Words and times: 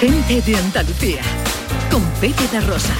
Gente 0.00 0.42
de 0.42 0.56
Andalucía, 0.56 1.22
con 1.90 2.02
Pepe 2.20 2.46
de 2.52 2.60
Rosa. 2.60 2.94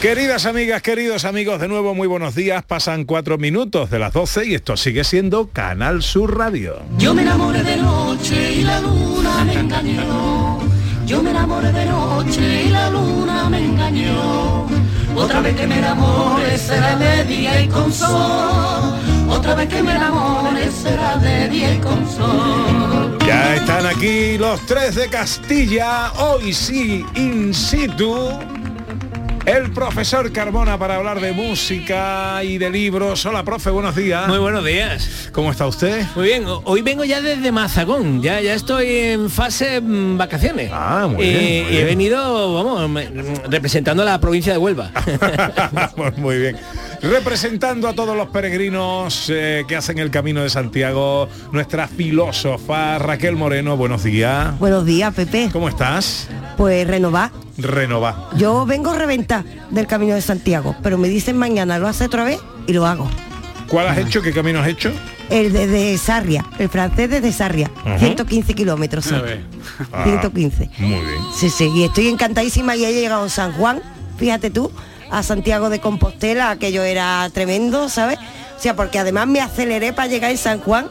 Queridas 0.00 0.46
amigas, 0.46 0.82
queridos 0.82 1.24
amigos, 1.24 1.60
de 1.60 1.68
nuevo 1.68 1.94
muy 1.94 2.08
buenos 2.08 2.34
días. 2.34 2.64
Pasan 2.64 3.04
cuatro 3.04 3.38
minutos 3.38 3.90
de 3.90 3.98
las 3.98 4.12
12 4.14 4.46
y 4.46 4.54
esto 4.54 4.76
sigue 4.76 5.04
siendo 5.04 5.48
Canal 5.48 6.02
Sur 6.02 6.36
Radio. 6.36 6.82
Yo 6.98 7.14
me 7.14 7.22
enamoré 7.22 7.62
de 7.62 7.76
noche 7.76 8.54
y 8.54 8.62
la 8.62 8.80
luna 8.80 9.44
me 9.44 9.52
engañó. 9.54 10.58
Yo 11.06 11.22
me 11.22 11.30
enamoré 11.30 11.70
de 11.72 11.86
noche 11.86 12.64
y 12.64 12.68
la 12.70 12.90
luna 12.90 13.48
me 13.50 13.64
engañó. 13.64 14.66
Otra 15.14 15.40
vez 15.40 15.54
que 15.54 15.66
me 15.66 15.78
enamore 15.78 16.56
será 16.56 16.96
de 16.96 17.24
día 17.24 17.60
y 17.60 17.68
con 17.68 17.92
sol. 17.92 19.11
Otra 19.32 19.54
vez 19.54 19.68
que 19.68 19.82
me 19.82 19.94
enamore 19.96 20.70
será 20.70 21.16
de 21.16 21.48
día 21.48 21.74
y 21.74 21.78
con 21.78 22.08
sol. 22.08 23.18
Ya 23.26 23.56
están 23.56 23.86
aquí 23.86 24.36
los 24.38 24.60
tres 24.66 24.94
de 24.94 25.08
Castilla, 25.08 26.12
hoy 26.18 26.52
sí, 26.52 27.04
in 27.14 27.52
situ. 27.54 28.30
El 29.44 29.72
profesor 29.72 30.30
Carmona 30.30 30.78
para 30.78 30.94
hablar 30.96 31.20
de 31.20 31.32
música 31.32 32.44
y 32.44 32.58
de 32.58 32.70
libros. 32.70 33.26
Hola, 33.26 33.42
profe, 33.42 33.70
buenos 33.70 33.96
días. 33.96 34.28
Muy 34.28 34.38
buenos 34.38 34.64
días. 34.64 35.30
¿Cómo 35.32 35.50
está 35.50 35.66
usted? 35.66 36.06
Muy 36.14 36.26
bien, 36.28 36.44
hoy 36.46 36.80
vengo 36.82 37.02
ya 37.04 37.20
desde 37.20 37.50
Mazagón, 37.50 38.22
ya, 38.22 38.40
ya 38.40 38.54
estoy 38.54 38.86
en 38.88 39.28
fase 39.30 39.80
mm, 39.80 40.16
vacaciones. 40.16 40.70
Ah, 40.72 41.08
muy 41.10 41.24
Eh, 41.24 41.28
bien, 41.32 41.42
muy 41.64 41.72
Y 41.72 41.76
he 41.76 41.84
bien. 41.84 41.86
venido, 41.86 42.54
vamos, 42.54 42.88
representando 43.48 44.04
a 44.04 44.06
la 44.06 44.20
provincia 44.20 44.52
de 44.52 44.58
Huelva. 44.58 44.92
Muy 46.18 46.38
bien. 46.38 46.56
Representando 47.02 47.88
a 47.88 47.94
todos 47.94 48.16
los 48.16 48.28
peregrinos 48.28 49.26
eh, 49.28 49.64
que 49.66 49.74
hacen 49.74 49.98
el 49.98 50.10
Camino 50.12 50.40
de 50.42 50.50
Santiago, 50.50 51.28
nuestra 51.50 51.88
filósofa 51.88 52.96
Raquel 53.00 53.34
Moreno, 53.34 53.76
buenos 53.76 54.04
días. 54.04 54.56
Buenos 54.60 54.86
días, 54.86 55.12
Pepe. 55.12 55.48
¿Cómo 55.52 55.68
estás? 55.68 56.28
Pues 56.56 56.86
renovar. 56.86 57.32
Renova. 57.58 58.30
Yo 58.36 58.64
vengo 58.66 58.90
a 58.92 58.98
reventar 58.98 59.44
del 59.70 59.88
Camino 59.88 60.14
de 60.14 60.22
Santiago, 60.22 60.76
pero 60.82 60.96
me 60.96 61.08
dicen 61.08 61.36
mañana 61.36 61.76
lo 61.80 61.88
hace 61.88 62.04
otra 62.04 62.22
vez 62.22 62.38
y 62.68 62.72
lo 62.72 62.86
hago. 62.86 63.10
¿Cuál 63.68 63.88
has 63.88 63.98
hecho? 63.98 64.22
¿Qué 64.22 64.32
camino 64.32 64.60
has 64.60 64.68
hecho? 64.68 64.92
El 65.28 65.52
de, 65.52 65.66
de 65.66 65.98
Sarria, 65.98 66.44
el 66.60 66.68
francés 66.68 67.10
desde 67.10 67.32
Sarria, 67.32 67.68
Ujú. 67.84 67.98
115 67.98 68.54
kilómetros. 68.54 69.06
son. 69.06 69.22
Ah, 69.92 70.04
115. 70.04 70.70
Muy 70.78 70.88
bien. 70.90 71.04
Sí, 71.36 71.50
sí, 71.50 71.68
y 71.74 71.82
estoy 71.84 72.06
encantadísima 72.08 72.76
y 72.76 72.84
he 72.84 72.92
llegado 72.92 73.24
a 73.24 73.28
San 73.28 73.52
Juan, 73.52 73.80
fíjate 74.18 74.50
tú, 74.50 74.70
a 75.12 75.22
Santiago 75.22 75.70
de 75.70 75.78
Compostela, 75.78 76.50
aquello 76.50 76.82
era 76.82 77.30
tremendo, 77.32 77.88
¿sabes? 77.88 78.18
O 78.58 78.60
sea, 78.62 78.74
porque 78.74 78.98
además 78.98 79.28
me 79.28 79.40
aceleré 79.40 79.92
para 79.92 80.08
llegar 80.08 80.30
en 80.30 80.38
San 80.38 80.58
Juan. 80.60 80.86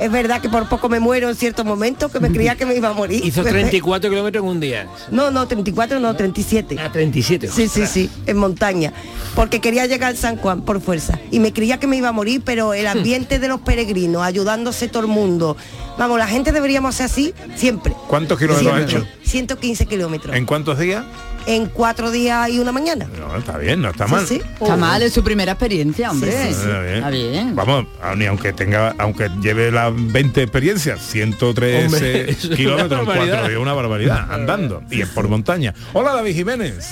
Es 0.00 0.12
verdad 0.12 0.40
que 0.40 0.48
por 0.48 0.68
poco 0.68 0.88
me 0.88 1.00
muero 1.00 1.28
en 1.28 1.34
cierto 1.34 1.64
momento, 1.64 2.08
que 2.08 2.20
me 2.20 2.30
creía 2.30 2.54
que 2.54 2.64
me 2.64 2.76
iba 2.76 2.88
a 2.90 2.92
morir. 2.92 3.24
Hizo 3.24 3.42
34 3.44 4.08
kilómetros 4.10 4.44
en 4.44 4.48
un 4.50 4.60
día. 4.60 4.86
No, 5.10 5.32
no, 5.32 5.48
34, 5.48 5.98
no, 5.98 6.14
37. 6.14 6.78
A 6.78 6.92
37. 6.92 7.48
Sí, 7.48 7.66
sí, 7.66 7.84
sí, 7.86 8.08
en 8.26 8.36
montaña. 8.36 8.92
Porque 9.34 9.60
quería 9.60 9.86
llegar 9.86 10.10
al 10.10 10.16
San 10.16 10.36
Juan 10.36 10.60
por 10.62 10.80
fuerza. 10.80 11.18
Y 11.32 11.40
me 11.40 11.52
creía 11.52 11.80
que 11.80 11.88
me 11.88 11.96
iba 11.96 12.10
a 12.10 12.12
morir, 12.12 12.42
pero 12.44 12.74
el 12.74 12.86
ambiente 12.86 13.40
de 13.40 13.48
los 13.48 13.60
peregrinos, 13.62 14.22
ayudándose 14.22 14.86
todo 14.86 15.02
el 15.02 15.08
mundo. 15.08 15.56
Vamos, 15.98 16.16
la 16.18 16.28
gente 16.28 16.52
deberíamos 16.52 16.94
ser 16.94 17.06
así 17.06 17.34
siempre. 17.56 17.92
¿Cuántos 18.06 18.38
kilómetros 18.38 18.72
has 18.72 18.90
Siempre. 18.90 19.10
hecho? 19.10 19.28
115 19.30 19.86
kilómetros. 19.86 20.36
¿En 20.36 20.46
cuántos 20.46 20.78
días? 20.78 21.04
En 21.46 21.66
cuatro 21.66 22.10
días 22.10 22.50
y 22.50 22.58
una 22.58 22.72
mañana. 22.72 23.08
No, 23.18 23.36
está 23.36 23.56
bien, 23.56 23.80
no 23.80 23.90
está 23.90 24.06
mal. 24.06 24.26
sí. 24.26 24.40
Está 24.60 24.76
mal, 24.76 25.02
es 25.02 25.12
su 25.12 25.24
primera 25.24 25.52
experiencia, 25.52 26.10
hombre. 26.10 26.30
Sí, 26.32 26.38
sí, 26.48 26.54
sí. 26.54 26.60
Está 26.68 26.80
bien. 26.80 26.94
Está 26.96 27.10
bien. 27.10 27.56
Vamos, 27.56 27.86
ni 28.16 28.26
aunque 28.26 28.52
tenga, 28.52 28.94
aunque 28.98 29.30
lleve 29.40 29.70
las 29.70 29.92
20 29.94 30.42
experiencias, 30.42 31.00
113 31.00 31.86
Hombre, 31.86 32.30
es 32.30 32.44
una 32.44 32.56
kilómetros 32.56 33.00
en 33.00 33.06
cuatro 33.06 33.24
días, 33.24 33.58
una 33.58 33.72
barbaridad, 33.72 34.32
andando. 34.32 34.82
Y 34.90 35.00
es 35.00 35.08
por 35.08 35.28
montaña. 35.28 35.74
Hola 35.92 36.12
David 36.12 36.34
Jiménez. 36.34 36.86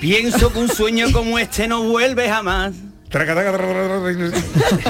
Pienso 0.00 0.52
que 0.52 0.58
un 0.58 0.68
sueño 0.68 1.10
como 1.12 1.38
este 1.38 1.66
no 1.66 1.82
vuelve 1.84 2.28
jamás. 2.28 2.74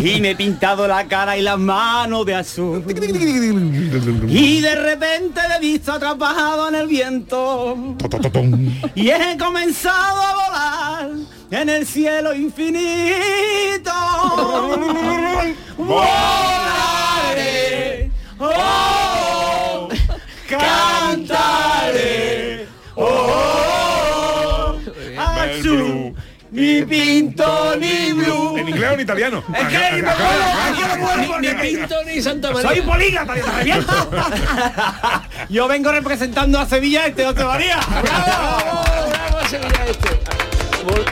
Y 0.01 0.21
me 0.21 0.31
he 0.31 0.37
pintado 0.37 0.89
la 0.89 1.07
cara 1.07 1.37
y 1.37 1.43
las 1.43 1.59
manos 1.59 2.25
de 2.25 2.35
azul. 2.35 2.83
Y 4.29 4.61
de 4.63 4.75
repente 4.75 5.41
me 5.49 5.57
he 5.57 5.61
visto 5.61 5.93
atrapado 5.93 6.69
en 6.69 6.75
el 6.75 6.87
viento. 6.87 7.77
Y 8.95 9.11
he 9.11 9.37
comenzado 9.39 10.23
a 10.23 10.35
volar 10.35 11.11
en 11.51 11.69
el 11.69 11.87
cielo 11.87 12.35
infinito. 12.35 13.93
Volaré, 15.77 17.31
oh, 18.39 19.89
cantaré, 20.49 21.47
oh, 22.95 23.64
ni 26.55 26.83
pinto 26.83 27.75
ni 27.77 28.13
blue. 28.13 28.57
¿En 28.59 28.69
inglés 28.69 28.91
o 28.91 28.95
en 28.95 29.01
italiano? 29.01 29.45
Es 29.53 29.67
que 29.67 30.03
me 30.03 30.11
aquí 30.11 30.83
me 30.89 30.97
muero 30.97 31.41
Ni, 31.41 31.49
Pinto 31.49 31.97
ni 32.05 32.23
Santa 32.23 32.53
María. 32.53 32.69
soy 32.71 32.81
te 32.81 33.43
reviento. 33.43 34.11
Yo 35.49 35.69
vengo 35.69 35.91
representando 35.91 36.61
a 36.61 36.67
Sevilla 36.67 37.07
este 37.07 37.25
José 37.25 37.45
María. 37.45 37.81
¡Bravo! 38.03 38.85
¡Bravo, 39.11 39.49
Sevilla 39.49 39.85
este! 39.91 40.44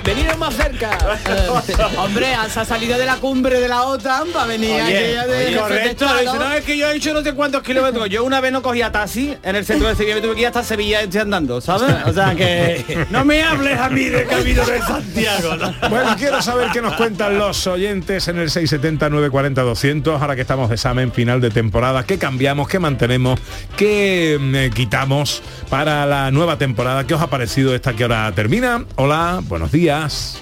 Veniros 0.05 0.39
más 0.39 0.55
cerca. 0.55 0.99
Hombre, 1.99 2.35
has 2.35 2.53
salido 2.67 2.99
de 2.99 3.07
la 3.07 3.17
cumbre 3.17 3.61
de 3.61 3.69
la 3.69 3.83
OTAN 3.83 4.29
para 4.33 4.47
venir 4.47 4.81
aquí 4.81 4.93
Oye, 4.93 5.19
a 5.19 5.27
de 5.27 5.57
correcto, 5.57 6.07
dice, 6.21 6.39
no, 6.39 6.53
es 6.53 6.65
que 6.65 6.77
yo 6.77 6.91
he 6.91 6.97
hecho 6.97 7.15
no 7.15 7.23
sé 7.23 7.33
cuántos 7.33 7.63
kilómetros. 7.63 8.09
Yo 8.09 8.25
una 8.25 8.41
vez 8.41 8.53
no 8.53 8.63
cogía 8.63 8.91
taxi 8.93 9.37
en 9.43 9.57
el 9.57 9.65
centro 9.65 9.89
de 9.89 9.97
Sevilla, 9.97 10.17
me 10.17 10.21
tuve 10.21 10.35
que 10.35 10.41
ir 10.43 10.47
hasta 10.47 10.63
Sevilla 10.63 11.01
estoy 11.01 11.21
andando, 11.21 11.61
¿sabes? 11.61 11.95
O 12.07 12.13
sea 12.13 12.35
que 12.35 13.07
no 13.11 13.25
me 13.25 13.43
hables 13.43 13.79
a 13.79 13.89
mí 13.89 14.05
del 14.05 14.27
camino 14.27 14.65
de 14.65 14.81
Santiago. 14.81 15.57
¿no? 15.57 15.75
Bueno, 15.89 16.15
quiero 16.19 16.43
saber 16.43 16.69
qué 16.73 16.83
nos 16.83 16.95
cuentan 16.95 17.39
los 17.39 17.67
oyentes 17.67 18.29
en 18.29 18.39
el 18.39 18.51
670 18.51 19.09
940 19.09 19.63
200 19.63 20.21
ahora 20.21 20.35
que 20.35 20.43
estamos 20.43 20.69
de 20.69 20.75
examen 20.75 21.13
final 21.13 21.41
de 21.41 21.51
temporada. 21.51 22.05
¿Qué 22.05 22.19
cambiamos? 22.19 22.69
¿Qué 22.69 22.79
mantenemos? 22.79 23.41
¿Qué 23.77 24.39
mm, 24.41 24.55
eh, 24.55 24.71
quitamos 24.75 25.43
para 25.69 26.07
la 26.07 26.31
nueva 26.31 26.59
temporada? 26.59 27.07
¿Qué 27.07 27.15
os 27.15 27.23
ha 27.23 27.29
parecido 27.29 27.75
esta 27.75 27.95
que 27.95 28.03
ahora 28.05 28.31
termina? 28.33 28.85
Hola, 28.97 29.41
buenos 29.63 29.73
días. 29.73 30.35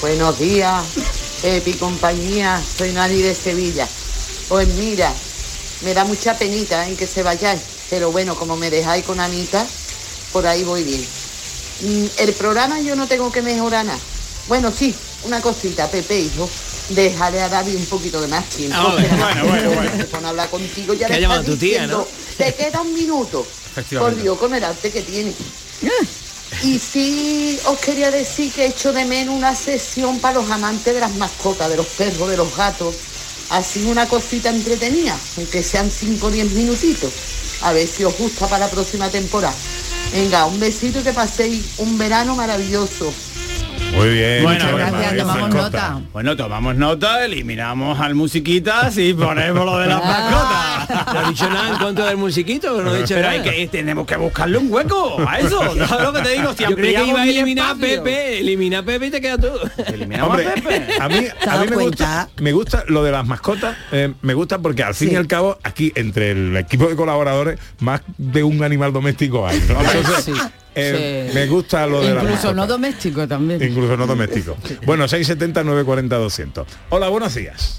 Buenos 0.00 0.38
días, 0.38 0.82
Epi 1.42 1.74
compañía, 1.74 2.58
soy 2.78 2.92
Nani 2.92 3.20
de 3.20 3.34
Sevilla. 3.34 3.86
Pues 4.48 4.68
mira, 4.68 5.12
me 5.84 5.92
da 5.92 6.06
mucha 6.06 6.34
penita 6.38 6.88
en 6.88 6.96
que 6.96 7.06
se 7.06 7.22
vayáis, 7.22 7.60
pero 7.90 8.10
bueno, 8.10 8.36
como 8.36 8.56
me 8.56 8.70
dejáis 8.70 9.04
con 9.04 9.20
Anita, 9.20 9.66
por 10.32 10.46
ahí 10.46 10.64
voy 10.64 10.82
bien. 10.82 11.04
Mm, 11.82 12.06
El 12.20 12.32
programa 12.32 12.80
yo 12.80 12.96
no 12.96 13.06
tengo 13.06 13.30
que 13.30 13.42
mejorar 13.42 13.84
nada. 13.84 13.98
Bueno, 14.48 14.72
sí, 14.74 14.94
una 15.24 15.42
cosita, 15.42 15.86
Pepe, 15.90 16.20
hijo. 16.20 16.48
Dejaré 16.88 17.42
a 17.42 17.50
David 17.50 17.76
un 17.76 17.86
poquito 17.86 18.18
de 18.22 18.28
más 18.28 18.46
tiempo. 18.46 18.76
Ah, 18.78 18.92
bueno, 19.20 19.44
bueno, 19.44 19.70
bueno, 19.72 20.26
a 20.26 20.30
hablar 20.30 20.48
contigo 20.48 20.94
ya 20.94 21.06
le 21.06 21.20
estás 21.22 21.44
tu 21.44 21.56
tía, 21.56 21.82
diciendo, 21.82 22.08
Te 22.38 22.54
queda 22.54 22.80
un 22.80 22.94
minuto. 22.94 23.46
Por. 23.98 24.16
Dios, 24.16 24.38
con 24.38 24.54
el 24.54 24.64
arte 24.64 24.90
que 24.90 25.02
tiene. 25.02 25.34
Y 26.62 26.78
sí 26.78 27.58
os 27.66 27.78
quería 27.78 28.10
decir 28.10 28.52
que 28.52 28.66
echo 28.66 28.92
de 28.92 29.04
menos 29.04 29.34
una 29.34 29.54
sesión 29.54 30.18
para 30.18 30.40
los 30.40 30.50
amantes 30.50 30.92
de 30.92 31.00
las 31.00 31.14
mascotas, 31.14 31.70
de 31.70 31.76
los 31.76 31.86
perros, 31.86 32.28
de 32.28 32.36
los 32.36 32.54
gatos. 32.54 32.94
Así 33.50 33.84
una 33.86 34.06
cosita 34.06 34.50
entretenida, 34.50 35.18
aunque 35.36 35.62
sean 35.62 35.90
5 35.90 36.26
o 36.26 36.30
10 36.30 36.52
minutitos. 36.52 37.12
A 37.62 37.72
ver 37.72 37.88
si 37.88 38.04
os 38.04 38.16
gusta 38.16 38.46
para 38.46 38.66
la 38.66 38.70
próxima 38.70 39.08
temporada. 39.08 39.54
Venga, 40.12 40.46
un 40.46 40.60
besito 40.60 41.00
y 41.00 41.02
que 41.02 41.12
paséis 41.12 41.64
un 41.78 41.96
verano 41.96 42.36
maravilloso. 42.36 43.12
Muy 43.92 44.08
bien. 44.10 44.42
Bueno, 44.44 44.64
muchas 44.64 44.76
Gracias, 44.76 45.00
gracias, 45.00 45.18
tomamos 45.26 45.50
mascota. 45.54 45.90
nota. 45.90 46.02
Bueno, 46.12 46.36
tomamos 46.36 46.76
nota, 46.76 47.24
eliminamos 47.24 48.00
al 48.00 48.14
musiquitas 48.14 48.96
y 48.96 49.12
ponemos 49.14 49.66
lo 49.66 49.78
de 49.78 49.86
las 49.88 50.04
mascotas. 50.04 51.14
No 51.14 51.18
ha 51.20 51.28
dicho 51.28 51.50
nada 51.50 51.68
en 51.70 51.76
contra 51.78 52.06
del 52.06 52.16
musiquito, 52.16 52.68
pero 52.76 52.84
no 52.84 52.94
dicho 52.94 53.08
Pero 53.14 53.20
nada. 53.28 53.32
hay 53.32 53.42
que, 53.42 53.68
tenemos 53.68 54.06
que 54.06 54.16
buscarle 54.16 54.58
un 54.58 54.72
hueco 54.72 55.16
a 55.26 55.38
eso. 55.40 55.60
¿Sabes 55.86 56.04
lo 56.04 56.12
que 56.12 56.20
te 56.22 56.30
digo? 56.30 56.54
Si 56.56 56.64
Yo 56.64 56.74
creí 56.76 56.94
que 56.94 57.04
iba 57.04 57.20
a 57.22 57.24
mi 57.24 57.30
eliminar 57.30 57.70
a. 57.72 57.74
Pepe, 57.74 58.38
elimina 58.40 58.78
a 58.78 58.82
Pepe 58.82 59.06
y 59.06 59.10
te 59.10 59.20
queda 59.20 59.38
tú. 59.38 59.48
Eliminamos 59.86 60.30
Hombre, 60.30 60.48
a 60.48 60.54
Pepe. 60.54 60.86
a 61.00 61.08
mí, 61.08 61.16
a 61.48 61.56
mí 61.58 61.66
me, 61.68 61.76
gusta, 61.76 62.28
me 62.40 62.52
gusta 62.52 62.84
lo 62.88 63.02
de 63.04 63.10
las 63.12 63.26
mascotas, 63.26 63.76
eh, 63.92 64.12
me 64.22 64.34
gusta 64.34 64.58
porque 64.58 64.82
al 64.82 64.94
fin 64.94 65.08
Sí. 65.08 65.14
y 65.14 65.16
al 65.16 65.26
cabo 65.26 65.58
aquí 65.62 65.92
entre 65.96 66.30
el 66.32 66.56
equipo 66.56 66.88
de 66.88 66.94
colaboradores 66.96 67.58
más 67.80 68.02
de 68.18 68.42
un 68.44 68.62
animal 68.62 68.92
doméstico 68.92 69.46
hay. 69.46 69.58
¿no? 69.68 69.80
Entonces, 69.80 70.24
Sí, 70.24 70.32
eh, 70.74 71.28
sí. 71.28 71.34
me 71.34 71.46
gusta 71.46 71.86
lo 71.86 72.00
de 72.02 72.14
las 72.14 72.24
Incluso 72.24 72.54
no 72.54 72.66
doméstico 72.66 73.26
también. 73.26 73.62
Incluso 73.62 73.96
no 73.96 74.06
doméstico. 74.06 74.56
Bueno, 74.86 75.08
670 75.08 75.64
940 75.64 76.16
200. 76.16 76.66
Hola, 76.90 77.08
buenos 77.08 77.34
días. 77.34 77.78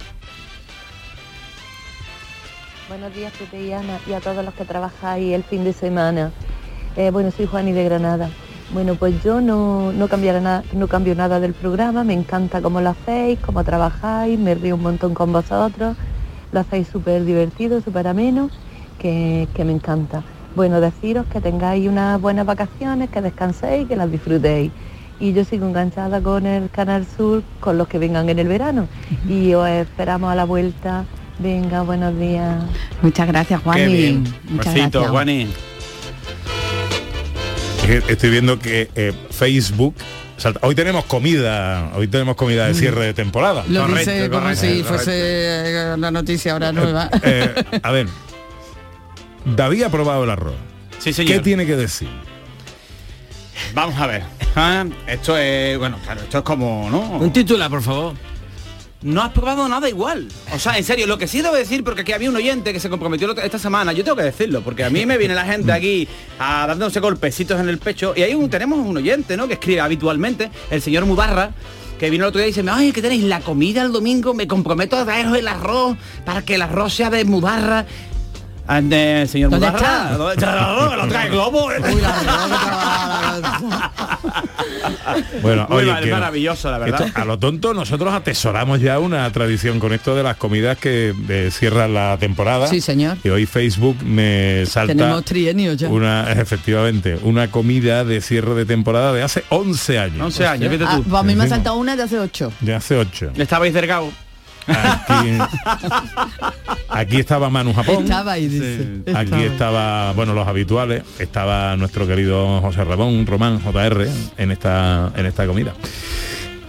Buenos 2.89 3.13
días, 3.15 3.31
Pepe 3.37 3.63
y 3.63 3.71
Ana, 3.71 3.99
y 4.05 4.13
a 4.13 4.19
todos 4.19 4.43
los 4.43 4.53
que 4.53 4.65
trabajáis 4.65 5.33
el 5.33 5.43
fin 5.43 5.63
de 5.63 5.71
semana. 5.73 6.31
Eh, 6.97 7.09
bueno, 7.11 7.31
soy 7.31 7.45
Juani 7.45 7.71
de 7.71 7.85
Granada. 7.85 8.29
Bueno, 8.73 8.95
pues 8.95 9.21
yo 9.23 9.41
no, 9.41 9.91
no, 9.93 10.07
cambiaré 10.07 10.41
nada, 10.41 10.63
no 10.73 10.87
cambio 10.87 11.15
nada 11.15 11.39
del 11.39 11.53
programa, 11.53 12.03
me 12.03 12.13
encanta 12.13 12.61
cómo 12.61 12.81
lo 12.81 12.89
hacéis, 12.89 13.39
cómo 13.39 13.63
trabajáis, 13.63 14.37
me 14.39 14.55
río 14.55 14.75
un 14.75 14.83
montón 14.83 15.13
con 15.13 15.31
vosotros, 15.31 15.95
lo 16.51 16.59
hacéis 16.59 16.87
súper 16.87 17.23
divertido, 17.25 17.81
súper 17.81 18.07
ameno. 18.07 18.49
que, 18.99 19.47
que 19.55 19.65
me 19.65 19.71
encanta. 19.71 20.23
Bueno, 20.55 20.81
deciros 20.81 21.25
que 21.27 21.39
tengáis 21.41 21.87
unas 21.87 22.19
buenas 22.19 22.45
vacaciones, 22.45 23.09
que 23.09 23.21
descanséis, 23.21 23.87
que 23.87 23.95
las 23.95 24.11
disfrutéis. 24.11 24.71
Y 25.19 25.33
yo 25.33 25.45
sigo 25.45 25.67
enganchada 25.67 26.21
con 26.21 26.45
el 26.45 26.69
Canal 26.69 27.05
Sur, 27.05 27.43
con 27.59 27.77
los 27.77 27.87
que 27.87 27.99
vengan 27.99 28.27
en 28.29 28.39
el 28.39 28.47
verano. 28.47 28.87
Y 29.29 29.53
os 29.53 29.67
esperamos 29.69 30.31
a 30.31 30.35
la 30.35 30.45
vuelta. 30.45 31.05
Venga, 31.39 31.83
buenos 31.83 32.17
días. 32.17 32.63
Muchas 33.01 33.27
gracias, 33.27 33.61
Juani. 33.61 33.81
Qué 33.81 33.87
bien. 33.87 34.23
Muchas 34.49 34.73
Besito, 34.73 34.99
gracias. 34.99 35.11
Juani. 35.11 35.47
Estoy 38.07 38.29
viendo 38.29 38.59
que 38.59 38.89
eh, 38.95 39.13
Facebook 39.31 39.95
Hoy 40.61 40.75
tenemos 40.75 41.05
comida, 41.05 41.91
hoy 41.95 42.07
tenemos 42.07 42.35
comida 42.35 42.67
de 42.67 42.73
cierre 42.73 43.05
de 43.05 43.13
temporada. 43.13 43.63
Lo 43.67 43.81
Correcto, 43.81 44.11
dice 44.11 44.29
como 44.29 44.41
correcto, 44.41 44.61
si 44.61 44.67
correcto. 44.67 44.93
fuese 44.93 45.11
eh, 45.13 45.95
la 45.97 46.11
noticia 46.11 46.53
ahora 46.53 46.71
nueva. 46.71 47.09
Eh, 47.21 47.53
a 47.83 47.91
ver, 47.91 48.07
David 49.45 49.83
ha 49.83 49.89
probado 49.89 50.23
el 50.23 50.29
arroz. 50.29 50.55
Sí, 50.99 51.13
señor. 51.13 51.33
¿Qué 51.33 51.39
tiene 51.39 51.65
que 51.65 51.75
decir? 51.75 52.09
Vamos 53.73 53.99
a 53.99 54.07
ver. 54.07 54.23
Ah, 54.55 54.85
Esto 55.07 55.37
es, 55.37 55.77
bueno, 55.77 55.97
claro, 56.03 56.21
esto 56.21 56.39
es 56.39 56.43
como, 56.43 56.89
¿no? 56.89 56.99
Un 57.17 57.31
titular, 57.31 57.69
por 57.69 57.81
favor. 57.81 58.13
No 59.01 59.23
has 59.23 59.31
probado 59.31 59.67
nada 59.67 59.89
igual. 59.89 60.27
O 60.53 60.59
sea, 60.59 60.77
en 60.77 60.83
serio, 60.83 61.07
lo 61.07 61.17
que 61.17 61.27
sí 61.27 61.41
debo 61.41 61.55
decir, 61.55 61.83
porque 61.83 62.01
aquí 62.01 62.11
había 62.11 62.29
un 62.29 62.35
oyente 62.35 62.71
que 62.71 62.79
se 62.79 62.87
comprometió 62.87 63.35
esta 63.41 63.57
semana, 63.57 63.93
yo 63.93 64.03
tengo 64.03 64.17
que 64.17 64.23
decirlo, 64.23 64.61
porque 64.61 64.83
a 64.83 64.91
mí 64.91 65.07
me 65.07 65.17
viene 65.17 65.33
la 65.33 65.45
gente 65.45 65.71
aquí 65.71 66.07
a 66.37 66.67
dándose 66.67 66.99
golpecitos 66.99 67.59
en 67.59 67.67
el 67.67 67.79
pecho, 67.79 68.13
y 68.15 68.21
ahí 68.21 68.35
un, 68.35 68.47
tenemos 68.49 68.77
un 68.77 68.95
oyente, 68.97 69.35
¿no? 69.37 69.47
Que 69.47 69.55
escribe 69.55 69.81
habitualmente, 69.81 70.51
el 70.69 70.83
señor 70.83 71.05
Mubarra, 71.05 71.51
que 71.97 72.11
vino 72.11 72.25
el 72.25 72.29
otro 72.29 72.39
día 72.39 72.47
y 72.47 72.51
dice, 72.51 72.63
ay, 72.69 72.91
que 72.91 73.01
tenéis 73.01 73.23
la 73.23 73.39
comida 73.39 73.81
el 73.81 73.91
domingo, 73.91 74.35
me 74.35 74.47
comprometo 74.47 74.97
a 74.97 75.03
traeros 75.05 75.35
el 75.35 75.47
arroz 75.47 75.97
para 76.23 76.43
que 76.43 76.55
el 76.55 76.61
arroz 76.61 76.93
sea 76.93 77.09
de 77.09 77.25
Mubarra. 77.25 77.87
Ande, 78.67 79.27
señor 79.27 79.49
¿Dónde 79.51 79.67
está? 79.67 80.17
Lo 80.17 81.07
trae 81.07 81.29
Globo. 81.29 81.69
Bueno, 85.41 85.67
Muy 85.69 85.77
oye, 85.83 85.91
mal, 85.91 86.03
que 86.03 86.11
maravilloso, 86.11 86.71
la 86.71 86.77
verdad. 86.77 87.07
esto, 87.07 87.21
a 87.21 87.25
lo 87.25 87.37
tonto 87.39 87.73
nosotros 87.73 88.13
atesoramos 88.13 88.79
ya 88.79 88.99
una 88.99 89.29
tradición 89.31 89.79
con 89.79 89.93
esto 89.93 90.15
de 90.15 90.23
las 90.23 90.37
comidas 90.37 90.77
que 90.77 91.13
eh, 91.29 91.49
cierran 91.51 91.93
la 91.93 92.17
temporada. 92.19 92.67
Sí, 92.67 92.81
señor. 92.81 93.17
Y 93.23 93.29
hoy 93.29 93.45
Facebook 93.45 93.97
me 94.03 94.65
salta 94.65 94.93
Tenemos 94.93 95.25
trienio 95.25 95.73
ya. 95.73 95.89
una 95.89 96.31
efectivamente 96.31 97.17
una 97.23 97.49
comida 97.49 98.03
de 98.03 98.21
cierre 98.21 98.53
de 98.53 98.65
temporada 98.65 99.13
de 99.13 99.23
hace 99.23 99.43
11 99.49 99.99
años. 99.99 100.21
11 100.21 100.47
años, 100.47 100.69
vete 100.71 100.85
Ah, 100.87 100.97
tú. 100.97 101.03
pues 101.03 101.19
a 101.19 101.23
mí 101.23 101.35
me 101.35 101.43
ha 101.43 101.47
saltado 101.47 101.75
una 101.77 101.95
de 101.95 102.03
hace 102.03 102.19
ocho. 102.19 102.51
De 102.61 102.73
hace 102.73 102.95
8. 102.97 103.31
Estabais 103.37 103.73
delgado. 103.73 104.09
Aquí, 104.67 105.37
aquí 106.89 107.17
estaba 107.17 107.49
Manu 107.49 107.73
Japón. 107.73 108.03
Estaba 108.03 108.33
ahí, 108.33 108.47
dice. 108.47 109.01
Aquí 109.13 109.25
Estaba. 109.33 109.43
estaba, 109.43 110.13
bueno, 110.13 110.33
los 110.33 110.47
habituales, 110.47 111.03
estaba 111.19 111.75
nuestro 111.77 112.07
querido 112.07 112.61
José 112.61 112.83
Ramón, 112.83 113.25
Román, 113.25 113.59
JR, 113.61 114.07
en 114.37 114.51
esta, 114.51 115.11
en 115.15 115.25
esta 115.25 115.45
comida. 115.47 115.73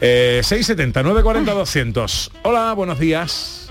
Eh, 0.00 0.40
670 0.42 1.02
940 1.02 1.52
200. 1.52 2.32
Hola, 2.42 2.72
buenos 2.72 2.98
días. 2.98 3.70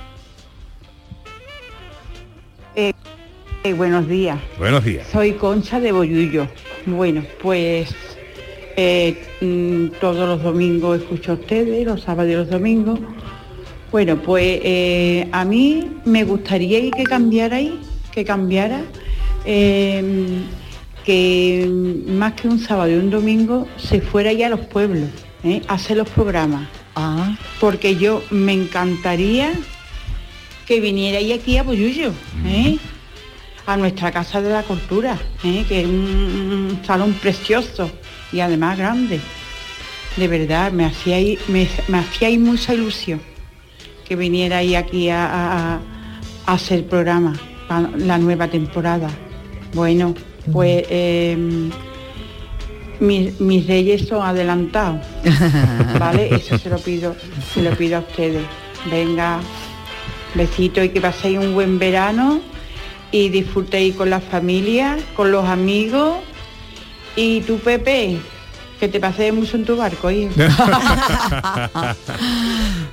Eh, 2.75 2.94
eh, 3.63 3.74
buenos 3.74 4.07
días, 4.07 4.39
Buenos 4.57 4.83
días. 4.83 5.07
soy 5.12 5.33
Concha 5.33 5.79
de 5.79 5.91
Boyullo. 5.91 6.47
Bueno, 6.85 7.24
pues 7.41 7.94
eh, 8.77 9.21
mm, 9.41 10.00
todos 10.00 10.27
los 10.27 10.41
domingos 10.41 11.01
escucho 11.01 11.33
a 11.33 11.35
ustedes, 11.35 11.85
los 11.85 12.01
sábados 12.01 12.31
y 12.31 12.35
los 12.35 12.50
domingos. 12.50 13.00
Bueno, 13.91 14.15
pues 14.21 14.61
eh, 14.63 15.27
a 15.33 15.43
mí 15.43 15.97
me 16.05 16.23
gustaría 16.23 16.89
que 16.91 17.03
cambiara 17.03 17.57
ahí, 17.57 17.77
que 18.13 18.23
cambiara, 18.23 18.83
eh, 19.43 20.39
que 21.03 21.67
mm, 21.69 22.11
más 22.13 22.33
que 22.33 22.47
un 22.47 22.57
sábado 22.57 22.89
y 22.89 22.95
un 22.95 23.09
domingo 23.09 23.67
se 23.75 23.99
fuera 23.99 24.31
ya 24.31 24.47
a 24.47 24.49
los 24.51 24.61
pueblos, 24.61 25.09
¿eh? 25.43 25.61
a 25.67 25.73
hacer 25.73 25.97
los 25.97 26.09
programas. 26.09 26.69
Ah, 26.95 27.38
porque 27.59 27.97
yo 27.97 28.23
me 28.31 28.53
encantaría 28.53 29.51
que 30.65 30.79
vinierais 30.79 31.38
aquí 31.38 31.57
a 31.57 31.63
Boyullo, 31.63 32.13
¿eh? 32.45 32.77
a 33.65 33.75
nuestra 33.75 34.09
Casa 34.13 34.41
de 34.41 34.51
la 34.51 34.63
Cultura, 34.63 35.19
que 35.41 35.81
es 35.81 35.85
un, 35.85 36.77
un 36.79 36.81
salón 36.85 37.11
precioso 37.15 37.91
y 38.31 38.39
además 38.39 38.77
grande. 38.77 39.19
De 40.15 40.27
verdad, 40.29 40.71
me 40.71 40.85
hacíais, 40.85 41.39
me, 41.49 41.67
me 41.89 41.97
hacíais 41.97 42.39
mucha 42.39 42.73
ilusión 42.73 43.30
que 44.11 44.17
vinierais 44.17 44.75
aquí 44.75 45.07
a, 45.09 45.23
a- 45.25 45.79
a 46.45 46.53
hacer 46.53 46.85
programa 46.85 47.31
para 47.69 47.87
la 47.95 48.17
nueva 48.17 48.49
temporada. 48.49 49.07
Bueno, 49.73 50.13
pues 50.51 50.83
eh, 50.89 51.37
mis, 52.99 53.39
mis 53.39 53.65
reyes 53.67 54.05
son 54.09 54.21
adelantados. 54.21 54.99
¿Vale? 55.97 56.27
Eso 56.35 56.57
se 56.57 56.69
lo 56.69 56.77
pido, 56.77 57.15
se 57.53 57.61
lo 57.61 57.71
pido 57.77 57.95
a 57.95 57.99
ustedes. 58.01 58.43
Venga, 58.91 59.39
besito 60.35 60.83
y 60.83 60.89
que 60.89 60.99
paséis 60.99 61.37
un 61.39 61.53
buen 61.53 61.79
verano 61.79 62.41
y 63.13 63.29
disfrutéis 63.29 63.95
con 63.95 64.09
la 64.09 64.19
familia, 64.19 64.97
con 65.15 65.31
los 65.31 65.45
amigos. 65.45 66.17
Y 67.15 67.39
tú, 67.41 67.59
Pepe, 67.59 68.17
que 68.77 68.89
te 68.89 68.99
pases 68.99 69.33
mucho 69.33 69.55
en 69.55 69.63
tu 69.63 69.77
barco, 69.77 70.11
hijo. 70.11 70.33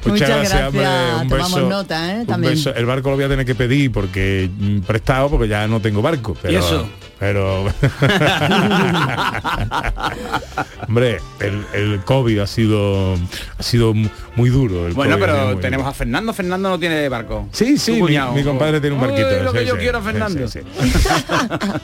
Muchas 0.04 0.28
gracias, 0.28 0.68
hombre, 0.68 0.86
un 1.22 1.28
tomamos 1.28 1.54
beso, 1.54 1.68
nota, 1.68 2.12
¿eh? 2.14 2.20
un 2.20 2.26
También. 2.26 2.54
beso. 2.54 2.74
El 2.74 2.86
barco 2.86 3.10
lo 3.10 3.16
voy 3.16 3.24
a 3.24 3.28
tener 3.28 3.44
que 3.46 3.54
pedir 3.54 3.90
porque 3.92 4.48
mm, 4.56 4.80
prestado 4.80 5.28
porque 5.30 5.48
ya 5.48 5.66
no 5.66 5.80
tengo 5.80 6.00
barco. 6.02 6.36
Pero, 6.40 6.58
eso? 6.58 6.88
Pero 7.18 7.64
hombre, 10.86 11.18
el, 11.40 11.64
el 11.74 12.00
COVID 12.04 12.38
ha 12.40 12.46
sido 12.46 13.14
ha 13.58 13.62
sido 13.62 13.92
mu- 13.94 14.08
muy 14.36 14.50
duro. 14.50 14.86
el 14.86 14.94
Bueno, 14.94 15.16
COVID 15.18 15.26
pero 15.26 15.56
tenemos 15.58 15.84
duro. 15.84 15.90
a 15.90 15.94
Fernando. 15.94 16.32
Fernando 16.32 16.68
no 16.70 16.78
tiene 16.78 17.08
barco. 17.08 17.48
Sí, 17.52 17.76
sí, 17.78 18.00
mi, 18.00 18.44
compadre 18.44 18.80
tiene 18.80 18.94
un 18.94 19.02
barquito. 19.02 19.42
lo 19.42 19.52
que 19.52 19.60
sí, 19.60 19.66
yo 19.66 19.74
sí, 19.74 19.80
quiero, 19.80 19.98
sí, 19.98 20.04
Fernando. 20.04 20.48
sí, 20.48 20.60
sí. 20.60 20.66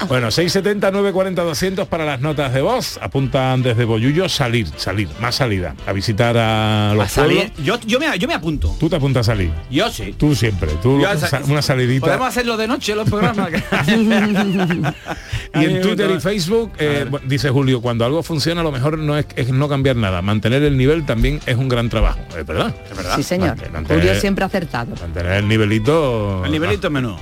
bueno, 0.08 0.30
670 0.30 0.90
940 0.92 1.42
200 1.42 1.88
para 1.88 2.04
las 2.04 2.20
notas 2.20 2.52
de 2.54 2.62
voz. 2.62 2.98
Apuntan 3.02 3.62
desde 3.62 3.84
Boyullo 3.84 4.28
salir, 4.28 4.68
salir, 4.76 5.08
más 5.20 5.34
salida, 5.34 5.74
a 5.86 5.92
visitar 5.92 6.36
a 6.38 6.92
los 6.94 7.06
A 7.06 7.08
salir. 7.08 7.52
Yo, 7.62 7.78
yo, 7.80 7.98
me, 7.98 8.03
yo 8.16 8.28
me 8.28 8.34
apunto. 8.34 8.74
Tú 8.78 8.88
te 8.88 8.96
apuntas 8.96 9.28
a 9.28 9.32
salir. 9.32 9.50
Yo 9.70 9.90
sí. 9.90 10.14
Tú 10.16 10.34
siempre, 10.34 10.70
tú 10.82 11.00
Yo 11.00 11.16
sa- 11.18 11.40
una 11.46 11.62
salidita. 11.62 12.06
Podemos 12.06 12.28
hacerlo 12.28 12.56
de 12.56 12.66
noche 12.68 12.94
los 12.94 13.08
programas. 13.08 13.48
Y 15.56 15.64
en 15.66 15.82
Twitter 15.82 16.10
y 16.10 16.18
Facebook 16.20 16.72
eh, 16.78 17.06
dice 17.26 17.48
Julio, 17.50 17.80
cuando 17.80 18.04
algo 18.04 18.22
funciona 18.24 18.62
lo 18.62 18.72
mejor 18.72 18.98
no 18.98 19.16
es, 19.16 19.26
es 19.36 19.50
no 19.50 19.68
cambiar 19.68 19.94
nada. 19.94 20.20
Mantener 20.20 20.62
el 20.64 20.76
nivel 20.76 21.06
también 21.06 21.38
es 21.46 21.56
un 21.56 21.68
gran 21.68 21.88
trabajo. 21.88 22.18
Es 22.36 22.44
verdad, 22.44 22.74
es 22.90 22.96
verdad. 22.96 23.16
Sí, 23.16 23.22
señor. 23.22 23.56
Mantener, 23.70 24.02
Julio 24.02 24.20
siempre 24.20 24.44
acertado. 24.44 24.94
mantener 25.00 25.32
el 25.34 25.46
nivelito. 25.48 26.44
El 26.44 26.50
nivelito 26.50 26.90
menú. 26.90 27.16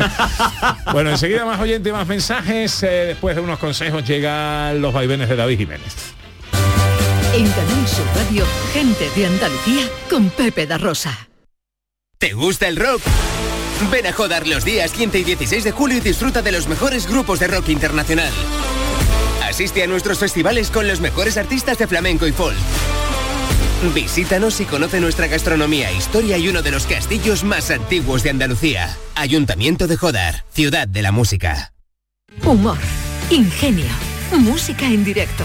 bueno, 0.92 1.10
enseguida 1.10 1.44
más 1.44 1.60
oyentes 1.60 1.90
y 1.90 1.92
más 1.92 2.06
mensajes. 2.08 2.82
eh, 2.82 3.04
después 3.08 3.36
de 3.36 3.42
unos 3.42 3.58
consejos 3.60 4.04
llegan 4.04 4.80
los 4.82 4.92
vaivenes 4.92 5.28
de 5.28 5.36
David 5.36 5.58
Jiménez. 5.58 6.14
En 7.32 7.48
Canal 7.52 7.86
Sur 7.86 8.06
Radio, 8.16 8.44
gente 8.72 9.08
de 9.14 9.26
Andalucía 9.26 9.88
con 10.08 10.30
Pepe 10.30 10.66
da 10.66 10.78
Rosa. 10.78 11.28
¿Te 12.18 12.32
gusta 12.32 12.66
el 12.66 12.76
rock? 12.76 13.00
Ven 13.90 14.06
a 14.06 14.12
Jodar 14.12 14.48
los 14.48 14.64
días 14.64 14.90
15 14.90 15.20
y 15.20 15.24
16 15.24 15.62
de 15.62 15.70
julio 15.70 15.98
y 15.98 16.00
disfruta 16.00 16.42
de 16.42 16.50
los 16.50 16.66
mejores 16.66 17.06
grupos 17.06 17.38
de 17.38 17.46
rock 17.46 17.68
internacional. 17.68 18.32
Asiste 19.44 19.84
a 19.84 19.86
nuestros 19.86 20.18
festivales 20.18 20.70
con 20.70 20.88
los 20.88 21.00
mejores 21.00 21.36
artistas 21.36 21.78
de 21.78 21.86
flamenco 21.86 22.26
y 22.26 22.32
folk. 22.32 22.56
Visítanos 23.94 24.60
y 24.60 24.64
conoce 24.64 25.00
nuestra 25.00 25.28
gastronomía, 25.28 25.92
historia 25.92 26.36
y 26.36 26.48
uno 26.48 26.62
de 26.62 26.72
los 26.72 26.86
castillos 26.86 27.44
más 27.44 27.70
antiguos 27.70 28.24
de 28.24 28.30
Andalucía. 28.30 28.96
Ayuntamiento 29.14 29.86
de 29.86 29.96
Jodar, 29.96 30.44
ciudad 30.52 30.88
de 30.88 31.02
la 31.02 31.12
música. 31.12 31.72
Humor, 32.44 32.78
ingenio, 33.30 33.86
música 34.32 34.86
en 34.86 35.04
directo, 35.04 35.44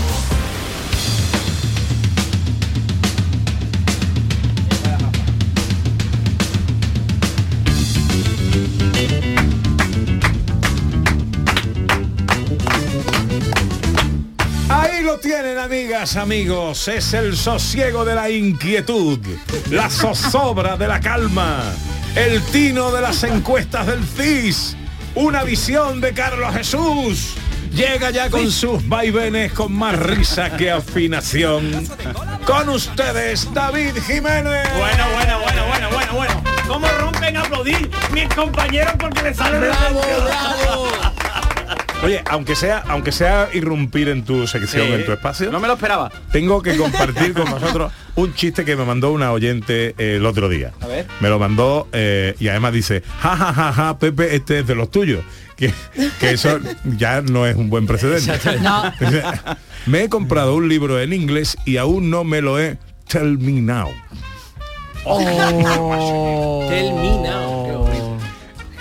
Tienen, 15.31 15.59
amigas, 15.59 16.17
amigos. 16.17 16.89
Es 16.89 17.13
el 17.13 17.37
sosiego 17.37 18.03
de 18.03 18.15
la 18.15 18.29
inquietud, 18.29 19.17
la 19.69 19.89
zozobra 19.89 20.75
de 20.75 20.89
la 20.89 20.99
calma, 20.99 21.71
el 22.15 22.41
tino 22.47 22.91
de 22.91 22.99
las 22.99 23.23
encuestas 23.23 23.87
del 23.87 24.03
CIS, 24.03 24.75
una 25.15 25.43
visión 25.43 26.01
de 26.01 26.13
Carlos 26.13 26.53
Jesús. 26.53 27.35
Llega 27.71 28.09
ya 28.09 28.29
con 28.29 28.51
sus 28.51 28.85
vaivenes 28.89 29.53
con 29.53 29.71
más 29.71 29.97
risa 29.97 30.57
que 30.57 30.69
afinación. 30.69 31.87
Con 32.45 32.67
ustedes, 32.67 33.47
David 33.53 33.95
Jiménez. 34.05 34.67
Bueno, 34.77 35.05
bueno, 35.13 35.39
bueno, 35.39 35.65
bueno, 35.69 35.89
bueno, 35.93 36.13
bueno. 36.13 36.43
¿Cómo 36.67 36.87
rompen 36.99 37.37
a 37.37 37.41
aplaudir 37.43 37.89
mis 38.11 38.27
compañeros 38.35 38.95
porque 38.99 39.21
les 39.21 39.37
sale 39.37 39.59
Bravo, 39.59 40.01
bravo. 40.25 40.87
Oye, 42.03 42.21
aunque 42.29 42.55
sea, 42.55 42.83
aunque 42.87 43.11
sea 43.11 43.49
irrumpir 43.53 44.09
en 44.09 44.23
tu 44.25 44.47
sección, 44.47 44.87
Sí. 44.87 44.93
en 44.93 45.05
tu 45.05 45.11
espacio, 45.11 45.51
No 45.51 45.59
me 45.59 45.67
lo 45.67 45.73
esperaba. 45.73 46.11
tengo 46.31 46.61
que 46.61 46.75
compartir 46.75 47.33
con 47.33 47.49
vosotros 47.51 47.91
un 48.15 48.33
chiste 48.33 48.65
que 48.65 48.75
me 48.75 48.85
mandó 48.85 49.11
una 49.11 49.31
oyente 49.31 49.93
eh, 49.97 50.15
el 50.17 50.25
otro 50.25 50.49
día. 50.49 50.71
A 50.81 50.87
ver. 50.87 51.05
Me 51.19 51.29
lo 51.29 51.37
mandó 51.39 51.87
eh, 51.93 52.35
y 52.39 52.47
además 52.47 52.73
dice, 52.73 53.03
ja, 53.19 53.35
ja, 53.37 53.53
ja, 53.53 53.71
ja, 53.73 53.99
Pepe, 53.99 54.35
este 54.35 54.59
es 54.59 54.67
de 54.67 54.75
los 54.75 54.89
tuyos. 54.89 55.23
Que, 55.55 55.71
que 56.19 56.31
eso 56.31 56.59
ya 56.97 57.21
no 57.21 57.45
es 57.45 57.55
un 57.55 57.69
buen 57.69 57.85
precedente. 57.85 58.39
No. 58.61 58.91
Me 59.85 60.03
he 60.03 60.09
comprado 60.09 60.55
un 60.55 60.67
libro 60.67 60.99
en 60.99 61.13
inglés 61.13 61.55
y 61.65 61.77
aún 61.77 62.09
no 62.09 62.23
me 62.23 62.41
lo 62.41 62.59
he 62.59 62.77
Tell 63.07 63.37
me 63.37 63.61
now. 63.61 63.89
Oh. 65.05 66.65
Tell 66.69 66.91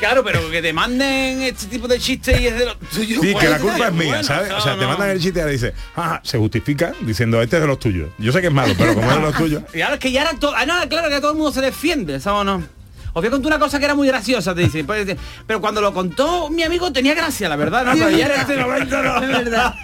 Claro, 0.00 0.24
pero 0.24 0.50
que 0.50 0.60
te 0.62 0.72
manden 0.72 1.42
este 1.42 1.66
tipo 1.66 1.86
de 1.86 1.98
chistes 2.00 2.40
y 2.40 2.46
es 2.48 2.58
de 2.58 2.64
los 2.64 2.78
tuyos. 2.78 3.20
Sí, 3.22 3.34
que 3.38 3.48
la 3.48 3.58
culpa 3.58 3.86
es 3.88 3.92
mía, 3.92 4.22
¿sabes? 4.24 4.50
O 4.52 4.60
sea, 4.60 4.76
te 4.78 4.86
mandan 4.86 5.10
el 5.10 5.20
chiste 5.20 5.38
y 5.38 5.42
ahora 5.42 5.52
dice, 5.52 5.74
"Ah, 5.94 6.20
se 6.24 6.38
justifica 6.38 6.92
diciendo, 7.02 7.40
este 7.42 7.56
es 7.56 7.62
de 7.62 7.68
los 7.68 7.78
tuyos. 7.78 8.08
Yo 8.18 8.32
sé 8.32 8.40
que 8.40 8.46
es 8.48 8.52
malo, 8.52 8.74
pero 8.76 8.94
como 8.94 9.08
es 9.10 9.16
de 9.16 9.22
los 9.22 9.34
tuyos. 9.36 9.62
Y 9.74 9.80
ahora 9.82 9.94
es 9.94 10.00
que 10.00 10.10
ya 10.10 10.22
era 10.22 10.32
todo. 10.40 10.54
Ah, 10.56 10.64
no, 10.66 10.74
claro 10.88 11.08
que 11.10 11.20
todo 11.20 11.32
el 11.32 11.36
mundo 11.36 11.52
se 11.52 11.60
defiende, 11.60 12.18
¿sabes 12.18 12.40
o 12.40 12.44
no? 12.44 12.80
Os 13.12 13.14
voy 13.22 13.26
a 13.26 13.30
contar 13.30 13.48
una 13.52 13.58
cosa 13.58 13.78
que 13.80 13.84
era 13.86 13.94
muy 13.96 14.06
graciosa, 14.06 14.54
te 14.54 14.60
dice. 14.62 14.84
Pues, 14.84 15.16
Pero 15.46 15.60
cuando 15.60 15.80
lo 15.80 15.92
contó 15.92 16.48
mi 16.48 16.62
amigo 16.62 16.92
tenía 16.92 17.12
gracia, 17.14 17.48
la 17.48 17.56
verdad, 17.56 17.84
¿no? 17.84 17.92
Pero 17.94 18.10
ya 18.10 18.26
en 18.26 18.40
este 18.40 18.56
momento 18.56 19.02
no. 19.02 19.16
Es 19.22 19.28
verdad. 19.28 19.74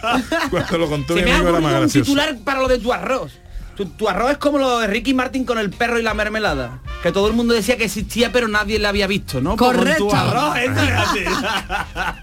Cuando 0.50 0.78
lo 0.78 0.88
contó 0.88 1.14
mi 1.14 1.22
amigo 1.22 1.48
era 1.50 1.60
más 1.60 1.72
gracioso. 1.72 2.04
titular 2.04 2.36
para 2.44 2.60
lo 2.60 2.68
de 2.68 2.78
tu 2.78 2.92
arroz. 2.92 3.32
Tu, 3.76 3.84
tu 3.86 4.08
arroz 4.08 4.32
es 4.32 4.38
como 4.38 4.58
lo 4.58 4.78
de 4.78 4.86
Ricky 4.86 5.12
Martin 5.12 5.44
con 5.44 5.58
el 5.58 5.70
perro 5.70 5.98
y 5.98 6.02
la 6.02 6.14
mermelada. 6.14 6.80
Que 7.02 7.12
todo 7.12 7.28
el 7.28 7.34
mundo 7.34 7.52
decía 7.54 7.76
que 7.76 7.84
existía, 7.84 8.32
pero 8.32 8.48
nadie 8.48 8.78
la 8.78 8.88
había 8.88 9.06
visto, 9.06 9.40
¿no? 9.40 9.56
Como 9.56 9.72
Correcto. 9.72 10.08
tu 10.08 10.14
arroz, 10.14 10.56
así. 10.98 11.24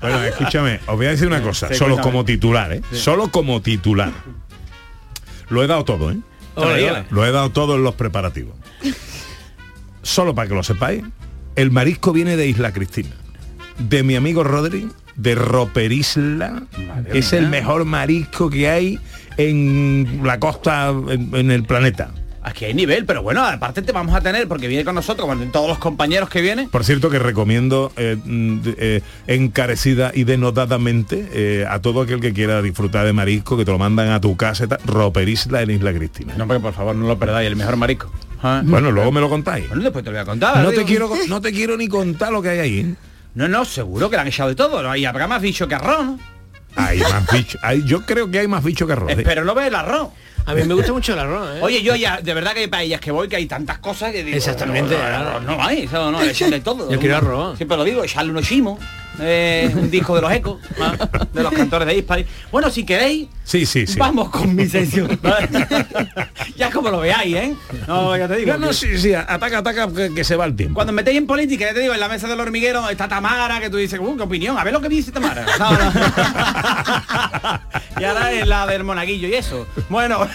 Bueno, 0.01 0.23
escúchame, 0.23 0.79
os 0.87 0.95
voy 0.95 1.05
a 1.05 1.09
decir 1.11 1.27
una 1.27 1.41
cosa, 1.43 1.67
Sí, 1.69 1.75
solo 1.75 1.99
como 1.99 2.25
titular, 2.25 2.73
¿eh? 2.73 2.81
Solo 2.91 3.29
como 3.29 3.61
titular. 3.61 4.11
Lo 5.49 5.63
he 5.63 5.67
dado 5.67 5.85
todo, 5.85 6.11
¿eh? 6.11 6.17
Ole, 6.55 6.89
ole. 6.91 7.05
Lo 7.11 7.25
he 7.25 7.31
dado 7.31 7.51
todo 7.51 7.75
en 7.75 7.83
los 7.83 7.95
preparativos. 7.95 8.55
Solo 10.01 10.35
para 10.35 10.47
que 10.49 10.55
lo 10.55 10.63
sepáis, 10.63 11.03
el 11.55 11.71
marisco 11.71 12.11
viene 12.11 12.35
de 12.35 12.47
Isla 12.47 12.73
Cristina. 12.73 13.11
De 13.77 14.03
mi 14.03 14.15
amigo 14.15 14.43
Rodri, 14.43 14.89
de 15.15 15.35
Roperisla. 15.35 16.63
es 17.11 17.33
el 17.33 17.49
mejor 17.49 17.85
marisco 17.85 18.49
que 18.49 18.69
hay 18.69 18.99
en 19.37 20.21
la 20.23 20.39
costa, 20.39 20.89
en, 20.89 21.35
en 21.35 21.51
el 21.51 21.63
planeta. 21.63 22.11
Aquí 22.45 22.65
hay 22.65 22.73
nivel, 22.73 23.05
pero 23.05 23.23
bueno, 23.23 23.45
aparte 23.45 23.81
te 23.81 23.93
vamos 23.93 24.13
a 24.13 24.19
tener, 24.19 24.49
porque 24.49 24.67
viene 24.67 24.83
con 24.83 24.95
nosotros, 24.95 25.25
con 25.25 25.49
todos 25.51 25.69
los 25.69 25.77
compañeros 25.77 26.29
que 26.29 26.41
vienen. 26.41 26.67
Por 26.67 26.83
cierto 26.83 27.09
que 27.09 27.17
recomiendo 27.17 27.93
eh, 27.95 28.17
mm, 28.21 28.59
eh, 28.65 29.01
encarecida 29.27 30.11
y 30.13 30.25
denotadamente 30.25 31.29
eh, 31.31 31.65
a 31.69 31.79
todo 31.79 32.01
aquel 32.01 32.19
que 32.19 32.33
quiera 32.33 32.61
disfrutar 32.61 33.05
de 33.05 33.13
marisco, 33.13 33.55
que 33.55 33.63
te 33.63 33.71
lo 33.71 33.79
mandan 33.79 34.09
a 34.09 34.19
tu 34.19 34.35
casa, 34.35 34.67
Roperisla 34.85 35.61
en 35.61 35.71
Isla 35.71 35.93
Cristina. 35.93 36.33
No, 36.37 36.45
porque 36.45 36.61
por 36.61 36.73
favor 36.73 36.95
no 36.95 37.07
lo 37.07 37.17
perdáis, 37.17 37.47
el 37.47 37.55
mejor 37.55 37.77
marisco. 37.77 38.11
Ah. 38.41 38.61
Bueno, 38.65 38.91
luego 38.91 39.13
me 39.13 39.21
lo 39.21 39.29
contáis. 39.29 39.69
Bueno, 39.69 39.83
después 39.83 40.03
te 40.03 40.11
lo 40.11 40.17
voy 40.17 40.23
a 40.23 40.25
contar. 40.25 40.61
No 40.61 40.71
te 40.71 40.83
quiero, 40.83 41.09
no 41.29 41.39
te 41.39 41.53
quiero 41.53 41.77
ni 41.77 41.87
contar 41.87 42.33
lo 42.33 42.41
que 42.41 42.49
hay 42.49 42.59
ahí. 42.59 42.95
No, 43.35 43.47
no, 43.47 43.65
seguro 43.65 44.09
que 44.09 44.15
le 44.15 44.21
han 44.21 44.27
echado 44.27 44.49
de 44.49 44.55
todo. 44.55 44.81
¿no? 44.83 44.95
Y 44.95 45.05
habrá 45.05 45.27
más 45.27 45.41
bicho 45.41 45.67
que 45.67 45.75
arroz, 45.75 46.05
¿no? 46.05 46.19
Hay 46.75 46.99
más 46.99 47.31
bicho. 47.31 47.57
hay- 47.61 47.83
yo 47.85 48.05
creo 48.05 48.29
que 48.31 48.39
hay 48.39 48.47
más 48.47 48.63
bicho 48.63 48.87
que 48.87 48.93
arroz. 48.93 49.11
¿eh? 49.11 49.21
Pero 49.23 49.43
no 49.45 49.53
ve 49.53 49.67
el 49.67 49.75
arroz. 49.75 50.09
A 50.45 50.53
mí 50.55 50.63
me 50.63 50.73
gusta 50.73 50.91
mucho 50.91 51.13
el 51.13 51.19
arroz, 51.19 51.55
¿eh? 51.55 51.59
Oye, 51.61 51.81
yo 51.83 51.95
ya, 51.95 52.19
de 52.19 52.33
verdad 52.33 52.53
que 52.53 52.61
hay 52.61 52.67
paellas 52.67 52.99
que 52.99 53.11
voy, 53.11 53.29
que 53.29 53.37
hay 53.37 53.45
tantas 53.45 53.77
cosas 53.79 54.11
que 54.11 54.23
digo... 54.23 54.35
Exactamente, 54.35 54.93
No, 54.95 55.01
no, 55.01 55.07
claro. 55.07 55.39
no, 55.39 55.55
no 55.55 55.63
hay, 55.63 55.83
eso 55.83 56.11
no, 56.11 56.21
le 56.21 56.31
echan 56.31 56.49
de 56.49 56.59
todo. 56.59 56.91
Yo 56.91 56.99
quiero 56.99 57.15
arroz. 57.17 57.55
Siempre 57.57 57.77
lo 57.77 57.83
digo, 57.85 58.03
echarle 58.03 58.31
unos 58.31 58.45
chimos, 58.45 58.79
eh, 59.19 59.71
un 59.75 59.89
disco 59.91 60.15
de 60.15 60.21
los 60.21 60.31
ecos, 60.31 60.59
de 61.33 61.43
los 61.43 61.53
cantores 61.53 61.87
de 61.87 61.95
Hispari. 61.97 62.25
Bueno, 62.51 62.69
si 62.69 62.85
queréis, 62.85 63.27
Sí, 63.43 63.65
sí, 63.65 63.85
sí. 63.85 63.99
vamos 63.99 64.29
con 64.29 64.55
mi 64.55 64.65
sección. 64.67 65.19
ya 66.55 66.71
como 66.71 66.89
lo 66.89 66.99
veáis, 66.99 67.35
¿eh? 67.35 67.53
No, 67.87 68.15
ya 68.17 68.27
te 68.27 68.37
digo. 68.37 68.53
No, 68.53 68.59
no, 68.59 68.67
que- 68.69 68.73
sí, 68.73 68.97
sí, 68.97 69.13
ataca, 69.13 69.57
ataca, 69.59 69.87
que, 69.93 70.13
que 70.13 70.23
se 70.23 70.35
va 70.35 70.45
el 70.45 70.55
tiempo. 70.55 70.75
Cuando 70.75 70.93
metéis 70.93 71.17
en 71.17 71.27
política, 71.27 71.65
ya 71.65 71.73
te 71.73 71.81
digo, 71.81 71.93
en 71.93 71.99
la 71.99 72.07
mesa 72.09 72.27
del 72.27 72.39
hormiguero 72.39 72.89
está 72.89 73.07
Tamara, 73.07 73.59
que 73.59 73.69
tú 73.69 73.77
dices, 73.77 73.99
uh, 74.01 74.15
qué 74.17 74.23
opinión, 74.23 74.57
a 74.57 74.63
ver 74.63 74.73
lo 74.73 74.81
que 74.81 74.89
dice 74.89 75.11
Tamara. 75.11 75.45
No, 75.59 75.71
no. 75.71 75.91
y 78.01 78.03
ahora 78.05 78.31
es 78.31 78.47
la 78.47 78.65
del 78.67 78.83
monaguillo 78.83 79.27
y 79.27 79.35
eso. 79.35 79.67
Bueno, 79.89 80.27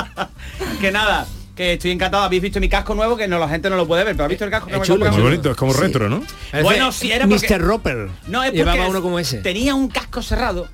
que 0.80 0.90
nada, 0.90 1.26
que 1.54 1.74
estoy 1.74 1.90
encantado. 1.92 2.24
Habéis 2.24 2.42
visto 2.42 2.60
mi 2.60 2.68
casco 2.68 2.94
nuevo, 2.94 3.16
que 3.16 3.28
no 3.28 3.38
la 3.38 3.48
gente 3.48 3.70
no 3.70 3.76
lo 3.76 3.86
puede 3.86 4.04
ver, 4.04 4.14
pero 4.14 4.24
¿has 4.24 4.30
visto 4.30 4.44
el 4.44 4.50
casco 4.50 4.66
que 4.68 4.74
Es 4.74 4.80
me 4.80 4.86
chulo? 4.86 5.10
Muy 5.12 5.22
bonito, 5.22 5.50
es 5.50 5.56
como 5.56 5.72
retro, 5.72 6.08
¿no? 6.08 6.22
Bueno, 6.62 6.90
sí, 6.92 7.10
era 7.12 7.26
porque- 7.26 7.46
Mr. 7.48 7.60
Roper. 7.60 7.96
No, 8.28 8.42
es 8.42 8.50
porque 8.50 8.56
Llevaba 8.58 8.88
uno 8.88 9.00
como 9.02 9.18
ese. 9.18 9.38
tenía 9.38 9.74
un 9.74 9.88
casco 9.88 10.20
cerrado, 10.22 10.66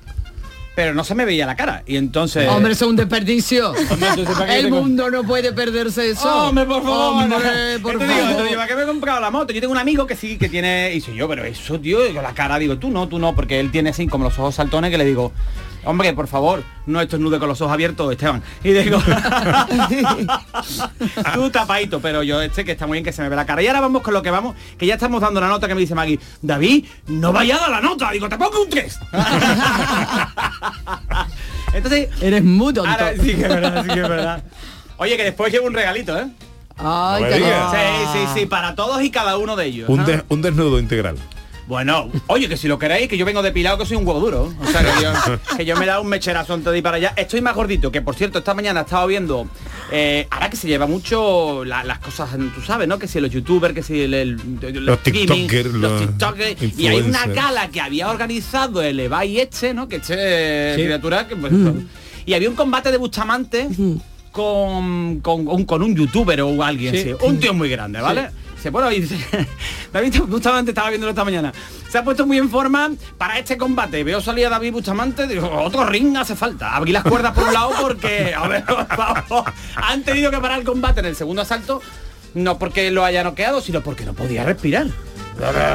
pero 0.75 0.93
no 0.93 1.03
se 1.03 1.13
me 1.13 1.25
veía 1.25 1.45
la 1.45 1.55
cara. 1.55 1.83
Y 1.85 1.97
entonces... 1.97 2.47
Hombre, 2.49 2.71
eso 2.73 2.85
es 2.85 2.89
un 2.91 2.95
desperdicio. 2.95 3.75
entonces, 3.75 4.25
¿para 4.35 4.45
qué 4.47 4.55
El 4.59 4.65
tengo- 4.65 4.81
mundo 4.81 5.11
no 5.11 5.23
puede 5.23 5.51
perderse 5.53 6.09
eso. 6.09 6.47
Hombre, 6.47 6.65
por 6.65 6.81
favor. 6.81 7.23
Hombre, 7.23 7.39
por 7.81 7.93
Entonces 7.93 7.99
digo, 7.99 8.09
favor. 8.19 8.31
entonces, 8.31 8.55
¿para 8.55 8.67
qué 8.67 8.75
me 8.75 8.83
he 8.83 8.85
comprado 8.87 9.19
la 9.21 9.29
moto? 9.31 9.53
Yo 9.53 9.59
tengo 9.61 9.73
un 9.73 9.79
amigo 9.79 10.07
que 10.07 10.15
sí, 10.15 10.37
que 10.37 10.49
tiene... 10.49 10.93
Y 10.95 11.01
soy 11.01 11.15
yo, 11.15 11.27
pero 11.27 11.43
eso, 11.43 11.79
tío, 11.79 12.07
yo 12.11 12.21
la 12.21 12.33
cara, 12.33 12.57
digo, 12.57 12.77
tú 12.77 12.89
no, 12.89 13.07
tú 13.07 13.19
no, 13.19 13.35
porque 13.35 13.59
él 13.59 13.69
tiene 13.69 13.89
así 13.91 14.07
como 14.07 14.23
los 14.23 14.39
ojos 14.39 14.55
saltones 14.55 14.89
que 14.91 14.97
le 14.97 15.05
digo, 15.05 15.31
hombre, 15.83 16.13
por 16.13 16.27
favor, 16.27 16.63
no 16.85 17.01
estornude 17.01 17.39
con 17.39 17.47
los 17.49 17.59
ojos 17.61 17.73
abiertos, 17.73 18.11
Esteban. 18.11 18.41
Y 18.63 18.71
digo, 18.73 18.99
tú 21.33 21.49
tapadito, 21.49 21.99
pero 21.99 22.23
yo 22.23 22.41
este 22.41 22.63
que 22.65 22.71
está 22.73 22.87
muy 22.87 22.95
bien 22.97 23.03
que 23.05 23.11
se 23.13 23.21
me 23.21 23.29
ve 23.29 23.35
la 23.35 23.45
cara. 23.45 23.61
Y 23.61 23.67
ahora 23.67 23.81
vamos 23.81 24.01
con 24.01 24.13
lo 24.13 24.21
que 24.21 24.31
vamos, 24.31 24.55
que 24.77 24.85
ya 24.85 24.95
estamos 24.95 25.21
dando 25.21 25.39
la 25.41 25.47
nota 25.47 25.67
que 25.67 25.75
me 25.75 25.81
dice 25.81 25.95
Maggie, 25.95 26.19
David, 26.41 26.85
no 27.07 27.31
vaya 27.33 27.57
a 27.57 27.59
dar 27.61 27.69
la 27.71 27.81
nota. 27.81 28.11
Digo, 28.11 28.29
te 28.29 28.37
pongo 28.37 28.61
un 28.63 28.69
3. 28.69 28.99
Entonces, 31.73 32.09
Eres 32.21 32.43
muy 32.43 32.73
tonto. 32.73 32.89
ahora 32.91 33.13
sí 33.15 33.33
que 33.35 33.41
es 33.43 33.49
verdad, 33.49 33.83
sí 33.83 33.89
que 33.93 34.01
es 34.01 34.09
verdad. 34.09 34.43
Oye, 34.97 35.17
que 35.17 35.23
después 35.23 35.51
llevo 35.51 35.67
un 35.67 35.73
regalito, 35.73 36.17
¿eh? 36.17 36.27
Ay, 36.77 37.23
No. 37.39 37.71
Sí, 37.71 37.77
sí, 38.13 38.19
sí, 38.41 38.45
para 38.45 38.75
todos 38.75 39.01
y 39.01 39.09
cada 39.11 39.37
uno 39.37 39.55
de 39.55 39.65
ellos. 39.67 39.89
Un, 39.89 39.97
¿no? 39.97 40.05
des- 40.05 40.23
un 40.29 40.41
desnudo 40.41 40.79
integral. 40.79 41.17
Bueno, 41.71 42.09
oye, 42.27 42.49
que 42.49 42.57
si 42.57 42.67
lo 42.67 42.77
queréis, 42.77 43.07
que 43.07 43.15
yo 43.17 43.23
vengo 43.25 43.41
depilado, 43.41 43.77
que 43.77 43.85
soy 43.85 43.95
un 43.95 44.05
huevo 44.05 44.19
duro. 44.19 44.53
O 44.61 44.67
sea, 44.67 44.81
que 44.81 45.01
yo, 45.01 45.13
que 45.57 45.63
yo 45.63 45.77
me 45.77 45.85
he 45.85 45.87
dado 45.87 46.01
un 46.01 46.09
mecherazo 46.09 46.53
antes 46.53 46.69
de 46.69 46.79
ir 46.79 46.83
para 46.83 46.97
allá. 46.97 47.13
Estoy 47.15 47.39
más 47.39 47.55
gordito, 47.55 47.93
que 47.93 48.01
por 48.01 48.13
cierto, 48.13 48.39
esta 48.39 48.53
mañana 48.53 48.81
he 48.81 48.83
estado 48.83 49.07
viendo, 49.07 49.47
eh, 49.89 50.27
ahora 50.31 50.49
que 50.49 50.57
se 50.57 50.67
lleva 50.67 50.85
mucho 50.85 51.63
la- 51.63 51.85
las 51.85 51.99
cosas, 51.99 52.29
tú 52.53 52.59
sabes, 52.61 52.89
¿no? 52.89 52.99
Que 52.99 53.07
si 53.07 53.21
los 53.21 53.31
youtubers, 53.31 53.73
que 53.73 53.83
si 53.83 54.01
el, 54.01 54.13
el- 54.13 54.35
Los 54.85 55.01
tiktokers, 55.01 55.71
los 55.71 56.01
tiktokers. 56.01 56.77
Y 56.77 56.87
hay 56.87 56.99
una 56.99 57.25
gala 57.27 57.69
que 57.69 57.79
había 57.79 58.09
organizado 58.09 58.81
el 58.81 58.99
Evai 58.99 59.39
este, 59.39 59.73
¿no? 59.73 59.87
Que 59.87 59.95
este 59.95 60.75
Sí. 60.75 60.83
criatura, 60.83 61.25
que, 61.25 61.37
pues, 61.37 61.53
y 62.25 62.33
había 62.33 62.49
un 62.49 62.55
combate 62.57 62.91
de 62.91 62.97
Bustamante 62.97 63.69
con, 64.33 65.21
con, 65.21 65.47
un, 65.47 65.63
con 65.63 65.83
un 65.83 65.95
youtuber 65.95 66.41
o 66.41 66.61
alguien, 66.63 66.93
Sí. 66.95 67.03
sí, 67.03 67.11
un 67.21 67.39
tío 67.39 67.53
muy 67.53 67.69
grande, 67.69 68.01
¿vale? 68.01 68.29
Se 68.61 68.69
bueno, 68.69 68.91
y 68.91 68.99
dice, 68.99 69.17
David 69.93 70.21
Bustamante 70.27 70.71
estaba 70.71 70.89
viéndolo 70.89 71.09
esta 71.09 71.25
mañana. 71.25 71.51
Se 71.89 71.97
ha 71.97 72.03
puesto 72.03 72.27
muy 72.27 72.37
en 72.37 72.49
forma 72.49 72.91
para 73.17 73.39
este 73.39 73.57
combate. 73.57 74.03
Veo 74.03 74.21
salir 74.21 74.45
a 74.45 74.49
David 74.49 74.73
Bustamante, 74.73 75.25
digo, 75.25 75.49
otro 75.51 75.85
ring 75.85 76.15
hace 76.15 76.35
falta. 76.35 76.75
Abrí 76.75 76.91
las 76.91 77.03
cuerdas 77.03 77.33
por 77.33 77.45
un 77.45 77.53
lado 77.53 77.71
porque, 77.81 78.33
a 78.37 78.47
ver, 78.47 78.63
han 79.75 80.03
tenido 80.03 80.29
que 80.29 80.37
parar 80.37 80.59
el 80.59 80.65
combate 80.65 80.99
en 80.99 81.07
el 81.07 81.15
segundo 81.15 81.41
asalto, 81.41 81.81
no 82.35 82.59
porque 82.59 82.91
lo 82.91 83.03
haya 83.03 83.23
noqueado, 83.23 83.61
sino 83.61 83.81
porque 83.81 84.05
no 84.05 84.13
podía 84.13 84.43
respirar. 84.43 84.87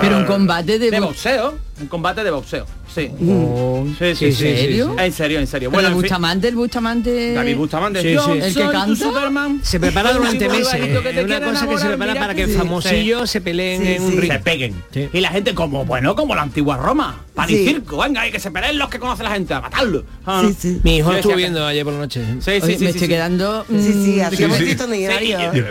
Pero 0.01 0.19
un 0.19 0.25
combate 0.25 0.79
de... 0.79 0.91
De 0.91 1.01
boxeo, 1.01 1.59
un 1.81 1.87
combate 1.89 2.25
de 2.25 2.31
boxeo, 2.31 2.67
sí. 2.95 3.11
Oh, 3.29 3.85
Sí, 3.99 4.15
sí, 4.15 4.25
¿En 4.27 4.33
sí, 4.33 4.39
serio? 4.57 4.95
sí. 4.97 5.05
En 5.05 5.13
serio, 5.13 5.39
en 5.41 5.47
serio. 5.47 5.71
Bueno, 5.71 5.89
el 5.89 5.95
Bustamante, 5.95 6.49
el 6.49 6.55
Bustamante... 6.57 7.33
David 7.35 7.57
Bustamante, 7.57 8.03
Sí, 8.03 8.17
sí. 8.25 8.39
¿El 8.41 8.55
que 8.55 8.69
canta? 8.71 8.97
Superman. 8.97 9.61
Se 9.63 9.79
prepara 9.79 10.13
durante 10.13 10.49
meses. 10.49 10.75
Es 10.75 10.91
una 10.91 11.03
quiere 11.03 11.41
cosa 11.41 11.67
que 11.69 11.79
se 11.79 11.87
prepara 11.89 12.15
para 12.15 12.35
que 12.35 12.47
sí. 12.47 12.53
famosillos 12.53 13.31
se 13.31 13.41
peleen 13.41 13.83
Sí, 13.83 13.89
en 13.93 14.03
un 14.03 14.17
ring. 14.17 14.33
se 14.33 14.39
peguen. 14.41 14.83
Sí. 14.93 15.09
Y 15.13 15.21
la 15.21 15.29
gente 15.31 15.55
como, 15.55 15.85
bueno, 15.85 16.15
como 16.17 16.35
la 16.35 16.43
antigua 16.43 16.77
Roma. 16.77 17.23
Pan 17.35 17.51
y 17.51 17.53
Sí. 17.53 17.67
circo, 17.67 17.99
venga, 17.99 18.23
hay 18.23 18.33
que 18.33 18.41
se 18.41 18.51
peleen 18.51 18.79
los 18.79 18.89
que 18.89 18.99
conoce 18.99 19.23
la 19.23 19.31
gente, 19.33 19.53
a 19.53 19.61
matarlo. 19.61 20.05
Ah, 20.25 20.41
Sí, 20.43 20.49
¿no? 20.49 20.55
sí. 20.59 20.81
Mi 20.83 20.97
hijo 20.97 21.13
estuvo 21.13 21.35
viendo 21.37 21.65
ayer 21.67 21.85
por 21.85 21.93
la 21.93 21.99
noche. 22.01 22.25
Sí, 22.41 22.41
sí, 22.41 22.51
Oye, 22.51 22.61
sí, 22.63 22.67
me 22.71 22.77
sí, 22.79 22.85
estoy 22.87 23.01
sí. 23.03 23.09
quedando... 23.09 23.67
Sí, 23.69 23.93
sí, 23.93 24.17
mm, 24.17 24.21
hacemos 24.23 24.57
sí. 24.57 24.65
es 24.71 24.77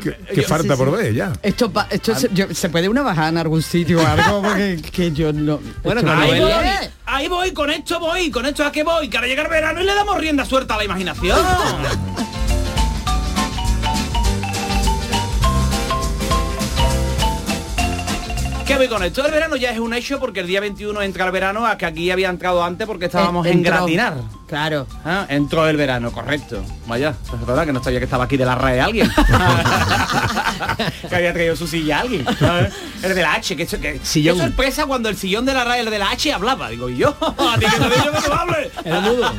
que, 0.04 0.16
que 0.36 0.42
falta 0.44 0.76
por 0.78 0.92
ver 0.96 1.14
ya. 1.14 1.34
Esto, 1.42 1.72
pa- 1.72 1.88
esto 1.90 2.14
se, 2.16 2.70
puede 2.70 2.88
una 2.88 3.02
bajada 3.02 3.30
en 3.30 3.38
algún 3.38 3.62
sitio 3.64 4.00
o 4.00 4.06
algo 4.06 4.42
porque 4.44 4.80
que 4.92 5.12
yo 5.12 5.34
no 5.34 5.60
Bueno, 6.02 6.22
ahí, 6.22 6.40
voy, 6.40 6.52
ahí 7.06 7.28
voy, 7.30 7.54
con 7.54 7.70
esto 7.70 8.00
voy, 8.00 8.30
con 8.30 8.46
esto 8.46 8.66
a 8.66 8.72
qué 8.72 8.84
voy, 8.84 9.10
que 9.10 9.16
ahora 9.16 9.28
llega 9.28 9.44
el 9.44 9.50
verano 9.50 9.82
y 9.82 9.86
le 9.86 9.96
damos 9.96 10.18
rienda 10.18 10.44
suelta 10.44 10.74
a 10.74 10.78
la 10.78 10.84
imaginación. 10.84 11.40
¿Qué 18.76 18.80
voy 18.80 18.90
con 18.90 19.04
esto? 19.04 19.26
El 19.26 19.32
verano 19.32 19.56
ya 19.56 19.72
es 19.72 19.80
un 19.80 19.94
hecho 19.94 20.20
porque 20.20 20.42
el 20.42 20.48
día 20.48 20.60
21 20.60 21.02
entra 21.02 21.26
el 21.26 21.32
verano, 21.32 21.66
a 21.66 21.78
que 21.78 21.86
aquí 21.86 22.12
había 22.12 22.28
entrado 22.28 22.62
antes 22.62 22.86
porque 22.86 23.06
estábamos 23.06 23.48
en 23.48 23.64
gratinar. 23.64 24.18
Claro. 24.48 24.86
Ah, 25.06 25.26
entró 25.30 25.66
el 25.70 25.78
verano, 25.78 26.12
correcto. 26.12 26.62
Vaya, 26.86 27.16
es 27.24 27.48
verdad 27.48 27.66
que 27.66 27.72
no 27.72 27.82
sabía 27.82 28.00
que 28.00 28.04
estaba 28.04 28.26
aquí 28.26 28.36
de 28.36 28.44
la 28.44 28.56
RAE 28.56 28.82
alguien. 28.82 29.10
que 31.10 31.16
había 31.16 31.32
traído 31.32 31.56
su 31.56 31.68
silla 31.68 32.02
alguien. 32.02 32.26
¿sabes? 32.38 32.74
El 33.02 33.16
de 33.16 33.22
la 33.22 33.36
H, 33.36 33.56
que, 33.56 33.64
eso, 33.64 33.80
que 33.80 34.02
Sillón. 34.04 34.36
qué 34.36 34.44
sorpresa 34.44 34.86
cuando 34.86 35.08
el 35.08 35.16
sillón 35.16 35.46
de 35.46 35.54
la 35.54 35.64
RAE, 35.64 35.80
el 35.80 35.90
de 35.90 36.00
la 36.00 36.10
H, 36.10 36.34
hablaba. 36.34 36.70
Digo, 36.70 36.90
¿y 36.90 36.98
yo? 36.98 37.16
¿A 37.22 37.58
ti 37.58 37.66
que 37.66 37.78
te 37.78 38.02
digo 38.02 38.12
que 38.12 38.28
tú 38.28 38.34
hables? 38.34 38.72
Era 38.84 39.00
mudo. 39.00 39.32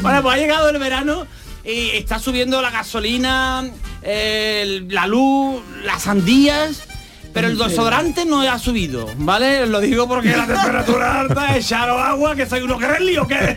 bueno, 0.00 0.22
pues 0.22 0.34
ha 0.34 0.38
llegado 0.38 0.70
el 0.70 0.78
verano 0.78 1.26
y 1.64 1.90
está 1.90 2.18
subiendo 2.18 2.60
la 2.62 2.70
gasolina, 2.70 3.64
la 4.02 5.06
luz, 5.06 5.62
las 5.84 6.02
sandías. 6.02 6.84
Pero 7.32 7.46
el 7.46 7.56
desodorante 7.56 8.24
no 8.24 8.40
ha 8.40 8.58
subido, 8.58 9.08
¿vale? 9.18 9.64
Lo 9.66 9.78
digo 9.80 10.08
porque 10.08 10.36
la 10.36 10.48
temperatura 10.48 11.20
alta, 11.20 11.56
echaros 11.56 12.00
agua, 12.00 12.34
que 12.34 12.44
soy 12.44 12.62
uno 12.62 12.76
que 12.76 13.18
o 13.20 13.28
qué. 13.28 13.56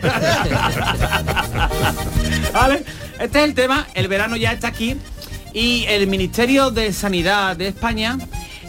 ¿Vale? 2.52 2.84
Este 3.18 3.38
es 3.38 3.44
el 3.44 3.54
tema, 3.54 3.88
el 3.94 4.06
verano 4.06 4.36
ya 4.36 4.52
está 4.52 4.68
aquí 4.68 4.96
y 5.52 5.86
el 5.88 6.06
Ministerio 6.08 6.70
de 6.70 6.92
Sanidad 6.92 7.56
de 7.56 7.68
España 7.68 8.18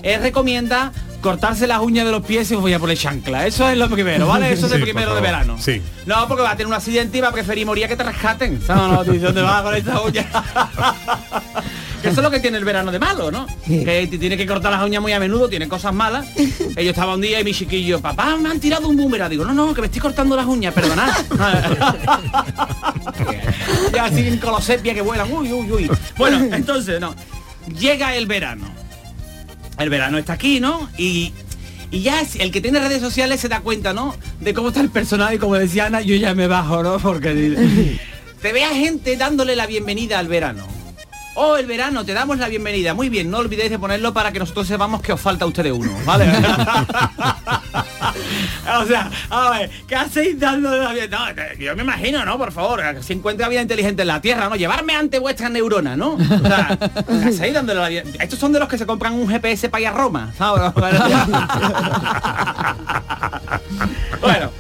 eh, 0.04 0.18
recomienda 0.20 0.92
cortarse 1.26 1.66
las 1.66 1.80
uñas 1.80 2.06
de 2.06 2.12
los 2.12 2.24
pies 2.24 2.52
y 2.52 2.56
voy 2.56 2.72
a 2.72 2.78
poner 2.78 2.96
chancla. 2.96 3.48
Eso 3.48 3.68
es 3.68 3.76
lo 3.76 3.90
primero, 3.90 4.28
¿vale? 4.28 4.54
Eso 4.54 4.68
es 4.68 4.72
Sí, 4.72 4.78
el 4.78 4.84
primero 4.84 5.16
de 5.16 5.22
verano. 5.22 5.58
Sí. 5.60 5.82
No, 6.06 6.28
porque 6.28 6.44
va 6.44 6.52
a 6.52 6.56
tener 6.56 6.68
un 6.68 6.76
accidente 6.76 7.18
y 7.18 7.22
va 7.22 7.30
a 7.30 7.32
preferir 7.32 7.66
morir 7.66 7.86
a 7.86 7.88
que 7.88 7.96
te 7.96 8.04
rescaten. 8.04 8.62
No, 8.68 8.90
no, 8.90 9.04
¿dónde 9.04 9.42
vas 9.42 9.64
con 9.64 9.74
esta 9.74 10.02
uña? 10.02 10.24
que 12.04 12.10
eso 12.10 12.20
es 12.20 12.24
lo 12.24 12.30
que 12.30 12.40
tiene 12.40 12.60
el 12.60 12.64
verano 12.64 12.92
de 12.92 13.00
malo, 13.00 13.32
¿no? 13.32 13.48
Que 13.66 14.08
te 14.08 14.20
tiene 14.20 14.38
que 14.38 14.46
cortar 14.46 14.72
las 14.72 14.84
uñas 14.84 15.02
muy 15.02 15.14
a 15.14 15.20
menudo, 15.20 15.50
tiene 15.50 15.68
cosas 15.68 15.96
malas. 15.96 16.28
Yo 16.36 16.92
estaba 16.92 17.16
un 17.16 17.22
día 17.22 17.40
y 17.40 17.44
mi 17.44 17.56
chiquillo, 17.56 18.00
papá, 18.00 18.38
me 18.38 18.48
han 18.48 18.60
tirado 18.60 18.88
un 18.88 18.96
boomerang. 18.96 19.32
Digo, 19.32 19.46
no, 19.46 19.54
no, 19.56 19.74
que 19.74 19.82
me 19.82 19.88
estoy 19.88 20.02
cortando 20.02 20.36
las 20.36 20.46
uñas, 20.46 20.76
perdonad. 20.76 21.10
ya 23.96 24.12
siguen 24.12 24.38
con 24.38 24.52
los 24.52 24.64
sepia 24.64 24.94
que 24.94 25.02
vuelan. 25.02 25.34
Uy, 25.34 25.52
uy, 25.52 25.72
uy. 25.72 25.92
Bueno, 26.18 26.56
entonces, 26.56 27.02
no. 27.02 27.16
Llega 27.80 28.16
el 28.16 28.28
verano. 28.28 28.85
El 29.78 29.90
verano 29.90 30.18
está 30.18 30.34
aquí, 30.34 30.60
¿no? 30.60 30.90
Y, 30.98 31.34
y 31.92 32.02
ya 32.02 32.22
es- 32.22 32.36
el 32.38 32.52
que 32.52 32.62
tiene 32.62 32.80
redes 32.80 33.02
sociales 33.02 33.40
se 33.42 33.50
da 33.50 33.60
cuenta, 33.62 33.94
¿no? 33.94 34.16
De 34.40 34.54
cómo 34.54 34.70
está 34.70 34.82
el 34.82 34.90
personaje 34.90 35.36
y 35.36 35.38
como 35.38 35.56
decía 35.56 35.86
Ana, 35.88 36.02
yo 36.02 36.16
ya 36.16 36.34
me 36.34 36.48
bajo, 36.48 36.82
¿no? 36.84 36.98
Porque 37.00 38.00
te 38.42 38.54
ve 38.54 38.64
a 38.64 38.70
gente 38.70 39.18
dándole 39.18 39.56
la 39.56 39.68
bienvenida 39.68 40.20
al 40.20 40.28
verano. 40.28 40.66
Oh, 41.38 41.58
el 41.58 41.66
verano, 41.66 42.06
te 42.06 42.14
damos 42.14 42.38
la 42.38 42.48
bienvenida. 42.48 42.94
Muy 42.94 43.10
bien, 43.10 43.30
no 43.30 43.40
olvidéis 43.40 43.70
de 43.70 43.78
ponerlo 43.78 44.14
para 44.14 44.32
que 44.32 44.40
nosotros 44.40 44.66
sepamos 44.68 45.02
que 45.02 45.12
os 45.12 45.20
falta 45.20 45.44
a 45.44 45.48
ustedes 45.50 45.74
uno, 45.74 45.92
¿vale? 46.06 46.26
o 48.80 48.86
sea, 48.86 49.12
a 49.30 49.50
ver, 49.52 49.70
¿qué 49.86 49.96
hacéis 49.96 50.40
dándole 50.40 50.78
la 50.82 50.94
bienvenida? 50.94 51.20
No, 51.28 51.36
te- 51.36 51.58
yo 51.62 51.76
me 51.76 51.84
imagino, 51.84 52.24
¿no? 52.24 52.38
Por 52.38 52.54
favor, 52.54 52.82
que 52.96 53.04
se 53.04 53.12
encuentra 53.14 53.50
vida 53.50 53.62
inteligente 53.62 54.04
en 54.04 54.08
la 54.08 54.22
Tierra, 54.22 54.48
¿no? 54.48 54.56
Llevarme 54.56 54.96
ante 54.96 55.20
vuestras 55.20 55.52
neuronas, 55.52 55.98
¿no? 55.98 56.14
O 56.14 56.20
sea, 56.48 56.78
¿qué 56.80 57.14
hacéis 57.30 57.54
dándole 57.54 57.82
la 57.82 57.90
bienvenida? 57.90 58.24
Estos 58.24 58.40
son 58.40 58.54
de 58.54 58.60
los 58.60 58.70
que 58.70 58.78
se 58.78 58.86
compran 58.86 59.14
un 59.14 59.28
GPS 59.28 59.68
para 59.70 59.82
ir 59.82 59.88
a 59.88 59.92
Roma, 59.92 60.32
¿sabes? 60.38 60.72
bueno. 64.22 64.52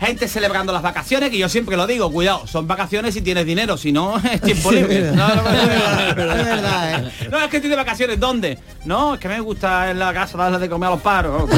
Gente 0.00 0.28
celebrando 0.28 0.72
las 0.72 0.82
vacaciones, 0.82 1.30
que 1.30 1.38
yo 1.38 1.48
siempre 1.48 1.76
lo 1.76 1.86
digo, 1.86 2.10
cuidado, 2.12 2.46
son 2.46 2.66
vacaciones 2.66 3.14
si 3.14 3.22
tienes 3.22 3.46
dinero, 3.46 3.76
si 3.76 3.92
no 3.92 4.18
es 4.30 4.40
tiempo 4.40 4.70
libre. 4.70 5.12
No, 5.12 5.26
verdad. 6.14 7.12
no, 7.30 7.30
no, 7.30 7.44
Es 7.44 7.50
que 7.50 7.56
estoy 7.56 7.70
de 7.70 7.76
vacaciones, 7.76 8.20
¿dónde? 8.20 8.58
No, 8.84 9.14
es 9.14 9.20
que 9.20 9.28
me 9.28 9.40
gusta 9.40 9.90
en 9.90 9.98
la 9.98 10.12
casa 10.12 10.36
darle 10.36 10.58
de 10.58 10.68
comer 10.68 10.88
a 10.88 10.90
los 10.90 11.00
paros. 11.00 11.48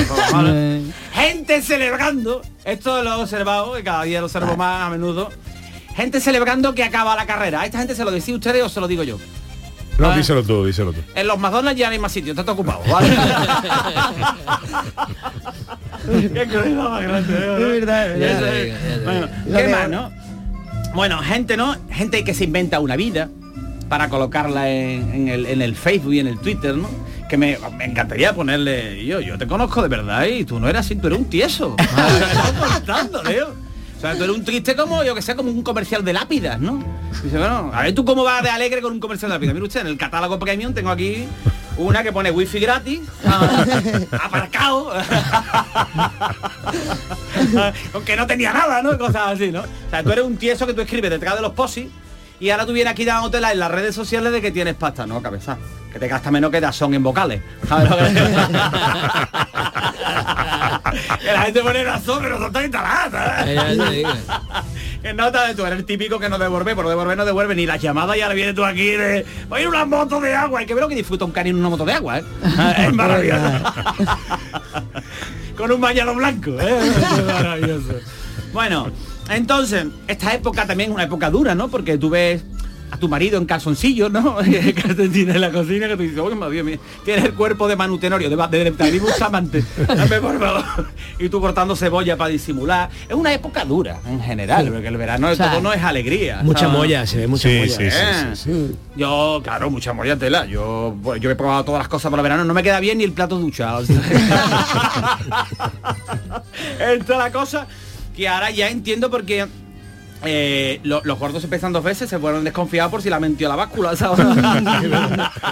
Gente 1.12 1.62
celebrando, 1.62 2.42
esto 2.64 3.02
lo 3.02 3.10
he 3.10 3.22
observado, 3.22 3.78
y 3.78 3.82
cada 3.82 4.04
día 4.04 4.20
lo 4.20 4.26
observo 4.26 4.56
más 4.56 4.86
a 4.86 4.90
menudo. 4.90 5.30
Gente 5.96 6.20
celebrando 6.20 6.74
que 6.74 6.84
acaba 6.84 7.16
la 7.16 7.26
carrera. 7.26 7.62
¿A 7.62 7.66
esta 7.66 7.78
gente 7.78 7.96
se 7.96 8.04
lo 8.04 8.12
decís 8.12 8.34
ustedes 8.34 8.62
o 8.62 8.68
se 8.68 8.78
lo 8.80 8.86
digo 8.86 9.02
yo? 9.02 9.18
No, 9.98 10.10
Ah. 10.10 10.16
díselo 10.16 10.42
tú, 10.44 10.64
díselo 10.64 10.92
tú. 10.92 11.00
En 11.14 11.26
los 11.26 11.38
McDonald's 11.38 11.78
ya 11.78 11.86
no 11.88 11.92
hay 11.92 11.98
más 11.98 12.12
sitio, 12.12 12.30
está 12.32 12.42
todo 12.44 12.52
ocupado, 12.54 12.80
¿vale? 12.92 13.08
Qué 16.32 16.46
más 16.74 17.02
grande, 17.02 17.34
¿eh? 17.34 17.56
Es 17.58 17.68
verdad, 17.86 18.12
es 18.12 18.18
verdad. 18.20 18.52
Ya 18.62 18.78
ya 18.96 19.04
Bueno. 19.04 19.28
¿qué 19.58 19.68
más, 19.68 19.88
no? 19.88 20.10
Bueno, 20.94 21.18
gente, 21.18 21.56
¿no? 21.56 21.76
Gente 21.90 22.24
que 22.24 22.34
se 22.34 22.44
inventa 22.44 22.80
una 22.80 22.96
vida 22.96 23.28
para 23.88 24.08
colocarla 24.08 24.70
en, 24.70 25.12
en 25.14 25.28
el, 25.28 25.46
en 25.46 25.62
el 25.62 25.74
Facebook 25.74 26.14
y 26.14 26.20
en 26.20 26.26
el 26.28 26.38
Twitter, 26.38 26.74
¿no? 26.76 26.88
Que 27.28 27.36
me, 27.36 27.58
me 27.76 27.84
encantaría 27.84 28.32
ponerle, 28.34 29.04
yo, 29.04 29.20
yo 29.20 29.36
te 29.36 29.46
conozco 29.46 29.82
de 29.82 29.88
verdad 29.88 30.24
y 30.26 30.44
tú 30.44 30.58
no 30.60 30.68
eras 30.68 30.86
así, 30.86 30.96
tú 30.96 31.08
eres 31.08 31.18
un 31.18 31.26
tieso. 31.26 31.76
Me 31.76 31.84
estás 32.28 32.52
contando, 32.74 33.20
tío. 33.22 33.67
O 33.98 34.00
sea, 34.00 34.16
tú 34.16 34.22
eres 34.22 34.36
un 34.36 34.44
triste 34.44 34.76
como, 34.76 35.02
yo 35.02 35.12
que 35.12 35.22
sé, 35.22 35.34
como 35.34 35.50
un 35.50 35.62
comercial 35.62 36.04
de 36.04 36.12
lápidas, 36.12 36.60
¿no? 36.60 36.84
Dice, 37.20 37.36
bueno, 37.36 37.72
a 37.74 37.82
ver 37.82 37.92
tú 37.96 38.04
cómo 38.04 38.22
vas 38.22 38.44
de 38.44 38.48
alegre 38.48 38.80
con 38.80 38.92
un 38.92 39.00
comercial 39.00 39.28
de 39.28 39.34
lápidas. 39.34 39.54
Mira 39.54 39.66
usted, 39.66 39.80
en 39.80 39.88
el 39.88 39.98
catálogo 39.98 40.38
premium 40.38 40.72
tengo 40.72 40.90
aquí 40.90 41.26
una 41.76 42.04
que 42.04 42.12
pone 42.12 42.30
wifi 42.30 42.60
gratis, 42.60 43.00
aparcado, 44.22 44.92
aunque 47.92 48.16
no 48.16 48.24
tenía 48.28 48.52
nada, 48.52 48.82
¿no? 48.82 48.96
Cosas 48.96 49.32
así, 49.32 49.50
¿no? 49.50 49.62
O 49.62 49.90
sea, 49.90 50.04
tú 50.04 50.12
eres 50.12 50.24
un 50.24 50.36
tieso 50.36 50.64
que 50.64 50.74
tú 50.74 50.80
escribes 50.80 51.10
detrás 51.10 51.34
de 51.34 51.42
los 51.42 51.54
posis 51.54 51.88
y 52.40 52.50
ahora 52.50 52.66
tú 52.66 52.72
vienes 52.72 52.92
aquí 52.92 53.04
dándote 53.04 53.38
en 53.38 53.58
las 53.58 53.70
redes 53.70 53.94
sociales 53.94 54.32
de 54.32 54.40
que 54.40 54.50
tienes 54.50 54.74
pasta, 54.74 55.06
¿no? 55.06 55.22
Cabeza. 55.22 55.56
Que 55.92 55.98
te 55.98 56.08
gasta 56.08 56.30
menos 56.30 56.50
que 56.50 56.72
son 56.72 56.94
en 56.94 57.02
vocales. 57.02 57.40
¿Sabes 57.66 57.88
lo 57.90 57.96
que- 57.96 58.12
la 61.32 61.42
gente 61.44 61.60
pone 61.62 61.84
razón, 61.84 62.18
pero 62.22 62.38
son 62.38 62.52
digo. 63.90 64.10
Que 65.02 65.14
nota, 65.14 65.54
tú 65.54 65.64
eres 65.64 65.78
el 65.78 65.84
típico 65.84 66.18
que 66.18 66.28
no 66.28 66.38
devuelve, 66.38 66.74
por 66.74 66.88
devolver 66.88 67.16
no 67.16 67.24
devuelve 67.24 67.54
ni 67.54 67.66
las 67.66 67.80
llamadas 67.80 68.16
y 68.16 68.20
ahora 68.20 68.34
vienes 68.34 68.54
tú 68.54 68.64
aquí 68.64 68.90
de 68.90 69.24
voy 69.48 69.60
a 69.60 69.62
ir 69.62 69.68
una 69.68 69.84
moto 69.84 70.20
de 70.20 70.34
agua. 70.34 70.60
Hay 70.60 70.66
que 70.66 70.74
ver 70.74 70.82
lo 70.82 70.88
que 70.88 70.96
disfruta 70.96 71.24
un 71.24 71.30
cari 71.30 71.50
en 71.50 71.56
una 71.56 71.68
moto 71.68 71.84
de 71.84 71.92
agua, 71.92 72.18
¿eh? 72.18 72.24
es 72.78 72.92
maravilloso. 72.92 73.42
Con 75.56 75.72
un 75.72 75.80
bañado 75.80 76.14
blanco, 76.14 76.50
¿eh? 76.60 76.78
Es 76.86 77.24
maravilloso. 77.24 77.94
Bueno, 78.52 78.90
entonces, 79.30 79.86
esta 80.06 80.34
época 80.34 80.66
también 80.66 80.90
es 80.90 80.94
una 80.94 81.04
época 81.04 81.30
dura, 81.30 81.54
¿no? 81.54 81.68
Porque 81.68 81.98
tú 81.98 82.10
ves 82.10 82.42
a 82.90 82.96
tu 82.96 83.06
marido 83.06 83.36
en 83.36 83.44
calzoncillos, 83.44 84.10
¿no? 84.10 84.38
En 84.42 85.40
la 85.42 85.50
cocina 85.52 85.88
que 85.88 85.96
tú 85.96 86.02
dices, 86.04 86.18
oye, 86.18 86.50
Dios 86.50 86.64
mío, 86.64 86.78
tienes 87.04 87.22
el 87.26 87.34
cuerpo 87.34 87.68
de 87.68 87.76
Manu 87.76 87.98
Tenorio, 87.98 88.30
de, 88.30 88.36
de, 88.36 88.70
de 88.70 88.98
Bustamante. 88.98 89.62
Dame, 89.86 90.18
por 90.20 90.38
favor. 90.38 90.64
Y 91.18 91.28
tú 91.28 91.38
cortando 91.38 91.76
cebolla 91.76 92.16
para 92.16 92.30
disimular. 92.30 92.88
Es 93.06 93.14
una 93.14 93.34
época 93.34 93.66
dura, 93.66 93.98
en 94.06 94.22
general, 94.22 94.64
Sí. 94.64 94.70
porque 94.70 94.88
el 94.88 94.96
verano 94.96 95.26
de 95.26 95.34
O 95.34 95.36
sea, 95.36 95.50
todo 95.50 95.60
no 95.60 95.72
es 95.74 95.82
alegría. 95.82 96.40
Mucha 96.42 96.60
¿sabes? 96.60 96.74
molla, 96.78 97.06
se 97.06 97.18
ve 97.18 97.26
mucha 97.26 97.46
Sí, 97.50 97.58
molla. 97.58 97.68
sí, 97.76 97.90
sí, 97.90 97.96
Eh. 98.00 98.34
sí, 98.34 98.42
sí. 98.44 98.76
Yo, 98.96 99.40
claro, 99.44 99.68
mucha 99.70 99.92
molla 99.92 100.16
tela. 100.16 100.46
Yo, 100.46 100.96
pues, 101.02 101.20
yo 101.20 101.30
he 101.30 101.34
probado 101.36 101.64
todas 101.66 101.80
las 101.80 101.88
cosas 101.88 102.10
para 102.10 102.22
el 102.22 102.24
verano, 102.24 102.44
no 102.46 102.54
me 102.54 102.62
queda 102.62 102.80
bien 102.80 102.96
ni 102.96 103.04
el 103.04 103.12
plato 103.12 103.38
duchado. 103.38 103.82
Esta 106.80 107.12
es 107.12 107.18
la 107.18 107.30
cosa 107.32 107.66
que 108.18 108.28
ahora 108.28 108.50
ya 108.50 108.68
entiendo 108.68 109.10
porque 109.10 109.46
eh, 110.24 110.80
lo- 110.82 111.00
los 111.04 111.16
gordos 111.16 111.44
empiezan 111.44 111.72
dos 111.72 111.84
veces, 111.84 112.10
se 112.10 112.18
fueron 112.18 112.42
desconfiados 112.42 112.90
por 112.90 113.00
si 113.00 113.08
la 113.08 113.20
mentió 113.20 113.48
la 113.48 113.54
báscula. 113.54 113.92
Es 113.92 114.00
verdad, 114.00 114.82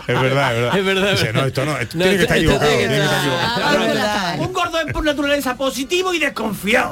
es 0.09 0.18
verdad. 0.20 0.76
Es 0.79 0.85
verdad, 0.85 1.12
es 1.12 1.20
Dice, 1.20 1.33
verdad. 1.33 1.40
no, 1.42 1.46
esto 1.46 1.64
no, 1.64 1.79
esto 1.79 1.96
No, 1.98 2.02
tiene 2.05 2.16
que 2.16 2.22
esto- 2.24 2.35
estar 2.35 2.38
esto 2.38 2.50
equivocado. 2.50 2.70
tiene 2.70 2.83
que 2.83 2.88
tiene 2.88 2.96
que 2.98 3.05
estar 3.05 3.18
estar- 3.18 3.37
equivocado. 3.37 3.83
Es 3.83 3.94
verdad. 3.94 4.40
Un 4.40 4.52
gordo 4.52 4.81
es 4.81 4.92
por 4.92 5.05
naturaleza 5.05 5.57
positivo 5.57 6.12
y 6.12 6.18
desconfiado. 6.18 6.90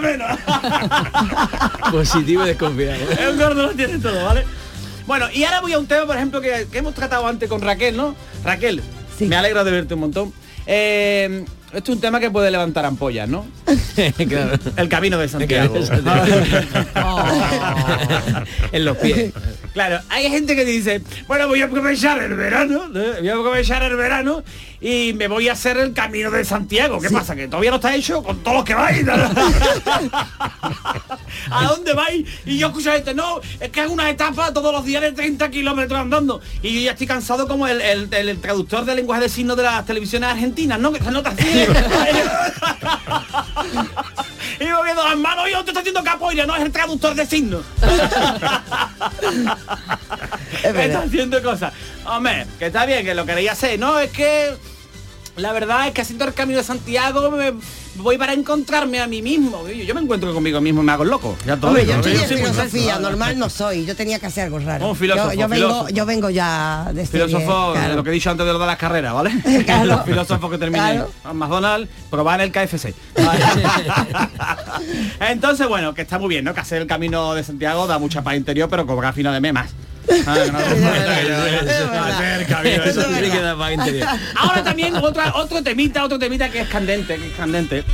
menos. 0.00 0.38
Positivo 1.90 2.44
y 2.44 2.46
desconfiado. 2.48 2.96
El 3.18 3.36
gordo 3.38 3.62
lo 3.66 3.70
tiene 3.70 3.98
todo, 3.98 4.24
¿vale? 4.24 4.44
Bueno, 5.06 5.26
y 5.32 5.44
ahora 5.44 5.60
voy 5.60 5.72
a 5.72 5.78
un 5.78 5.86
tema, 5.86 6.06
por 6.06 6.16
ejemplo, 6.16 6.40
que, 6.40 6.66
que 6.70 6.78
hemos 6.78 6.94
tratado 6.94 7.26
antes 7.26 7.48
con 7.48 7.60
Raquel, 7.60 7.96
¿no? 7.96 8.14
Raquel, 8.44 8.82
me 9.20 9.36
alegra 9.36 9.62
de 9.64 9.70
verte 9.70 9.94
un 9.94 10.00
montón. 10.00 10.32
Eh, 10.66 11.44
esto 11.76 11.92
es 11.92 11.96
un 11.96 12.00
tema 12.00 12.20
que 12.20 12.30
puede 12.30 12.50
levantar 12.50 12.84
ampollas, 12.84 13.28
¿no? 13.28 13.46
Claro. 14.28 14.58
El 14.76 14.88
camino 14.88 15.18
de 15.18 15.28
Santiago. 15.28 15.74
en 18.72 18.84
los 18.84 18.96
pies. 18.98 19.32
Claro, 19.72 20.00
hay 20.08 20.30
gente 20.30 20.54
que 20.54 20.64
dice, 20.64 21.02
bueno, 21.26 21.48
voy 21.48 21.62
a 21.62 21.66
aprovechar 21.66 22.22
el 22.22 22.34
verano, 22.34 22.88
¿no? 22.88 23.00
voy 23.18 23.28
a 23.28 23.34
aprovechar 23.34 23.82
el 23.82 23.96
verano 23.96 24.44
y 24.86 25.14
me 25.14 25.28
voy 25.28 25.48
a 25.48 25.54
hacer 25.54 25.78
el 25.78 25.94
camino 25.94 26.30
de 26.30 26.44
Santiago. 26.44 27.00
¿Qué 27.00 27.08
pasa? 27.08 27.34
Que 27.34 27.48
todavía 27.48 27.70
no 27.70 27.76
está 27.76 27.94
hecho 27.94 28.22
con 28.22 28.40
todos 28.42 28.58
los 28.58 28.64
que 28.66 28.74
vais. 28.74 29.02
¿A 31.50 31.64
dónde 31.68 31.94
vais? 31.94 32.28
Y 32.44 32.58
yo 32.58 32.66
escucho 32.66 32.90
a 32.90 32.94
gente, 32.96 33.14
no, 33.14 33.40
es 33.60 33.70
que 33.70 33.82
es 33.82 33.88
una 33.88 34.10
etapa 34.10 34.52
todos 34.52 34.74
los 34.74 34.84
días 34.84 35.00
de 35.00 35.12
30 35.12 35.50
kilómetros 35.50 35.98
andando. 35.98 36.42
Y 36.62 36.74
yo 36.74 36.80
ya 36.82 36.90
estoy 36.92 37.06
cansado 37.06 37.48
como 37.48 37.66
el, 37.66 37.80
el- 37.80 38.12
el 38.12 38.38
traductor 38.42 38.84
de 38.84 38.94
lenguaje 38.94 39.22
de 39.22 39.28
signos 39.30 39.56
de 39.56 39.62
las 39.62 39.86
televisiones 39.86 40.28
argentinas, 40.28 40.78
¿no? 40.78 40.92
Que 40.92 41.02
se 41.02 41.10
nota 41.10 41.30
así. 41.30 41.46
y 44.60 44.64
moviendo 44.66 45.02
las 45.02 45.16
manos, 45.16 45.46
yo 45.50 45.64
te 45.64 45.70
estoy 45.70 45.80
haciendo 45.80 46.04
capoeira, 46.04 46.44
no 46.44 46.54
es 46.56 46.62
el 46.62 46.72
traductor 46.72 47.14
de 47.14 47.24
signos. 47.24 47.62
está 50.62 50.98
haciendo 51.00 51.42
cosas. 51.42 51.72
Hombre, 52.04 52.46
que 52.58 52.66
está 52.66 52.84
bien, 52.84 53.02
que 53.04 53.14
lo 53.14 53.24
queréis 53.24 53.50
hacer. 53.50 53.78
No, 53.78 53.98
es 53.98 54.10
que 54.10 54.52
la 55.36 55.52
verdad 55.52 55.88
es 55.88 55.92
que 55.92 56.00
haciendo 56.00 56.24
el 56.24 56.34
camino 56.34 56.58
de 56.58 56.64
Santiago 56.64 57.30
me 57.30 57.52
voy 57.96 58.18
para 58.18 58.32
encontrarme 58.32 59.00
a 59.00 59.06
mí 59.06 59.22
mismo. 59.22 59.66
Yo, 59.68 59.74
yo 59.74 59.94
me 59.94 60.00
encuentro 60.00 60.32
conmigo 60.32 60.60
mismo 60.60 60.82
y 60.82 60.84
me 60.84 60.92
hago 60.92 61.04
loco. 61.04 61.36
Ya 61.46 61.56
todo. 61.56 61.68
Hombre, 61.68 61.86
yo 61.86 62.00
Yo 62.00 62.26
soy 62.26 62.38
filosofía, 62.38 62.98
normal 62.98 63.38
no 63.38 63.48
soy, 63.48 63.84
yo 63.84 63.96
tenía 63.96 64.18
que 64.18 64.26
hacer 64.26 64.44
algo 64.44 64.58
raro. 64.60 64.88
Un 64.88 64.96
filósofo, 64.96 65.32
yo, 65.32 65.48
vengo, 65.48 65.88
yo 65.88 66.06
vengo 66.06 66.30
ya 66.30 66.90
de 66.92 67.02
este 67.02 67.18
Filósofo, 67.18 67.72
claro. 67.72 67.96
lo 67.96 68.04
que 68.04 68.10
he 68.10 68.12
dicho 68.12 68.30
antes 68.30 68.46
de 68.46 68.52
lo 68.52 68.58
de 68.58 68.66
las 68.66 68.76
carreras, 68.76 69.12
¿vale? 69.12 69.32
Los 69.84 70.04
filósofos 70.04 70.50
que 70.50 70.58
terminan 70.58 71.06
en 71.28 71.36
McDonald's, 71.36 71.88
probar 72.10 72.40
el 72.40 72.52
KFC. 72.52 72.94
Entonces, 75.20 75.68
bueno, 75.68 75.94
que 75.94 76.02
está 76.02 76.18
muy 76.18 76.28
bien, 76.28 76.44
¿no? 76.44 76.54
Que 76.54 76.60
hacer 76.60 76.82
el 76.82 76.88
camino 76.88 77.34
de 77.34 77.42
Santiago 77.42 77.86
da 77.86 77.98
mucha 77.98 78.22
paz 78.22 78.36
interior, 78.36 78.68
pero 78.68 78.86
cobra 78.86 79.12
fino 79.12 79.32
de 79.32 79.40
memas. 79.40 79.70
Ah, 79.72 79.83
que 80.06 80.22
que. 83.92 84.04
Ahora 84.36 84.62
también 84.62 84.94
otra, 84.96 85.34
otro 85.34 85.62
temita, 85.62 86.04
otro 86.04 86.18
temita 86.18 86.50
que 86.50 86.60
es 86.60 86.68
candente, 86.68 87.16
que 87.16 87.28
es 87.28 87.34
candente. 87.36 87.84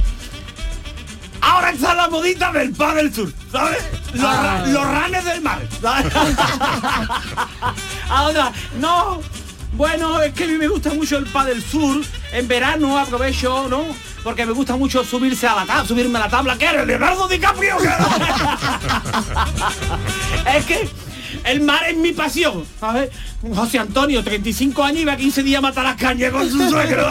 Ahora 1.41 1.71
está 1.71 1.95
la 1.95 2.09
modita 2.09 2.53
del 2.53 2.73
pan 2.73 2.97
del 2.97 3.15
sur, 3.15 3.33
¿sabes? 3.51 3.79
Los, 4.13 4.23
ra- 4.23 4.67
los 4.67 4.85
ranes 4.87 5.25
del 5.25 5.41
mar, 5.41 5.61
¿sabes? 5.81 6.13
Ahora, 8.11 8.53
no. 8.79 9.23
Bueno, 9.73 10.21
es 10.21 10.35
que 10.35 10.45
a 10.45 10.47
mí 10.49 10.55
me 10.55 10.69
gusta 10.69 10.93
mucho 10.93 11.17
el 11.17 11.27
pan 11.27 11.47
del 11.47 11.63
sur. 11.63 12.03
En 12.33 12.47
verano 12.47 12.99
aprovecho, 12.99 13.69
¿no? 13.69 13.85
Porque 14.23 14.45
me 14.45 14.53
gusta 14.53 14.77
mucho 14.77 15.03
subirse 15.03 15.47
a 15.47 15.55
la 15.57 15.65
tabla, 15.65 15.87
subirme 15.87 16.19
a 16.19 16.23
la 16.23 16.29
tabla. 16.29 16.59
¿Qué 16.59 16.67
eres, 16.67 16.87
Leonardo 16.87 17.27
DiCaprio? 17.27 17.77
es 20.55 20.65
que 20.67 20.89
el 21.45 21.61
mar 21.61 21.83
es 21.89 21.97
mi 21.97 22.13
pasión, 22.13 22.65
¿sabes? 22.79 23.11
José 23.55 23.79
Antonio, 23.79 24.23
35 24.23 24.83
años, 24.83 25.01
iba 25.01 25.17
15 25.17 25.43
días 25.43 25.59
a 25.59 25.63
matar 25.63 25.85
las 25.85 25.97
cañas 25.97 26.31
con 26.33 26.49
su 26.51 26.69
suegro. 26.69 27.09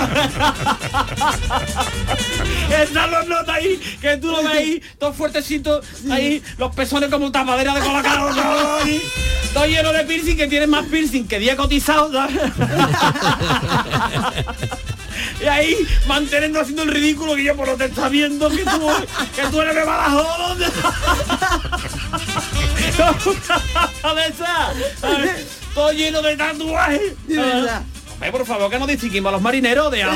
Están 2.81 3.11
los 3.11 3.27
notas 3.27 3.55
ahí, 3.55 3.81
que 3.99 4.17
tú 4.17 4.27
lo 4.27 4.37
ves 4.43 4.51
ahí, 4.51 4.81
todos 4.97 5.15
fuertecitos, 5.15 5.85
ahí, 6.11 6.41
los 6.57 6.73
pezones 6.75 7.09
como 7.09 7.31
tapadera 7.31 7.73
de 7.73 7.81
colacao, 7.81 8.29
todo 8.33 8.75
ahí, 8.75 9.01
todo 9.53 9.65
lleno 9.65 9.91
de 9.91 10.03
piercing, 10.05 10.37
que 10.37 10.47
tienen 10.47 10.69
más 10.69 10.85
piercing 10.85 11.27
que 11.27 11.39
día 11.39 11.55
cotizado. 11.55 12.11
Y 15.41 15.45
ahí 15.45 15.75
manteniendo 16.07 16.59
haciendo 16.59 16.83
el 16.83 16.89
ridículo 16.91 17.35
que 17.35 17.43
yo 17.43 17.55
por 17.55 17.67
lo 17.67 17.77
te 17.77 17.85
está 17.85 18.09
viendo 18.09 18.49
que 18.49 18.63
tú, 18.63 18.89
que 19.35 19.43
tú 19.51 19.61
eres 19.61 19.75
de 19.75 19.83
Badajoz. 19.83 20.57
¿sabes? 24.99 25.47
Todo 25.73 25.91
lleno 25.91 26.21
de 26.21 26.35
tatuajes. 26.35 27.27
De 27.27 27.37
verdad. 27.37 27.83
Hombre, 28.19 28.31
por 28.33 28.45
favor, 28.45 28.69
que 28.69 28.77
no 28.77 28.85
distinguimos 28.85 29.29
a 29.29 29.31
los 29.31 29.41
marineros 29.41 29.89
de. 29.91 30.03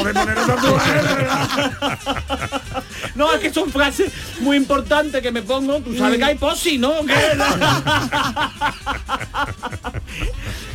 No, 3.15 3.31
es 3.31 3.39
que 3.39 3.53
son 3.53 3.71
frases 3.71 4.11
muy 4.39 4.57
importantes 4.57 5.21
que 5.21 5.31
me 5.31 5.41
pongo. 5.41 5.79
Tú 5.79 5.95
sabes 5.95 6.17
que 6.17 6.23
hay 6.25 6.35
posi, 6.35 6.77
¿no? 6.79 6.91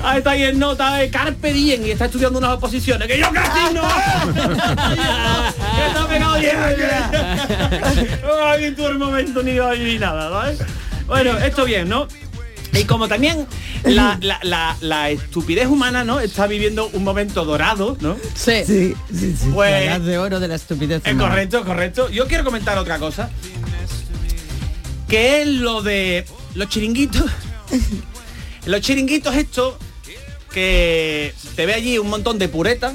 Ahí 0.04 0.18
está 0.18 0.30
ahí 0.30 0.44
en 0.44 0.58
nota 0.58 0.94
de 0.94 1.10
Carpe 1.10 1.52
Diem 1.52 1.84
y 1.84 1.90
está 1.90 2.04
estudiando 2.04 2.38
unas 2.38 2.52
oposiciones. 2.52 3.08
Que 3.08 3.18
yo 3.18 3.30
casi 3.32 3.74
no. 3.74 3.82
que 4.32 5.86
está 5.86 6.06
pegado. 6.08 6.38
No 8.22 8.46
hay 8.46 8.70
tu 8.70 8.82
momento 8.94 9.42
ni, 9.42 9.54
nada, 9.98 10.30
¿sabes? 10.30 10.60
Bueno, 11.06 11.36
esto 11.38 11.64
bien, 11.64 11.88
¿no? 11.88 12.06
Y 12.74 12.84
como 12.84 13.08
también 13.08 13.46
la, 13.84 14.18
la- 14.20 14.38
la- 14.42 14.76
la 14.80 15.10
estupidez 15.10 15.66
humana, 15.66 16.04
¿no? 16.04 16.20
Está 16.20 16.46
viviendo 16.46 16.88
un 16.92 17.02
momento 17.04 17.44
dorado, 17.44 17.96
¿no? 18.00 18.16
Sí. 18.34 18.62
Sí, 18.66 18.94
sí, 19.12 19.34
sí. 19.40 19.50
Pues 19.52 19.70
La 19.72 19.84
edad 19.84 20.00
de 20.00 20.18
oro 20.18 20.38
de 20.40 20.48
la 20.48 20.54
estupidez. 20.54 21.02
es 21.04 21.14
correcto, 21.16 21.64
correcto. 21.64 22.08
Yo 22.10 22.26
quiero 22.26 22.44
comentar 22.44 22.76
otra 22.78 22.98
cosa. 22.98 23.30
Que 25.08 25.40
es 25.42 25.48
lo 25.48 25.82
de 25.82 26.24
los 26.54 26.68
chiringuitos. 26.68 27.24
los 28.66 28.80
chiringuitos 28.82 29.34
estos 29.34 29.74
que 30.52 31.34
te 31.56 31.66
ve 31.66 31.74
allí 31.74 31.98
un 31.98 32.08
montón 32.10 32.38
de 32.38 32.48
puretas 32.48 32.94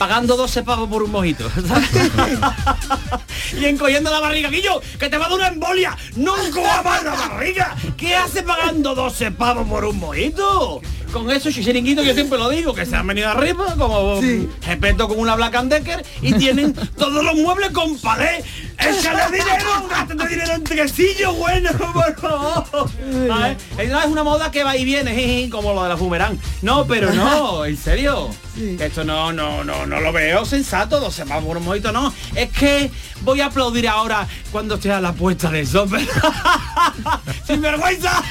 pagando 0.00 0.34
12 0.34 0.62
pavos 0.62 0.88
por 0.88 1.02
un 1.02 1.10
mojito. 1.10 1.44
y 3.60 3.66
encogiendo 3.66 4.10
la 4.10 4.18
barriga. 4.18 4.48
Guillo, 4.48 4.80
que 4.98 5.10
te 5.10 5.18
va 5.18 5.26
a 5.26 5.28
dar 5.28 5.36
una 5.36 5.48
embolia. 5.48 5.94
No 6.16 6.42
encojas 6.42 7.04
la 7.04 7.10
barriga. 7.10 7.76
¿Qué 7.98 8.16
hace 8.16 8.42
pagando 8.42 8.94
12 8.94 9.32
pavos 9.32 9.68
por 9.68 9.84
un 9.84 9.98
mojito? 9.98 10.80
Con 11.12 11.30
esos 11.30 11.52
chiringuitos 11.52 12.04
yo 12.04 12.14
siempre 12.14 12.38
lo 12.38 12.48
digo, 12.48 12.72
que 12.72 12.86
se 12.86 12.94
han 12.94 13.06
venido 13.06 13.28
arriba, 13.28 13.74
como 13.76 14.20
respeto 14.64 15.08
con 15.08 15.18
una 15.18 15.34
Black 15.34 15.54
and 15.56 15.72
Decker, 15.72 16.04
y 16.22 16.32
tienen 16.34 16.72
todos 16.72 17.24
los 17.24 17.34
muebles 17.34 17.70
con 17.70 17.98
palé. 17.98 18.44
¡Échale 18.78 19.24
dinero! 19.32 19.88
¡Gástate 19.88 20.28
dinero 20.28 20.54
en 20.54 20.64
tresillo, 20.64 21.34
bueno, 21.34 21.70
por 21.72 22.18
favor! 22.18 22.90
¿Sabes? 23.26 23.58
Es 23.76 23.90
es 23.90 24.06
una 24.06 24.22
moda 24.22 24.50
que 24.50 24.62
va 24.62 24.76
y 24.76 24.84
viene, 24.84 25.48
como 25.50 25.74
lo 25.74 25.82
de 25.82 25.88
la 25.88 25.96
fumerán. 25.96 26.38
No, 26.62 26.86
pero 26.86 27.12
no, 27.12 27.64
en 27.64 27.76
serio. 27.76 28.30
Esto 28.78 29.04
no, 29.04 29.32
no, 29.32 29.64
no, 29.64 29.86
no 29.86 30.00
lo 30.00 30.12
veo 30.12 30.44
sensato, 30.44 31.00
12 31.00 31.24
pavos 31.24 31.44
por 31.44 31.56
un 31.56 31.64
mojito, 31.64 31.92
no. 31.92 32.12
Es 32.34 32.50
que 32.50 32.90
voy 33.22 33.40
a 33.40 33.46
aplaudir 33.46 33.88
ahora 33.88 34.26
cuando 34.50 34.74
esté 34.74 34.92
a 34.92 35.00
la 35.00 35.12
puesta 35.12 35.50
del 35.50 35.66
sol. 35.66 35.88
¡Sin 37.46 37.60
vergüenza! 37.60 38.22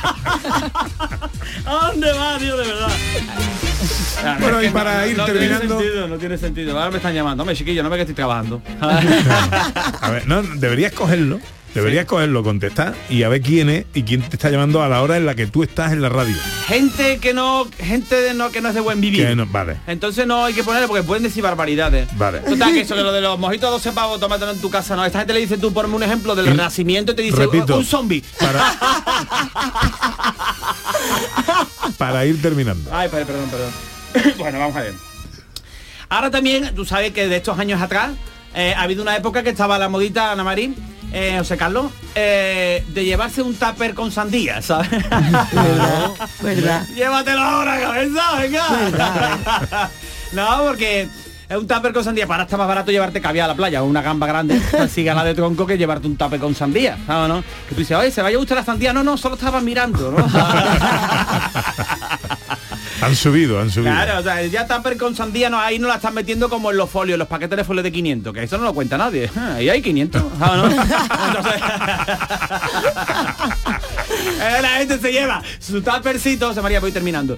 ¿A 1.65 1.87
dónde 1.87 2.11
va, 2.11 2.37
tío, 2.37 2.57
de 2.57 2.68
verdad? 2.73 4.37
Bueno, 4.41 4.61
y 4.63 4.69
para 4.69 5.07
ir 5.07 5.17
no 5.17 5.25
terminando- 5.25 5.59
Tiene 5.77 5.79
sentido, 5.83 6.07
no 6.07 6.17
tiene 6.17 6.37
sentido. 6.37 6.77
Ahora 6.77 6.91
me 6.91 6.97
están 6.97 7.13
llamando. 7.13 7.43
Hombre, 7.43 7.55
chiquillo, 7.55 7.81
no 7.83 7.89
ve 7.89 7.95
que 7.97 8.01
estoy 8.01 8.15
trabajando. 8.15 8.61
A 8.81 10.09
ver, 10.11 10.27
no, 10.27 10.41
deberías 10.43 10.91
cogerlo, 10.93 11.39
deberías 11.73 12.05
cogerlo, 12.05 12.43
contestar 12.43 12.95
y 13.09 13.23
a 13.23 13.29
ver 13.29 13.41
quién 13.41 13.69
es 13.69 13.85
y 13.93 14.03
quién 14.03 14.21
te 14.21 14.35
está 14.35 14.49
llamando 14.49 14.81
a 14.83 14.89
la 14.89 15.01
hora 15.01 15.17
en 15.17 15.25
la 15.25 15.35
que 15.35 15.47
tú 15.47 15.63
estás 15.63 15.91
en 15.93 16.01
la 16.01 16.09
radio. 16.09 16.35
gente 16.67 17.19
que 17.19 17.33
no, 17.33 17.67
gente 17.77 18.15
de 18.15 18.33
no, 18.33 18.51
que 18.51 18.61
no 18.61 18.69
es 18.69 18.75
de 18.75 18.81
buen 18.81 19.01
vivir. 19.01 19.35
No- 19.35 19.45
vale, 19.45 19.77
Entonces 19.87 20.25
no 20.27 20.45
hay 20.45 20.53
que 20.53 20.63
ponerle 20.63 20.87
porque 20.87 21.03
pueden 21.03 21.23
decir 21.23 21.43
barbaridades. 21.43 22.07
vale. 22.17 22.39
Total, 22.39 22.73
que 22.73 22.81
eso 22.81 22.95
de 22.95 23.03
lo 23.03 23.11
de 23.11 23.21
los 23.29 23.39
mojitos 23.39 23.69
12 23.71 23.91
pavos, 23.91 24.19
tómatelo 24.19 24.51
en 24.51 24.59
tu 24.61 24.69
casa, 24.69 24.95
no. 24.95 25.05
Esta 25.05 25.19
gente 25.19 25.33
le 25.33 25.39
dice 25.41 25.57
tú, 25.57 25.73
ponme 25.73 25.95
un 25.95 26.03
ejemplo 26.03 26.35
del 26.35 26.47
renacimiento 26.47 27.11
y 27.11 27.15
te 27.15 27.21
dice 27.21 27.37
Repito. 27.37 27.77
un 27.77 27.85
zombie. 27.85 28.23
Para, 28.39 28.63
para 31.97 32.25
ir 32.25 32.41
terminando. 32.41 32.89
Ay, 32.93 33.09
perdón, 33.09 33.49
perdón. 33.49 34.35
bueno, 34.37 34.59
vamos 34.59 34.75
a 34.75 34.81
ver. 34.81 34.93
Ahora 36.09 36.31
también, 36.31 36.73
tú 36.75 36.85
sabes 36.85 37.11
que 37.13 37.27
de 37.27 37.35
estos 37.37 37.57
años 37.59 37.81
atrás 37.81 38.11
eh, 38.55 38.73
ha 38.75 38.81
habido 38.83 39.03
una 39.03 39.15
época 39.15 39.43
que 39.43 39.49
estaba 39.51 39.77
la 39.77 39.89
modita 39.89 40.31
Ana 40.31 40.43
Marín, 40.43 40.75
eh, 41.11 41.35
José 41.37 41.57
Carlos, 41.57 41.91
eh, 42.15 42.83
de 42.87 43.05
llevarse 43.05 43.41
un 43.41 43.55
tupper 43.55 43.93
con 43.93 44.11
sandía, 44.11 44.61
¿sabes? 44.61 44.89
¿Verdad? 46.41 46.87
Llévatelo 46.95 47.41
ahora, 47.41 47.79
cabeza, 47.79 48.35
venga. 48.37 49.89
no, 50.33 50.63
porque 50.67 51.07
es 51.49 51.57
un 51.57 51.67
tupper 51.67 51.91
con 51.93 52.03
sandía. 52.03 52.27
Para 52.27 52.43
está 52.43 52.57
más 52.57 52.67
barato 52.67 52.91
llevarte 52.91 53.19
caviar 53.19 53.45
a 53.45 53.47
la 53.49 53.55
playa 53.55 53.81
o 53.81 53.85
una 53.87 54.03
gamba 54.03 54.27
grande, 54.27 54.61
así 54.79 55.03
gana 55.05 55.23
de 55.23 55.33
tronco 55.33 55.65
que 55.65 55.77
llevarte 55.77 56.07
un 56.07 56.15
tupper 56.15 56.39
con 56.39 56.53
sandía. 56.53 56.97
¿sabes, 57.07 57.27
no? 57.27 57.41
Que 57.67 57.75
tú 57.75 57.79
dices, 57.79 57.97
oye, 57.97 58.11
¿se 58.11 58.21
vaya 58.21 58.37
a 58.37 58.39
gustar 58.39 58.57
la 58.57 58.63
sandía? 58.63 58.93
No, 58.93 59.03
no, 59.03 59.17
solo 59.17 59.33
estaba 59.35 59.59
mirando, 59.59 60.11
¿no? 60.11 60.27
Han 63.01 63.15
subido, 63.15 63.59
han 63.59 63.69
subido. 63.71 63.91
Claro, 63.93 64.19
o 64.19 64.23
sea, 64.23 64.45
ya 64.45 64.67
tupper 64.67 64.97
con 64.97 65.15
sandía 65.15 65.49
no, 65.49 65.59
ahí 65.59 65.79
no 65.79 65.87
la 65.87 65.95
están 65.95 66.13
metiendo 66.13 66.49
como 66.49 66.71
en 66.71 66.77
los 66.77 66.89
folios, 66.89 67.17
los 67.17 67.27
paquetes 67.27 67.57
de 67.57 67.63
folios 67.63 67.83
de 67.83 67.91
500, 67.91 68.33
que 68.33 68.43
eso 68.43 68.57
no 68.57 68.65
lo 68.65 68.73
cuenta 68.73 68.97
nadie. 68.97 69.29
Ah, 69.35 69.53
Ahí 69.59 69.69
hay 69.69 69.81
500. 69.81 70.23
¿sabes, 70.37 70.57
no? 70.63 70.83
Entonces, 71.27 71.61
eh, 74.41 74.59
la 74.61 74.69
gente 74.77 74.99
se 74.99 75.11
lleva 75.11 75.41
su 75.59 75.81
tuppercito, 75.81 76.53
se 76.53 76.61
María, 76.61 76.79
voy 76.79 76.91
terminando. 76.91 77.37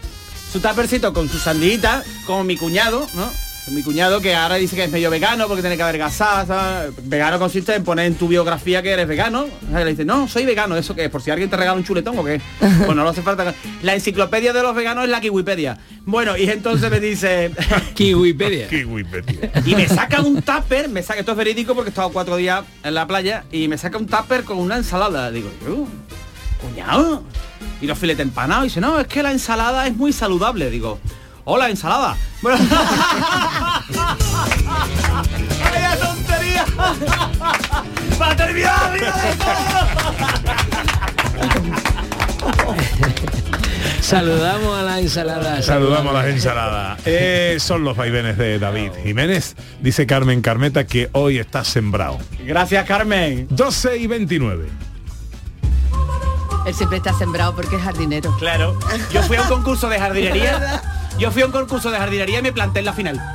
Su 0.52 0.60
tuppercito 0.60 1.14
con 1.14 1.30
su 1.30 1.38
sandita, 1.38 2.04
como 2.26 2.44
mi 2.44 2.58
cuñado, 2.58 3.08
¿no? 3.14 3.30
Mi 3.72 3.84
cuñado 3.84 4.22
que 4.22 4.36
ahora 4.36 4.56
dice 4.56 4.76
que 4.76 4.84
es 4.84 4.92
medio 4.92 5.10
vegano 5.10 5.48
porque 5.48 5.62
tiene 5.62 5.78
que 5.78 5.84
adelgazar. 5.84 6.46
¿sabes? 6.46 6.94
Vegano 7.04 7.40
consiste 7.40 7.76
en 7.76 7.84
poner 7.84 8.06
en 8.06 8.16
tu 8.16 8.28
biografía 8.28 8.82
que 8.82 8.92
eres 8.92 9.08
vegano. 9.08 9.46
O 9.46 9.72
sea, 9.72 9.84
le 9.84 9.92
dice, 9.92 10.06
no, 10.06 10.28
soy 10.28 10.46
vegano, 10.46 10.76
¿eso 10.76 10.96
qué 10.96 11.06
es? 11.06 11.10
Por 11.10 11.22
si 11.22 11.32
alguien 11.32 11.50
te 11.50 11.58
regala 11.58 11.78
un 11.78 11.84
chuletón 11.84 12.18
o 12.18 12.24
qué. 12.24 12.42
Pues 12.82 12.96
no 12.96 13.04
lo 13.04 13.10
hace 13.10 13.22
falta. 13.22 13.54
La 13.84 13.94
enciclopedia 13.94 14.54
de 14.54 14.62
los 14.62 14.76
veganos 14.76 15.06
es 15.06 15.10
la 15.10 15.22
Kiwipedia. 15.22 15.78
Bueno, 16.06 16.36
y 16.38 16.50
entonces 16.50 16.90
me 16.90 17.00
dice... 17.00 17.52
Kiwipedia. 17.94 18.68
Kiwipedia. 18.68 19.52
Y 19.66 19.76
me 19.76 19.88
saca 19.88 20.22
un 20.22 20.42
tupper, 20.42 20.90
me 20.90 21.04
saca, 21.04 21.20
esto 21.20 21.32
es 21.32 21.38
verídico 21.38 21.76
porque 21.76 21.90
he 21.90 21.92
estado 21.92 22.10
cuatro 22.10 22.36
días 22.38 22.64
en 22.84 22.94
la 22.94 23.08
playa, 23.08 23.46
y 23.52 23.68
me 23.68 23.78
saca 23.78 23.98
un 23.98 24.08
tupper 24.08 24.44
con 24.44 24.58
una 24.58 24.78
ensalada. 24.78 25.32
Digo, 25.32 25.50
yo, 25.66 25.88
cuñado. 26.62 27.24
Y 27.82 27.88
los 27.88 27.98
filetes 27.98 28.26
empanados. 28.26 28.66
Y 28.66 28.68
dice, 28.68 28.82
no, 28.82 29.00
es 29.00 29.08
que 29.08 29.24
la 29.24 29.32
ensalada 29.32 29.88
es 29.88 29.96
muy 29.96 30.14
saludable. 30.14 30.70
Digo, 30.70 31.00
hola, 31.46 31.70
ensalada. 31.70 32.18
Bueno, 32.42 32.58
¡Vaya 35.72 35.98
tontería! 36.00 36.66
¡Para 38.18 38.36
terminar, 38.36 38.92
mira 38.94 39.16
Saludamos 44.02 44.78
a 44.78 44.84
la 44.84 45.00
ensalada. 45.00 45.62
Saludamos 45.62 46.14
a 46.14 46.18
las 46.18 46.26
ensaladas. 46.28 47.00
Eh, 47.06 47.58
son 47.60 47.84
los 47.86 47.96
vaivenes 47.96 48.38
de 48.38 48.60
David 48.60 48.92
Jiménez. 49.04 49.56
Dice 49.80 50.06
Carmen 50.06 50.42
Carmeta 50.42 50.86
que 50.86 51.10
hoy 51.14 51.38
está 51.38 51.64
sembrado. 51.64 52.18
Gracias, 52.46 52.86
Carmen. 52.86 53.48
12 53.50 53.98
y 53.98 54.08
29. 54.08 54.68
Él 56.66 56.74
siempre 56.74 56.98
está 56.98 57.14
sembrado 57.14 57.56
porque 57.56 57.78
es 57.78 57.82
jardinero. 57.82 58.36
Claro. 58.38 58.78
Yo 59.12 59.24
fui 59.24 59.38
a 59.38 59.44
un 59.44 59.48
concurso 59.48 59.88
de 59.88 59.98
jardinería. 59.98 60.82
Yo 61.22 61.30
fui 61.30 61.44
a 61.44 61.46
un 61.46 61.52
concurso 61.52 61.92
de 61.92 62.00
jardinería 62.00 62.40
y 62.40 62.42
me 62.42 62.52
planté 62.52 62.80
en 62.80 62.86
la 62.86 62.94
final. 62.94 63.22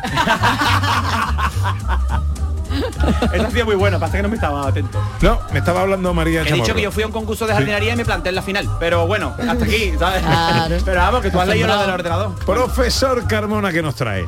Eso 3.33 3.46
ha 3.46 3.51
sido 3.53 3.64
muy 3.64 3.77
bueno, 3.77 4.01
pasa 4.01 4.16
que 4.16 4.22
no 4.25 4.29
me 4.29 4.35
estaba 4.35 4.66
atento. 4.66 5.01
No, 5.20 5.38
me 5.53 5.61
estaba 5.61 5.83
hablando 5.83 6.12
María 6.12 6.40
He 6.40 6.44
dicho 6.46 6.57
Chamorro. 6.57 6.75
que 6.75 6.83
yo 6.83 6.90
fui 6.90 7.05
a 7.05 7.07
un 7.07 7.12
concurso 7.12 7.46
de 7.46 7.53
jardinería 7.55 7.92
y 7.92 7.96
me 7.96 8.05
planté 8.05 8.31
en 8.31 8.35
la 8.35 8.42
final. 8.42 8.68
Pero 8.81 9.07
bueno, 9.07 9.37
hasta 9.38 9.64
aquí, 9.64 9.92
¿sabes? 10.01 10.20
Pero 10.85 11.01
vamos, 11.01 11.20
que 11.22 11.31
tú 11.31 11.40
has 11.40 11.46
leído 11.46 11.68
lo 11.68 11.81
del 11.81 11.90
ordenador. 11.90 12.35
Profesor 12.44 13.25
Carmona, 13.29 13.70
¿qué 13.70 13.83
nos 13.83 13.94
trae? 13.94 14.27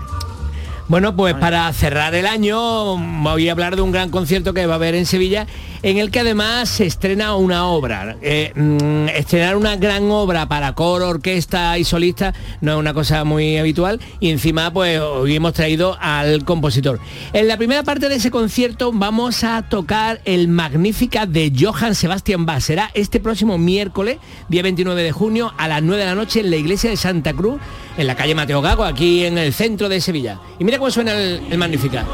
Bueno, 0.86 1.16
pues 1.16 1.34
para 1.34 1.70
cerrar 1.72 2.14
el 2.14 2.26
año 2.26 2.96
voy 2.96 3.48
a 3.48 3.52
hablar 3.52 3.74
de 3.74 3.82
un 3.82 3.90
gran 3.90 4.08
concierto 4.10 4.54
que 4.54 4.66
va 4.66 4.74
a 4.74 4.76
haber 4.76 4.94
en 4.94 5.04
Sevilla, 5.04 5.48
en 5.82 5.98
el 5.98 6.10
que 6.10 6.20
además 6.20 6.68
se 6.68 6.86
estrena 6.86 7.34
una 7.36 7.66
obra. 7.66 8.16
Eh, 8.22 8.52
mm, 8.54 9.08
estrenar 9.08 9.56
una 9.56 9.76
gran 9.76 10.10
obra 10.10 10.48
para 10.48 10.74
coro, 10.74 11.08
orquesta 11.08 11.78
y 11.78 11.84
solista 11.84 12.34
no 12.60 12.72
es 12.72 12.78
una 12.78 12.94
cosa 12.94 13.24
muy 13.24 13.56
habitual 13.58 14.00
y 14.20 14.30
encima 14.30 14.72
pues 14.72 15.00
hoy 15.00 15.36
hemos 15.36 15.52
traído 15.52 15.96
al 16.00 16.44
compositor. 16.44 17.00
En 17.32 17.48
la 17.48 17.56
primera 17.56 17.82
parte 17.82 18.08
de 18.08 18.16
ese 18.16 18.30
concierto 18.30 18.92
vamos 18.92 19.44
a 19.44 19.62
tocar 19.68 20.20
el 20.24 20.48
Magnífica 20.48 21.26
de 21.26 21.52
Johann 21.58 21.94
Sebastian 21.94 22.46
Bach. 22.46 22.60
Será 22.60 22.90
este 22.94 23.20
próximo 23.20 23.58
miércoles, 23.58 24.18
día 24.48 24.62
29 24.62 25.02
de 25.02 25.12
junio, 25.12 25.52
a 25.56 25.68
las 25.68 25.82
9 25.82 26.02
de 26.02 26.08
la 26.08 26.14
noche 26.14 26.40
en 26.40 26.50
la 26.50 26.56
iglesia 26.56 26.90
de 26.90 26.96
Santa 26.96 27.32
Cruz, 27.32 27.60
en 27.96 28.06
la 28.06 28.16
calle 28.16 28.34
Mateo 28.34 28.60
Gago, 28.60 28.84
aquí 28.84 29.24
en 29.24 29.38
el 29.38 29.52
centro 29.52 29.88
de 29.88 30.00
Sevilla. 30.00 30.40
Y 30.58 30.64
mira 30.64 30.78
cómo 30.78 30.90
suena 30.90 31.14
el, 31.14 31.40
el 31.50 31.58
Magnífica. 31.58 32.04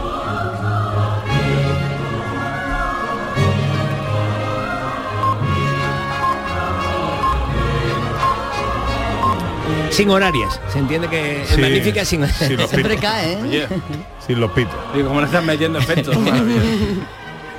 Sin 9.94 10.11
horarias. 10.11 10.61
Se 10.72 10.78
entiende 10.78 11.09
que 11.09 11.42
el 11.42 11.46
Sí, 11.46 11.61
Magnífica 11.61 12.00
es 12.02 12.09
sin 12.09 12.26
sí, 12.26 12.57
los 12.57 12.68
Siempre 12.68 12.96
pitos. 12.96 13.11
cae, 13.11 13.33
¿eh? 13.35 13.38
Oye, 13.42 13.66
Sin 14.26 14.40
los 14.40 14.50
pitos. 14.52 14.74
digo, 14.94 15.09
¿cómo 15.09 15.20
le 15.20 15.26
están 15.26 15.46
metiendo 15.46 15.78
efectos? 15.78 16.16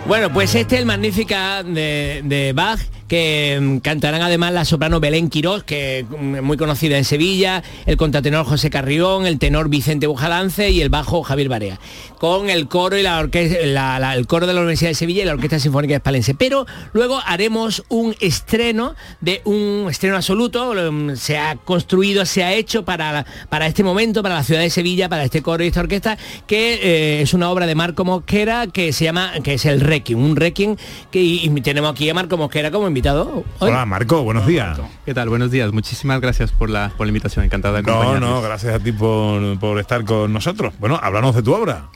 Bueno, 0.07 0.31
pues 0.31 0.53
este 0.53 0.75
es 0.75 0.81
el 0.81 0.85
Magnífica 0.85 1.63
de, 1.63 2.21
de 2.23 2.53
Bach, 2.53 2.79
que 3.07 3.59
mm, 3.61 3.77
cantarán 3.77 4.21
además 4.21 4.53
la 4.53 4.65
soprano 4.65 4.99
Belén 4.99 5.29
Quirós, 5.29 5.63
que 5.63 6.05
mm, 6.09 6.35
es 6.35 6.43
muy 6.43 6.57
conocida 6.57 6.97
en 6.97 7.05
Sevilla, 7.05 7.63
el 7.85 7.97
contratenor 7.97 8.45
José 8.45 8.69
Carrión, 8.69 9.25
el 9.25 9.39
tenor 9.39 9.69
Vicente 9.69 10.07
Bujalance 10.07 10.69
y 10.69 10.81
el 10.81 10.89
bajo 10.89 11.23
Javier 11.23 11.49
Barea, 11.49 11.79
con 12.19 12.49
el 12.49 12.67
coro 12.67 12.97
y 12.97 13.03
la 13.03 13.19
orquesta, 13.19 14.13
el 14.13 14.27
coro 14.27 14.47
de 14.47 14.53
la 14.53 14.61
Universidad 14.61 14.89
de 14.89 14.95
Sevilla 14.95 15.23
y 15.23 15.25
la 15.25 15.33
Orquesta 15.33 15.59
Sinfónica 15.59 15.95
Espalense. 15.95 16.33
Pero 16.33 16.65
luego 16.93 17.19
haremos 17.25 17.83
un 17.89 18.15
estreno 18.19 18.95
de 19.21 19.41
un 19.45 19.87
estreno 19.89 20.15
absoluto, 20.15 20.73
mm, 20.73 21.15
se 21.15 21.37
ha 21.37 21.55
construido, 21.55 22.25
se 22.25 22.43
ha 22.43 22.53
hecho 22.53 22.85
para, 22.85 23.25
para 23.49 23.67
este 23.67 23.83
momento, 23.83 24.23
para 24.23 24.35
la 24.35 24.43
ciudad 24.43 24.61
de 24.61 24.69
Sevilla, 24.69 25.09
para 25.09 25.23
este 25.23 25.41
coro 25.41 25.63
y 25.63 25.67
esta 25.67 25.81
orquesta, 25.81 26.17
que 26.47 26.79
eh, 26.81 27.21
es 27.21 27.33
una 27.33 27.49
obra 27.49 27.67
de 27.67 27.75
Marco 27.75 28.03
Mosquera 28.03 28.67
que 28.67 28.93
se 28.93 29.05
llama, 29.05 29.33
que 29.43 29.55
es 29.55 29.65
el 29.65 29.81
Requiem, 29.81 30.23
un 30.23 30.35
Requiem 30.35 30.75
que 31.11 31.51
tenemos 31.63 31.91
aquí 31.91 32.09
a 32.09 32.13
Marco 32.13 32.37
Mosquera 32.37 32.71
como 32.71 32.87
invitado. 32.95 33.43
hoy. 33.59 33.69
Hola, 33.71 33.85
Marco, 33.85 34.23
buenos 34.23 34.47
días. 34.47 34.79
¿Qué 35.05 35.13
tal? 35.13 35.27
Buenos 35.27 35.51
días. 35.51 35.73
Muchísimas 35.73 36.21
gracias 36.21 36.53
por 36.53 36.69
la, 36.69 36.93
por 36.95 37.05
la 37.05 37.09
invitación. 37.09 37.43
Encantada 37.43 37.81
de 37.81 37.83
No, 37.83 38.21
no, 38.21 38.41
gracias 38.41 38.73
a 38.73 38.79
ti 38.79 38.93
por, 38.93 39.59
por 39.59 39.79
estar 39.79 40.05
con 40.05 40.31
nosotros. 40.31 40.73
Bueno, 40.79 40.97
háblanos 41.03 41.35
de 41.35 41.43
tu 41.43 41.53
obra. 41.53 41.87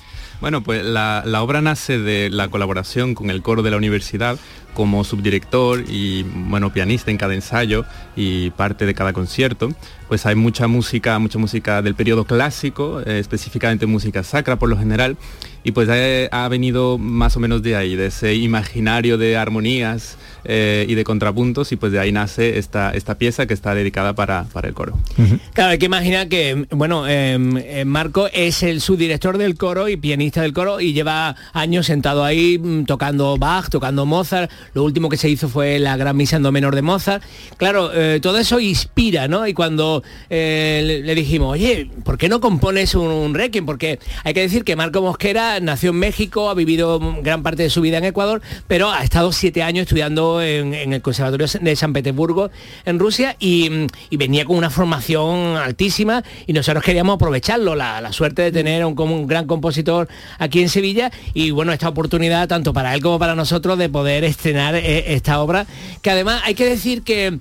Bueno, 0.41 0.61
pues 0.61 0.83
la, 0.83 1.23
la 1.25 1.41
obra 1.41 1.61
nace 1.61 1.99
de 1.99 2.29
la 2.29 2.49
colaboración 2.49 3.15
con 3.15 3.29
el 3.29 3.41
coro 3.41 3.61
de 3.61 3.71
la 3.71 3.77
universidad 3.77 4.37
como 4.73 5.03
subdirector 5.03 5.83
y 5.87 6.23
bueno 6.23 6.71
pianista 6.71 7.11
en 7.11 7.17
cada 7.17 7.33
ensayo 7.33 7.85
y 8.15 8.49
parte 8.51 8.85
de 8.85 8.93
cada 8.93 9.13
concierto. 9.13 9.69
Pues 10.07 10.25
hay 10.25 10.35
mucha 10.35 10.67
música, 10.67 11.17
mucha 11.19 11.39
música 11.39 11.81
del 11.81 11.95
periodo 11.95 12.25
clásico, 12.25 13.01
eh, 13.05 13.19
específicamente 13.19 13.85
música 13.85 14.23
sacra 14.23 14.57
por 14.57 14.69
lo 14.69 14.77
general, 14.77 15.17
y 15.63 15.71
pues 15.71 15.89
ha, 15.89 16.45
ha 16.45 16.47
venido 16.47 16.97
más 16.97 17.35
o 17.35 17.39
menos 17.39 17.61
de 17.61 17.75
ahí, 17.75 17.95
de 17.95 18.07
ese 18.07 18.35
imaginario 18.35 19.17
de 19.17 19.37
armonías 19.37 20.17
eh, 20.45 20.85
y 20.87 20.95
de 20.95 21.03
contrapuntos, 21.03 21.71
y 21.71 21.75
pues 21.75 21.91
de 21.91 21.99
ahí 21.99 22.11
nace 22.11 22.57
esta, 22.57 22.91
esta 22.91 23.17
pieza 23.17 23.45
que 23.45 23.53
está 23.53 23.75
dedicada 23.75 24.13
para, 24.13 24.45
para 24.45 24.67
el 24.67 24.73
coro. 24.73 24.97
Claro, 25.53 25.71
hay 25.71 25.77
que 25.77 25.85
imaginar 25.85 26.27
que, 26.27 26.65
bueno, 26.71 27.07
eh, 27.07 27.37
eh, 27.65 27.85
Marco 27.85 28.27
es 28.31 28.63
el 28.63 28.81
subdirector 28.81 29.37
del 29.37 29.55
coro 29.55 29.89
y 29.89 29.97
pianista 29.97 30.41
del 30.41 30.53
coro 30.53 30.79
y 30.79 30.93
lleva 30.93 31.35
años 31.53 31.85
sentado 31.85 32.23
ahí 32.23 32.57
mm, 32.57 32.85
tocando 32.85 33.37
Bach, 33.37 33.69
tocando 33.69 34.05
Mozart. 34.05 34.51
Lo 34.73 34.83
último 34.83 35.09
que 35.09 35.17
se 35.17 35.29
hizo 35.29 35.49
fue 35.49 35.79
la 35.79 35.97
gran 35.97 36.15
misa 36.15 36.37
en 36.37 36.43
do 36.43 36.51
menor 36.51 36.75
de 36.75 36.81
Mozart. 36.81 37.23
Claro, 37.57 37.91
eh, 37.93 38.19
todo 38.21 38.37
eso 38.37 38.59
inspira, 38.59 39.27
¿no? 39.27 39.47
Y 39.47 39.53
cuando 39.53 40.03
eh, 40.29 40.81
le, 40.85 41.01
le 41.01 41.15
dijimos, 41.15 41.53
oye, 41.53 41.89
¿por 42.03 42.17
qué 42.17 42.29
no 42.29 42.39
compones 42.39 42.95
un, 42.95 43.07
un 43.07 43.33
requiem? 43.33 43.65
Porque 43.65 43.99
hay 44.23 44.33
que 44.33 44.41
decir 44.41 44.63
que 44.63 44.75
Marco 44.75 45.01
Mosquera 45.01 45.59
nació 45.59 45.91
en 45.91 45.97
México, 45.97 46.49
ha 46.49 46.53
vivido 46.53 46.99
gran 47.21 47.43
parte 47.43 47.63
de 47.63 47.69
su 47.69 47.81
vida 47.81 47.97
en 47.97 48.05
Ecuador, 48.05 48.41
pero 48.67 48.91
ha 48.91 49.03
estado 49.03 49.31
siete 49.31 49.63
años 49.63 49.83
estudiando 49.83 50.28
en, 50.41 50.73
el 50.73 51.01
Conservatorio 51.01 51.47
de 51.59 51.75
San 51.75 51.93
Petersburgo, 51.93 52.51
en 52.85 52.99
Rusia, 52.99 53.35
y, 53.39 53.87
venía 54.11 54.45
con 54.45 54.57
una 54.57 54.69
formación 54.69 55.57
altísima 55.57 56.23
y 56.45 56.53
nosotros 56.53 56.83
queríamos 56.83 57.15
aprovecharlo, 57.15 57.75
la, 57.75 58.11
suerte 58.11 58.41
de 58.41 58.51
tener 58.51 58.85
un, 58.85 58.99
un 58.99 59.27
gran 59.27 59.47
compositor 59.47 60.07
aquí 60.37 60.61
en 60.61 60.69
Sevilla 60.69 61.11
y 61.33 61.51
bueno, 61.51 61.71
esta 61.71 61.87
oportunidad 61.89 62.47
tanto 62.47 62.73
para 62.73 62.93
él 62.93 63.01
como 63.01 63.17
para 63.17 63.35
nosotros 63.35 63.77
de 63.77 63.89
poder 63.89 64.23
estrenar 64.23 64.75
eh, 64.75 65.13
esta 65.13 65.41
obra, 65.41 65.65
que 66.01 66.09
además 66.09 66.41
hay 66.45 66.55
que 66.55 66.65
decir 66.65 67.03
que 67.03 67.39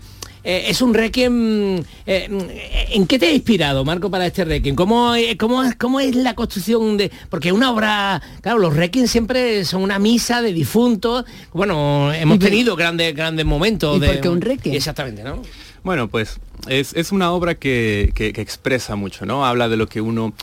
eh, 0.50 0.64
es 0.70 0.80
un 0.80 0.94
requiem. 0.94 1.76
eh, 2.06 2.86
¿En 2.90 3.06
qué 3.06 3.18
te 3.18 3.26
ha 3.26 3.32
inspirado, 3.32 3.84
Marco, 3.84 4.10
para 4.10 4.26
este 4.26 4.44
requiem? 4.46 4.74
¿Cómo, 4.74 5.14
eh, 5.14 5.36
cómo, 5.36 5.62
es- 5.62 5.76
cómo 5.76 6.00
es 6.00 6.14
la 6.16 6.34
construcción 6.34 6.96
de.? 6.96 7.10
Porque 7.28 7.52
una 7.52 7.70
obra. 7.70 8.22
Claro, 8.40 8.58
los 8.58 8.74
requiem 8.74 9.06
siempre 9.06 9.64
son 9.66 9.82
una 9.82 9.98
misa 9.98 10.40
de 10.40 10.54
difuntos. 10.54 11.26
Bueno, 11.52 12.12
hemos 12.14 12.38
tenido 12.38 12.76
grandes, 12.76 13.14
grandes 13.14 13.44
momentos. 13.44 13.96
¿Y 13.98 14.00
de, 14.00 14.06
por 14.06 14.20
qué 14.20 14.28
un 14.30 14.40
requiem? 14.40 14.74
Exactamente, 14.74 15.22
¿no? 15.22 15.42
Bueno, 15.84 16.08
pues 16.08 16.38
es, 16.68 16.92
es 16.94 17.12
una 17.12 17.30
obra 17.30 17.54
que, 17.54 18.12
que- 18.14 18.28
expresa 18.40 18.96
mucho, 18.96 19.24
¿no? 19.26 19.46
Habla 19.46 19.68
de 19.68 19.76
lo 19.76 19.86
que 19.88 20.00
uno 20.00 20.34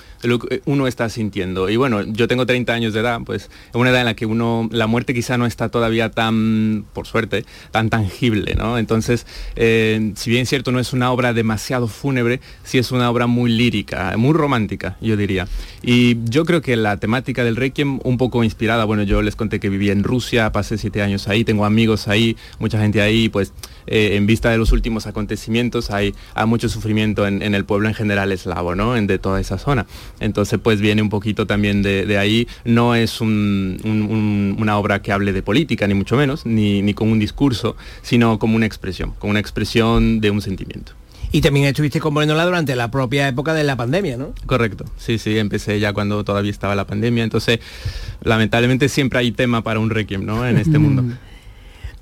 uno 0.66 0.88
está 0.88 1.08
sintiendo. 1.10 1.70
Y 1.70 1.76
bueno, 1.76 2.02
yo 2.02 2.28
tengo 2.28 2.48
30 2.48 2.74
años 2.74 2.94
de 2.94 3.02
edad, 3.02 3.20
pues 3.24 3.44
es 3.44 3.76
una 3.76 3.92
edad 3.92 4.00
en 4.00 4.06
la 4.06 4.16
que 4.16 4.26
uno, 4.26 4.68
la 4.72 4.88
muerte 4.88 5.14
quizá 5.14 5.38
no 5.38 5.46
está 5.46 5.70
todavía 5.70 6.10
tan, 6.10 6.84
por 6.94 7.06
suerte, 7.06 7.46
tan 7.70 7.92
tangible, 7.92 8.56
¿no? 8.56 8.80
Entonces, 8.80 9.28
eh, 9.56 10.14
si 10.16 10.32
bien 10.32 10.48
cierto, 10.48 10.72
no 10.72 10.80
es 10.80 10.94
una 10.94 11.12
obra 11.12 11.32
demasiado 11.34 11.88
fúnebre, 11.88 12.40
sí 12.64 12.80
es 12.80 12.92
una 12.92 13.12
obra 13.12 13.28
muy 13.28 13.52
lírica, 13.52 14.16
muy 14.18 14.34
romántica, 14.34 14.98
yo 15.00 15.16
diría. 15.16 15.48
Y 15.84 16.18
yo 16.24 16.44
creo 16.44 16.62
que 16.64 16.76
la 16.76 16.98
temática 16.98 17.44
del 17.44 17.56
Requiem, 17.56 18.00
un 18.04 18.18
poco 18.18 18.44
inspirada, 18.44 18.86
bueno, 18.86 19.04
yo 19.04 19.22
les 19.22 19.36
conté 19.36 19.60
que 19.60 19.70
viví 19.70 19.92
en 19.92 20.04
Rusia, 20.04 20.52
pasé 20.52 20.80
siete 20.80 21.04
años 21.04 21.28
ahí, 21.28 21.44
tengo 21.44 21.66
amigos 21.66 22.08
ahí, 22.08 22.36
mucha 22.58 22.80
gente 22.80 23.00
ahí, 23.02 23.30
pues 23.30 23.54
eh, 23.86 24.16
en 24.16 24.26
vista 24.26 24.50
de 24.50 24.58
los 24.58 24.72
últimos 24.72 25.06
acontecimientos 25.06 25.35
hay, 25.90 26.14
hay 26.34 26.46
mucho 26.48 26.70
sufrimiento 26.70 27.28
en, 27.28 27.42
en 27.42 27.56
el 27.56 27.66
pueblo 27.66 27.88
en 27.88 27.94
general 27.94 28.32
eslavo, 28.32 28.76
¿no? 28.76 28.96
En, 28.96 29.08
de 29.08 29.18
toda 29.20 29.40
esa 29.40 29.58
zona. 29.58 29.86
Entonces 30.20 30.60
pues 30.62 30.82
viene 30.82 31.02
un 31.02 31.10
poquito 31.10 31.46
también 31.48 31.82
de, 31.82 32.06
de 32.06 32.18
ahí, 32.18 32.48
no 32.64 32.96
es 32.96 33.22
un- 33.22 33.78
un- 33.84 34.02
un- 34.04 34.56
una 34.60 34.78
obra 34.78 35.02
que 35.02 35.12
hable 35.12 35.34
de 35.34 35.42
política, 35.42 35.88
ni 35.88 35.94
mucho 35.94 36.16
menos, 36.16 36.46
ni, 36.46 36.82
ni 36.82 36.94
con 36.94 37.10
un 37.10 37.20
discurso, 37.20 37.76
sino 38.02 38.40
como 38.40 38.56
una 38.56 38.66
expresión, 38.66 39.14
como 39.20 39.32
una 39.32 39.40
expresión 39.40 40.22
de 40.22 40.32
un 40.32 40.42
sentimiento. 40.42 40.94
Y 41.32 41.42
también 41.42 41.66
estuviste 41.66 42.00
componiéndola 42.00 42.46
durante 42.46 42.76
la 42.78 42.90
propia 42.92 43.28
época 43.28 43.54
de 43.54 43.64
la 43.66 43.76
pandemia, 43.76 44.16
¿no? 44.16 44.34
Correcto, 44.46 44.86
sí, 44.98 45.18
sí, 45.18 45.38
empecé 45.38 45.80
ya 45.82 45.92
cuando 45.92 46.24
todavía 46.24 46.52
estaba 46.52 46.76
la 46.76 46.86
pandemia, 46.88 47.24
entonces 47.26 47.60
lamentablemente 48.24 48.90
siempre 48.90 49.20
hay 49.20 49.32
tema 49.32 49.62
para 49.64 49.80
un 49.80 49.90
requiem, 49.90 50.24
¿no? 50.26 50.48
En 50.48 50.58
este 50.58 50.78
mundo. 50.80 51.04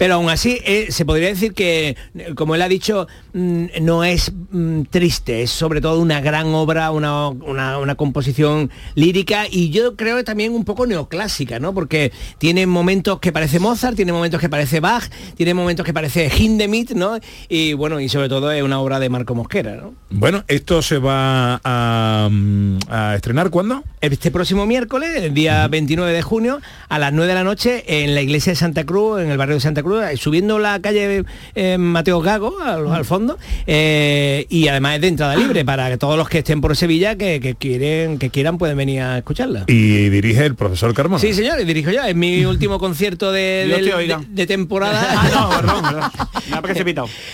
Pero 0.03 0.15
aún 0.15 0.29
así, 0.29 0.59
eh, 0.65 0.87
se 0.89 1.05
podría 1.05 1.29
decir 1.29 1.53
que, 1.53 1.95
eh, 2.17 2.33
como 2.35 2.55
él 2.55 2.61
ha 2.61 2.67
dicho, 2.67 3.07
mm, 3.31 3.67
no 3.83 4.03
es 4.03 4.33
mm, 4.51 4.81
triste, 4.89 5.43
es 5.43 5.49
sobre 5.51 5.79
todo 5.79 6.01
una 6.01 6.19
gran 6.19 6.47
obra, 6.47 6.91
una, 6.91 7.29
una- 7.29 7.77
una 7.79 7.95
composición 7.95 8.69
lírica 8.95 9.45
y 9.49 9.69
yo 9.69 9.95
creo 9.95 10.17
que 10.17 10.25
también 10.25 10.51
un 10.51 10.65
poco 10.65 10.85
neoclásica, 10.85 11.57
¿no? 11.59 11.73
Porque 11.73 12.11
tiene 12.37 12.67
momentos 12.67 13.21
que 13.21 13.31
parece 13.31 13.61
Mozart, 13.61 13.95
tiene 13.95 14.11
momentos 14.11 14.41
que 14.41 14.49
parece 14.49 14.81
Bach, 14.81 15.05
tiene 15.37 15.53
momentos 15.53 15.85
que 15.85 15.93
parece 15.93 16.29
Hindemith, 16.37 16.91
¿no? 16.91 17.17
Y 17.47 17.71
bueno, 17.71 18.01
y 18.01 18.09
sobre 18.09 18.27
todo 18.27 18.51
es 18.51 18.61
una 18.61 18.81
obra 18.81 18.99
de 18.99 19.07
Marco 19.07 19.35
Mosquera, 19.35 19.77
¿no? 19.77 19.93
Bueno, 20.09 20.43
esto 20.49 20.81
se 20.81 20.97
va 20.97 21.61
a, 21.63 22.27
mm, 22.29 22.77
a 22.89 23.15
estrenar 23.15 23.49
¿cuándo? 23.51 23.85
Este 24.01 24.31
próximo 24.31 24.65
miércoles, 24.65 25.11
el 25.23 25.33
día 25.33 25.65
29 25.69 26.11
de 26.11 26.21
junio, 26.21 26.59
a 26.89 26.99
las 26.99 27.13
9 27.13 27.25
de 27.29 27.33
la 27.35 27.45
noche, 27.45 27.85
en 28.03 28.13
la 28.15 28.21
iglesia 28.21 28.51
de 28.51 28.57
Santa 28.57 28.83
Cruz, 28.83 29.21
en 29.21 29.31
el 29.31 29.37
barrio 29.37 29.55
de 29.55 29.61
Santa 29.61 29.81
Cruz, 29.81 29.92
subiendo 30.17 30.59
la 30.59 30.79
calle 30.79 31.23
eh, 31.55 31.77
Mateo 31.77 32.21
Gago 32.21 32.59
al, 32.61 32.87
al 32.91 33.05
fondo, 33.05 33.37
eh, 33.67 34.45
y 34.49 34.67
además 34.67 34.95
es 34.95 35.01
de 35.01 35.07
entrada 35.07 35.35
libre 35.35 35.65
para 35.65 35.89
que 35.89 35.97
todos 35.97 36.17
los 36.17 36.29
que 36.29 36.39
estén 36.39 36.61
por 36.61 36.75
Sevilla 36.75 37.15
que, 37.15 37.39
que 37.39 37.55
quieren, 37.55 38.17
que 38.19 38.29
quieran 38.29 38.57
pueden 38.57 38.77
venir 38.77 39.01
a 39.01 39.17
escucharla. 39.17 39.65
Y 39.67 40.09
dirige 40.09 40.45
el 40.45 40.55
profesor 40.55 40.93
Carmona. 40.93 41.19
Sí, 41.19 41.33
señor, 41.33 41.59
y 41.59 41.65
dirijo 41.65 41.91
yo. 41.91 42.03
Es 42.03 42.15
mi 42.15 42.45
último 42.45 42.79
concierto 42.79 43.31
de, 43.31 43.67
del- 43.67 44.47
temporada. 44.47 45.01
Ah, 45.15 45.29
no, 45.31 45.49
perdón, 45.49 46.11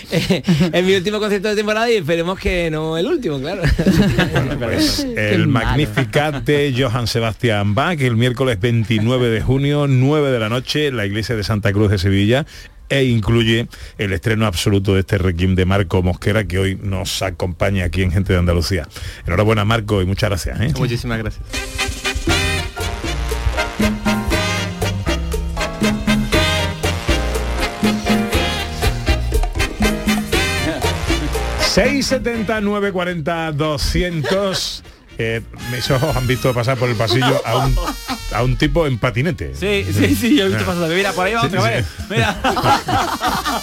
es 0.72 0.84
mi 0.84 0.94
último 0.94 1.18
concierto 1.18 1.48
de 1.48 1.56
temporada 1.56 1.90
y 1.90 1.96
esperemos 1.96 2.38
que 2.38 2.70
no 2.70 2.96
el 2.96 3.06
último, 3.06 3.38
claro. 3.40 3.62
Pues 4.58 5.06
el 5.16 5.48
Magnificat 5.48 6.44
de 6.44 6.74
Johann 6.76 7.06
Sebastian 7.06 7.74
Bach, 7.74 8.00
el 8.00 8.16
miércoles 8.16 8.60
29 8.60 9.30
de 9.30 9.40
junio, 9.40 9.86
9 9.88 10.30
de 10.30 10.38
la 10.38 10.48
noche, 10.48 10.88
en 10.88 10.96
la 10.96 11.06
iglesia 11.06 11.36
de 11.36 11.44
Santa 11.44 11.72
Cruz 11.72 11.90
de 11.90 11.98
Sevilla 11.98 12.39
e 12.90 13.04
incluye 13.04 13.68
el 13.98 14.12
estreno 14.12 14.46
absoluto 14.46 14.94
de 14.94 15.00
este 15.00 15.16
requiem 15.16 15.54
de 15.54 15.64
Marco 15.64 16.02
Mosquera 16.02 16.44
que 16.44 16.58
hoy 16.58 16.78
nos 16.82 17.22
acompaña 17.22 17.84
aquí 17.84 18.02
en 18.02 18.10
Gente 18.10 18.32
de 18.32 18.40
Andalucía. 18.40 18.86
Enhorabuena 19.26 19.64
Marco 19.64 20.02
y 20.02 20.06
muchas 20.06 20.30
gracias. 20.30 20.60
¿eh? 20.60 20.72
Muchísimas 20.76 21.18
gracias. 21.18 21.44
...679 31.70 32.90
40 32.90 33.52
200 33.52 34.82
eh, 35.20 35.42
ojos 35.90 36.16
han 36.16 36.26
visto 36.26 36.52
pasar 36.54 36.76
por 36.78 36.88
el 36.88 36.96
pasillo 36.96 37.42
a 37.46 37.58
un, 37.58 37.76
a 38.32 38.42
un 38.42 38.56
tipo 38.56 38.86
en 38.86 38.98
patinete. 38.98 39.54
Sí, 39.54 39.86
sí, 39.92 40.14
sí, 40.14 40.36
yo 40.36 40.46
he 40.46 40.48
visto 40.48 40.64
pasar. 40.64 40.88
Mira, 40.90 41.12
por 41.12 41.26
ahí 41.26 41.34
va 41.34 41.42
Sí, 41.42 41.46
otra 41.48 41.60
sí. 41.62 41.68
vez. 41.68 41.86
Mira. 42.08 42.36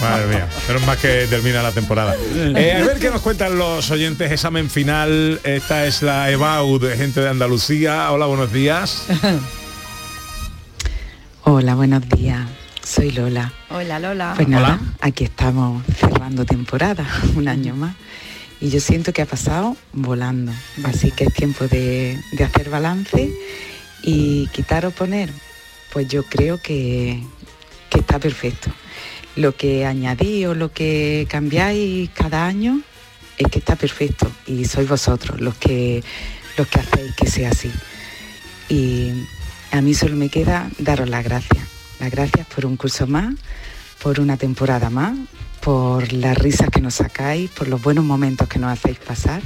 Madre 0.00 0.26
mía, 0.26 0.48
menos 0.68 0.86
más 0.86 0.98
que 0.98 1.26
termina 1.28 1.62
la 1.62 1.72
temporada. 1.72 2.14
Eh, 2.34 2.80
a 2.82 2.86
ver 2.86 2.98
qué 2.98 3.10
nos 3.10 3.20
cuentan 3.20 3.58
los 3.58 3.90
oyentes, 3.90 4.30
examen 4.30 4.70
final. 4.70 5.40
Esta 5.44 5.86
es 5.86 6.02
la 6.02 6.30
EBAU 6.30 6.78
de 6.78 6.96
gente 6.96 7.20
de 7.20 7.28
Andalucía. 7.28 8.10
Hola, 8.12 8.26
buenos 8.26 8.52
días. 8.52 9.06
Hola, 11.44 11.74
buenos 11.74 12.08
días. 12.08 12.40
Soy 12.84 13.10
Lola. 13.12 13.52
Hola, 13.70 13.98
Lola. 13.98 14.32
Pues 14.36 14.48
nada, 14.48 14.78
aquí 15.00 15.24
estamos 15.24 15.82
cerrando 15.98 16.44
temporada, 16.44 17.06
un 17.34 17.48
año 17.48 17.74
más. 17.74 17.94
Y 18.62 18.70
yo 18.70 18.78
siento 18.78 19.12
que 19.12 19.22
ha 19.22 19.26
pasado 19.26 19.76
volando. 19.92 20.52
Así 20.84 21.10
que 21.10 21.24
es 21.24 21.34
tiempo 21.34 21.66
de, 21.66 22.16
de 22.30 22.44
hacer 22.44 22.70
balance 22.70 23.28
y 24.04 24.46
quitar 24.52 24.86
o 24.86 24.92
poner. 24.92 25.30
Pues 25.92 26.06
yo 26.06 26.22
creo 26.22 26.62
que, 26.62 27.20
que 27.90 27.98
está 27.98 28.20
perfecto. 28.20 28.70
Lo 29.34 29.56
que 29.56 29.84
añadí 29.84 30.46
o 30.46 30.54
lo 30.54 30.70
que 30.70 31.26
cambiáis 31.28 32.08
cada 32.10 32.46
año 32.46 32.80
es 33.36 33.48
que 33.48 33.58
está 33.58 33.74
perfecto. 33.74 34.30
Y 34.46 34.64
sois 34.66 34.88
vosotros 34.88 35.40
los 35.40 35.56
que, 35.56 36.04
los 36.56 36.68
que 36.68 36.78
hacéis 36.78 37.16
que 37.16 37.26
sea 37.26 37.50
así. 37.50 37.72
Y 38.68 39.10
a 39.72 39.80
mí 39.80 39.92
solo 39.92 40.14
me 40.14 40.28
queda 40.28 40.70
daros 40.78 41.08
las 41.08 41.24
gracias. 41.24 41.66
Las 41.98 42.12
gracias 42.12 42.46
por 42.46 42.64
un 42.64 42.76
curso 42.76 43.08
más, 43.08 43.34
por 44.02 44.20
una 44.20 44.36
temporada 44.36 44.90
más, 44.90 45.16
por 45.60 46.12
las 46.12 46.36
risas 46.36 46.68
que 46.70 46.80
nos 46.80 46.94
sacáis, 46.94 47.50
por 47.50 47.68
los 47.68 47.80
buenos 47.82 48.04
momentos 48.04 48.48
que 48.48 48.58
nos 48.58 48.72
hacéis 48.72 48.98
pasar. 48.98 49.42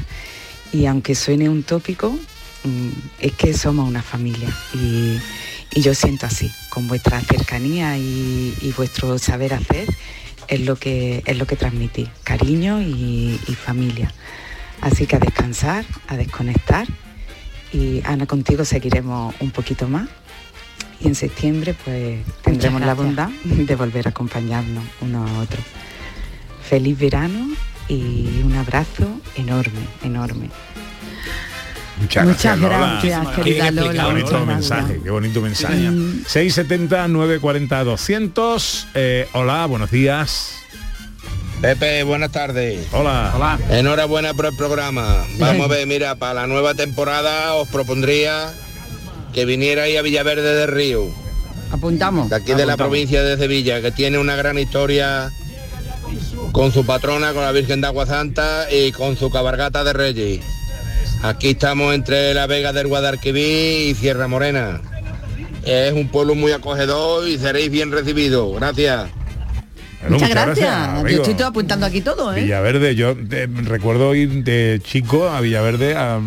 Y 0.73 0.87
aunque 0.87 1.15
suene 1.15 1.49
un 1.49 1.63
tópico, 1.63 2.11
mm, 2.65 2.89
es 3.21 3.33
que 3.33 3.55
somos 3.55 3.89
una 3.89 4.03
familia. 4.03 4.49
Y, 4.75 5.19
yo 5.79 5.95
siento 5.95 6.25
así, 6.25 6.51
con 6.71 6.89
vuestra 6.89 7.21
cercanía 7.21 7.99
y, 7.99 8.73
vuestro 8.77 9.19
saber 9.19 9.53
hacer, 9.53 9.87
es 10.49 10.61
lo 10.61 10.77
que, 10.77 11.23
es 11.27 11.37
lo 11.37 11.47
que 11.47 11.57
transmitís, 11.57 12.09
cariño 12.25 12.81
y 12.81 13.39
familia. 13.63 14.13
Así 14.81 15.07
que 15.07 15.17
a 15.17 15.19
descansar, 15.19 15.85
a 16.09 16.17
desconectar 16.17 16.87
y 17.73 18.01
Ana, 18.05 18.27
contigo 18.27 18.65
seguiremos 18.65 19.35
un 19.41 19.51
poquito 19.51 19.89
más. 19.89 20.09
Y 21.01 21.09
en 21.09 21.15
septiembre 21.15 21.75
pues 21.85 22.21
tendremos 22.43 22.81
la 22.81 22.95
gracias. 22.95 23.07
bondad 23.07 23.29
de 23.45 23.75
volver 23.77 24.07
a 24.07 24.11
acompañarnos 24.11 24.85
uno 25.01 25.27
a 25.27 25.41
otro. 25.41 25.61
Feliz 26.69 26.99
verano 26.99 27.49
y 27.89 28.41
un 28.45 28.57
abrazo 28.57 29.21
enorme, 29.37 29.81
enorme. 30.03 30.51
Muchas, 32.01 32.27
Muchas 32.27 32.59
Lola. 32.59 32.79
gracias, 32.79 33.29
Qué 33.29 33.43
querida 33.43 33.69
explicado, 33.69 33.87
Lola. 33.87 34.03
Qué 34.03 34.11
bonito 34.11 34.33
Muchas 34.33 34.47
mensaje, 34.47 34.81
gracias. 34.83 35.03
qué 35.05 35.11
bonito 35.11 35.41
mensaje. 35.41 35.91
Mm. 35.91 36.25
670 36.27 37.09
940 37.09 37.85
200. 37.85 38.89
Eh, 38.95 39.29
hola, 39.33 39.67
buenos 39.67 39.91
días. 39.91 40.53
Pepe, 41.63 42.03
buenas 42.03 42.33
tardes. 42.33 42.87
Hola. 42.93 43.33
Hola. 43.35 43.59
Enhorabuena 43.71 44.35
por 44.35 44.45
el 44.47 44.57
programa. 44.57 45.25
Vamos 45.39 45.65
a 45.65 45.69
ver, 45.69 45.87
mira, 45.87 46.17
para 46.17 46.35
la 46.35 46.47
nueva 46.47 46.75
temporada 46.75 47.55
os 47.55 47.69
propondría 47.69 48.53
que 49.37 49.45
vinierais 49.45 49.99
a 49.99 50.01
Villaverde 50.01 50.55
del 50.55 50.69
Río, 50.69 51.09
Apuntamos. 51.71 52.31
de 52.31 52.37
aquí 52.37 52.55
de 52.55 52.65
la 52.65 52.79
provincia 52.79 53.23
de 53.23 53.37
Sevilla, 53.37 53.83
que 53.83 53.93
tiene 53.93 54.17
una 54.17 54.35
gran 54.35 54.59
historia 54.59 55.31
con 56.53 56.73
su 56.73 56.87
patrona, 56.87 57.35
con 57.35 57.43
la 57.43 57.53
Virgen 57.53 57.83
de 57.83 57.87
Agua 57.87 58.07
Santa 58.07 58.67
y 58.73 58.93
con 58.93 59.15
su 59.19 59.29
cabargata 59.29 59.85
de 59.85 59.93
Reyes. 59.93 60.41
Aquí 61.23 61.51
estamos 61.51 61.95
entre 61.95 62.33
la 62.33 62.47
Vega 62.47 62.73
del 62.73 62.87
Guadalquivir 62.87 63.91
y 63.91 63.95
Sierra 63.95 64.27
Morena. 64.27 64.81
Es 65.67 65.93
un 65.93 66.09
pueblo 66.09 66.35
muy 66.35 66.53
acogedor 66.53 67.29
y 67.29 67.37
seréis 67.37 67.71
bien 67.71 67.93
recibidos. 67.93 68.57
Gracias. 68.57 69.11
Bueno, 70.09 70.17
Muchas 70.25 70.31
gracias. 70.31 70.69
amigo. 70.75 71.09
Yo 71.09 71.17
estoy 71.17 71.35
todo 71.35 71.49
apuntando 71.49 71.87
aquí 71.87 72.01
todo, 72.01 72.35
¿eh? 72.35 72.43
Villaverde, 72.43 72.95
yo 72.95 73.17
eh, 73.31 73.49
recuerdo 73.65 74.15
ir 74.15 74.45
de 74.45 74.81
chico 74.83 75.29
a 75.29 75.41
Villaverde, 75.41 75.97
a- 75.97 76.21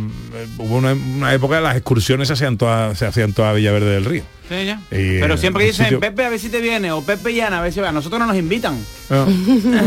hubo 0.58 0.76
una, 0.78 0.94
una 0.94 1.34
época 1.34 1.56
de 1.58 1.62
las 1.62 1.76
excursiones 1.76 2.28
se 2.28 2.34
hacían 2.34 2.58
todas, 2.58 2.98
se 2.98 3.06
hacían 3.06 3.34
todas 3.34 3.52
a 3.52 3.54
Villaverde 3.54 3.92
del 3.92 4.06
Río. 4.06 4.24
Sí, 4.50 4.66
ya. 4.66 4.82
Y, 4.92 5.20
Pero 5.20 5.36
eh, 5.36 5.38
siempre 5.38 5.64
un 5.64 5.70
dicen, 5.70 5.86
sitio- 5.86 6.00
Pepe, 6.00 6.26
a 6.26 6.30
ver 6.30 6.40
si 6.40 6.50
te 6.50 6.60
viene, 6.60 6.92
o 6.92 7.04
Pepe 7.04 7.32
y 7.32 7.40
Ana, 7.40 7.60
a 7.60 7.62
ver 7.62 7.72
si 7.72 7.80
va. 7.80 7.90
A 7.90 7.92
nosotros 7.92 8.20
no 8.20 8.26
nos 8.26 8.36
invitan. 8.36 8.78
No. 9.10 9.26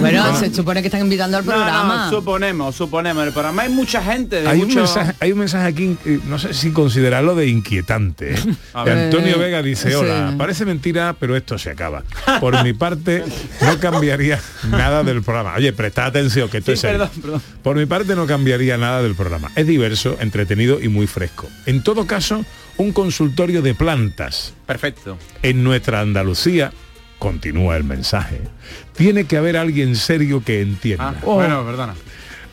Bueno, 0.00 0.36
se 0.36 0.52
supone 0.52 0.80
que 0.82 0.88
están 0.88 1.02
invitando 1.02 1.36
al 1.36 1.44
programa. 1.44 2.06
no, 2.06 2.10
suponemos, 2.10 2.74
suponemos. 2.74 3.24
El 3.24 3.32
programa 3.32 3.62
hay 3.62 3.68
mucha 3.68 4.02
gente 4.02 4.42
de 4.42 4.48
Hay 4.48 4.60
un, 4.60 4.66
mucho... 4.66 4.80
mensaje, 4.80 5.12
hay 5.20 5.30
un 5.30 5.38
mensaje 5.38 5.66
aquí, 5.68 5.96
eh, 6.04 6.18
no 6.26 6.40
sé 6.40 6.52
si 6.54 6.72
considerarlo 6.72 7.36
de 7.36 7.46
inquietante. 7.46 8.34
¿eh? 8.34 8.38
A 8.74 8.84
De 8.84 8.92
ver. 8.94 9.04
Antonio 9.04 9.38
Vega 9.38 9.62
dice, 9.62 9.94
hola, 9.94 10.30
Sí. 10.30 10.36
parece 10.36 10.64
mentira, 10.64 11.14
pero 11.20 11.36
esto 11.36 11.56
se 11.56 11.70
acaba. 11.70 12.02
Por 12.40 12.64
mi 12.64 12.72
parte, 12.72 13.22
no 13.60 13.78
cambiaría 13.78 14.40
nada 14.68 15.04
del 15.04 15.22
programa. 15.22 15.54
Oye, 15.56 15.72
presta 15.72 16.04
atención, 16.06 16.48
que 16.48 16.58
esto 16.58 16.72
Sí, 16.72 16.74
es 16.74 16.80
serio. 16.80 16.98
perdón, 16.98 17.20
perdón. 17.22 17.42
Por 17.62 17.76
mi 17.76 17.86
parte 17.86 18.16
no 18.16 18.26
cambiaría 18.26 18.76
nada 18.76 19.02
del 19.02 19.14
programa. 19.14 19.52
Es 19.54 19.68
diverso, 19.68 20.16
entretenido 20.20 20.80
y 20.80 20.88
muy 20.88 21.06
fresco. 21.06 21.48
En 21.66 21.84
todo 21.84 22.08
caso, 22.08 22.44
un 22.76 22.92
consultorio 22.92 23.62
de 23.62 23.74
plantas. 23.74 24.54
Perfecto. 24.66 25.18
En 25.42 25.62
nuestra 25.64 26.00
Andalucía, 26.00 26.72
continúa 27.18 27.76
el 27.76 27.84
mensaje, 27.84 28.40
tiene 28.96 29.24
que 29.24 29.36
haber 29.36 29.56
alguien 29.56 29.96
serio 29.96 30.42
que 30.44 30.60
entienda. 30.60 31.10
Ah, 31.10 31.24
Bueno, 31.24 31.64
perdona. 31.64 31.94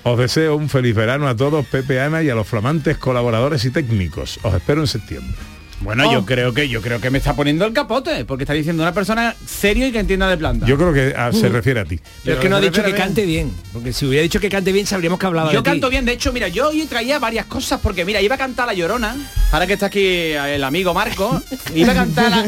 Os 0.04 0.18
deseo 0.18 0.56
un 0.56 0.70
feliz 0.70 0.96
verano 0.96 1.28
a 1.28 1.36
todos, 1.36 1.66
Pepe, 1.66 2.00
Ana 2.00 2.24
y 2.24 2.30
a 2.30 2.36
los 2.36 2.48
flamantes 2.48 2.98
colaboradores 2.98 3.66
y 3.66 3.72
técnicos. 3.72 4.40
Os 4.44 4.54
espero 4.54 4.82
en 4.82 4.88
septiembre. 4.88 5.36
Bueno, 5.82 6.10
Oh. 6.10 6.12
yo 6.14 6.26
creo 6.26 6.54
que 6.54 6.68
yo 6.68 6.82
creo 6.82 7.00
que 7.00 7.10
me 7.10 7.18
está 7.20 7.36
poniendo 7.36 7.66
el 7.66 7.72
capote, 7.74 8.26
porque 8.26 8.44
está 8.44 8.54
diciendo 8.54 8.84
una 8.84 8.94
persona 8.94 9.34
serio 9.46 9.88
y 9.88 9.92
que 9.92 10.00
entienda 10.00 10.28
de 10.28 10.38
planta. 10.38 10.66
Yo 10.66 10.78
creo 10.78 10.94
que 10.94 11.14
ah, 11.18 11.32
se 11.32 11.48
Uh. 11.48 11.54
refiere 11.54 11.80
a 11.80 11.86
ti. 11.86 12.00
Pero 12.24 12.36
es 12.36 12.42
que 12.42 12.50
no 12.50 12.58
ha 12.58 12.62
dicho 12.62 12.84
que 12.84 12.94
cante 12.94 13.26
bien, 13.26 13.52
porque 13.72 13.94
si 13.94 14.06
hubiera 14.06 14.24
dicho 14.24 14.40
que 14.40 14.50
cante 14.50 14.72
bien 14.74 14.86
sabríamos 14.86 15.20
que 15.20 15.26
hablaba 15.26 15.52
Yo 15.54 15.60
de 15.60 15.64
ti. 15.64 15.70
canto 15.72 15.90
bien, 15.90 16.04
de 16.06 16.12
hecho, 16.14 16.34
mira, 16.34 16.48
yo 16.50 16.70
hoy 16.70 16.86
traía 16.86 17.18
varias 17.20 17.46
cosas 17.46 17.80
porque 17.82 18.04
mira, 18.06 18.22
iba 18.22 18.36
a 18.36 18.38
cantar 18.38 18.68
La 18.68 18.74
Llorona, 18.74 19.16
ahora 19.52 19.68
que 19.68 19.74
está 19.74 19.86
aquí 19.86 20.04
el 20.34 20.64
amigo 20.64 20.94
Marco, 20.94 21.42
iba 21.76 21.92
a 21.94 21.96
cantar 21.96 22.30
la- 22.30 22.46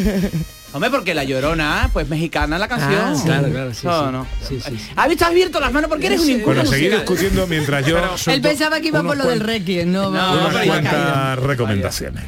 Hombre, 0.74 0.90
porque 0.90 1.14
la 1.14 1.26
llorona, 1.26 1.90
pues 1.92 2.08
mexicana 2.08 2.58
la 2.58 2.66
canción. 2.70 2.94
Ah, 2.96 3.14
sí. 3.14 3.24
Claro, 3.26 3.50
claro, 3.50 3.74
sí, 3.74 3.86
No, 3.86 4.06
sí. 4.06 4.12
no. 4.14 4.28
Sí, 4.48 4.62
sí, 4.66 4.78
sí. 4.78 4.90
¿Has 4.96 5.10
visto 5.10 5.26
abierto 5.26 5.60
las 5.60 5.74
manos? 5.74 5.90
Porque 5.90 6.06
eres 6.08 6.22
un 6.22 6.30
inculto 6.30 6.62
Bueno, 6.62 6.66
seguir 6.70 6.92
discutiendo 6.94 7.46
mientras 7.46 7.86
yo 7.86 7.98
Él 8.28 8.40
pensaba 8.42 8.80
que 8.80 8.88
iba 8.88 9.04
por 9.04 9.18
lo 9.18 9.26
del 9.28 9.42
requiem, 9.42 9.92
no, 9.92 10.04
No, 10.10 10.32
unas 10.32 10.46
pero 10.54 10.60
ya 10.64 10.66
cuantas 10.72 11.40
recomendaciones. 11.40 12.24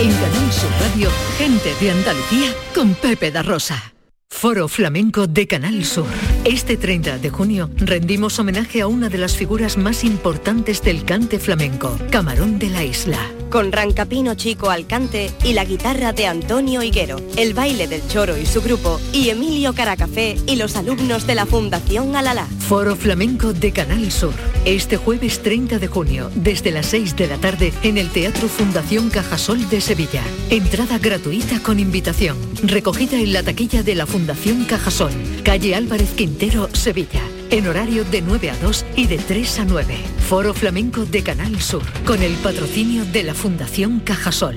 En 0.00 0.10
Canal 0.12 0.50
Sur 0.50 0.70
Radio, 0.80 1.10
gente 1.36 1.74
de 1.78 1.90
Andalucía 1.90 2.54
con 2.74 2.94
Pepe 2.94 3.30
da 3.30 3.42
Rosa. 3.42 3.92
Foro 4.30 4.66
Flamenco 4.66 5.26
de 5.26 5.46
Canal 5.46 5.84
Sur. 5.84 6.06
Este 6.46 6.78
30 6.78 7.18
de 7.18 7.28
junio 7.28 7.68
rendimos 7.76 8.38
homenaje 8.38 8.80
a 8.80 8.86
una 8.86 9.10
de 9.10 9.18
las 9.18 9.36
figuras 9.36 9.76
más 9.76 10.02
importantes 10.02 10.80
del 10.80 11.04
cante 11.04 11.38
flamenco, 11.38 11.98
Camarón 12.10 12.58
de 12.58 12.70
la 12.70 12.82
Isla. 12.82 13.20
Con 13.50 13.72
Rancapino 13.72 14.36
Chico 14.36 14.70
al 14.70 14.86
cante 14.86 15.32
y 15.42 15.54
la 15.54 15.64
guitarra 15.64 16.12
de 16.12 16.28
Antonio 16.28 16.84
Higuero, 16.84 17.16
el 17.36 17.52
baile 17.52 17.88
del 17.88 18.06
Choro 18.06 18.38
y 18.38 18.46
su 18.46 18.62
grupo, 18.62 19.00
y 19.12 19.30
Emilio 19.30 19.72
Caracafé 19.72 20.36
y 20.46 20.54
los 20.54 20.76
alumnos 20.76 21.26
de 21.26 21.34
la 21.34 21.46
Fundación 21.46 22.14
Alalá. 22.14 22.46
Foro 22.60 22.94
Flamenco 22.94 23.52
de 23.52 23.72
Canal 23.72 24.12
Sur. 24.12 24.34
Este 24.64 24.96
jueves 24.96 25.42
30 25.42 25.80
de 25.80 25.88
junio, 25.88 26.30
desde 26.36 26.70
las 26.70 26.86
6 26.86 27.16
de 27.16 27.26
la 27.26 27.38
tarde, 27.38 27.72
en 27.82 27.98
el 27.98 28.10
Teatro 28.10 28.46
Fundación 28.46 29.10
Cajasol 29.10 29.68
de 29.68 29.80
Sevilla. 29.80 30.22
Entrada 30.48 30.98
gratuita 30.98 31.60
con 31.60 31.80
invitación. 31.80 32.36
Recogida 32.62 33.18
en 33.18 33.32
la 33.32 33.42
taquilla 33.42 33.82
de 33.82 33.96
la 33.96 34.06
Fundación 34.06 34.64
Cajasol. 34.64 35.12
Calle 35.42 35.74
Álvarez 35.74 36.10
Quintero, 36.14 36.68
Sevilla. 36.72 37.22
En 37.50 37.66
horario 37.66 38.04
de 38.04 38.22
9 38.22 38.50
a 38.50 38.56
2 38.58 38.86
y 38.94 39.06
de 39.08 39.18
3 39.18 39.60
a 39.60 39.64
9. 39.64 39.96
Foro 40.28 40.54
Flamenco 40.54 41.04
de 41.04 41.22
Canal 41.24 41.60
Sur. 41.60 41.82
Con 42.04 42.22
el 42.22 42.34
patrocinio 42.34 43.04
de 43.06 43.24
la 43.24 43.34
Fundación 43.34 44.00
Cajasol. 44.00 44.56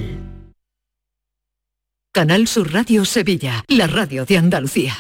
Canal 2.14 2.48
Sur 2.48 2.72
Radio 2.72 3.04
Sevilla. 3.06 3.64
La 3.68 3.88
radio 3.88 4.26
de 4.26 4.38
Andalucía. 4.38 4.94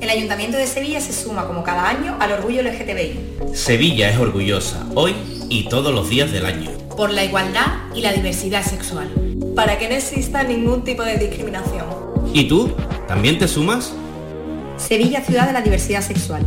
El 0.00 0.10
Ayuntamiento 0.10 0.56
de 0.56 0.66
Sevilla 0.66 1.00
se 1.00 1.12
suma 1.12 1.46
como 1.46 1.62
cada 1.62 1.88
año 1.88 2.16
al 2.18 2.32
orgullo 2.32 2.62
LGTBI, 2.62 3.54
Sevilla 3.54 4.10
es 4.10 4.18
orgullosa, 4.18 4.86
hoy 4.94 5.14
y 5.48 5.68
todos 5.68 5.94
los 5.94 6.08
días 6.10 6.32
del 6.32 6.44
año. 6.46 6.70
por 6.96 7.10
la 7.10 7.24
igualdad 7.24 7.66
y 7.94 8.00
la 8.00 8.12
diversidad 8.12 8.64
sexual. 8.64 9.08
Para 9.54 9.78
que 9.78 9.88
no 9.88 9.94
exista 9.94 10.42
ningún 10.42 10.82
tipo 10.82 11.02
de 11.02 11.18
discriminación. 11.18 11.84
¿Y 12.32 12.48
tú? 12.48 12.74
¿También 13.06 13.38
te 13.38 13.46
sumas? 13.46 13.94
Sevilla 14.78 15.22
Ciudad 15.22 15.46
de 15.46 15.52
la 15.52 15.60
Diversidad 15.62 16.02
Sexual. 16.02 16.46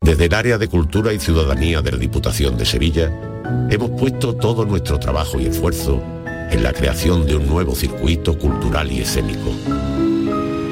Desde 0.00 0.24
el 0.24 0.34
área 0.34 0.56
de 0.56 0.68
Cultura 0.68 1.12
y 1.12 1.18
Ciudadanía 1.18 1.82
de 1.82 1.92
la 1.92 1.98
Diputación 1.98 2.56
de 2.56 2.64
Sevilla, 2.64 3.12
hemos 3.70 3.90
puesto 3.90 4.34
todo 4.34 4.64
nuestro 4.64 4.98
trabajo 4.98 5.38
y 5.38 5.46
esfuerzo 5.46 6.02
en 6.50 6.62
la 6.62 6.72
creación 6.72 7.26
de 7.26 7.36
un 7.36 7.46
nuevo 7.46 7.74
circuito 7.74 8.38
cultural 8.38 8.90
y 8.90 9.02
escénico, 9.02 9.52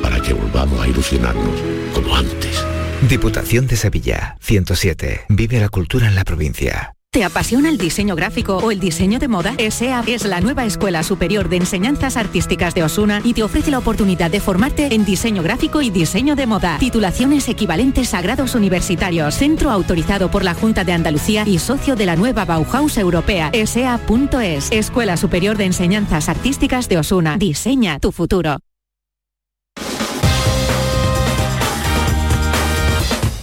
para 0.01 0.22
que 0.22 0.33
volvamos 0.33 0.81
a 0.81 0.89
ilusionarnos 0.89 1.61
como 1.95 2.16
antes. 2.16 2.64
Diputación 3.09 3.66
de 3.66 3.77
Sevilla, 3.77 4.39
107. 4.41 5.27
Vive 5.29 5.61
la 5.61 5.68
cultura 5.68 6.09
en 6.09 6.14
la 6.14 6.24
provincia. 6.24 6.95
¿Te 7.17 7.25
apasiona 7.25 7.71
el 7.71 7.79
diseño 7.79 8.14
gráfico 8.14 8.59
o 8.59 8.71
el 8.71 8.79
diseño 8.79 9.19
de 9.19 9.27
moda? 9.27 9.55
ESEA 9.57 10.05
es 10.07 10.27
la 10.27 10.43
nueva 10.43 10.67
Escuela 10.67 11.03
Superior 11.03 11.49
de 11.49 11.57
Enseñanzas 11.57 12.19
Artísticas 12.19 12.75
de 12.75 12.85
Osuna 12.85 13.23
y 13.25 13.33
te 13.33 13.43
ofrece 13.43 13.71
la 13.71 13.79
oportunidad 13.79 14.31
de 14.31 14.39
formarte 14.39 14.95
en 14.95 15.07
diseño 15.07 15.43
gráfico 15.43 15.81
y 15.81 15.89
diseño 15.89 16.37
de 16.37 16.47
moda. 16.47 16.77
Titulaciones 16.79 17.49
equivalentes 17.49 18.12
a 18.12 18.21
grados 18.21 18.55
universitarios. 18.55 19.35
Centro 19.35 19.71
autorizado 19.71 20.31
por 20.31 20.45
la 20.45 20.53
Junta 20.53 20.85
de 20.85 20.93
Andalucía 20.93 21.45
y 21.47 21.59
socio 21.59 21.97
de 21.97 22.05
la 22.05 22.17
nueva 22.17 22.45
Bauhaus 22.45 22.99
Europea. 22.99 23.49
ESEA.es. 23.55 24.71
Escuela 24.71 25.17
Superior 25.17 25.57
de 25.57 25.64
Enseñanzas 25.64 26.29
Artísticas 26.29 26.87
de 26.91 26.99
Osuna. 26.99 27.39
Diseña 27.39 27.99
tu 27.99 28.12
futuro. 28.12 28.59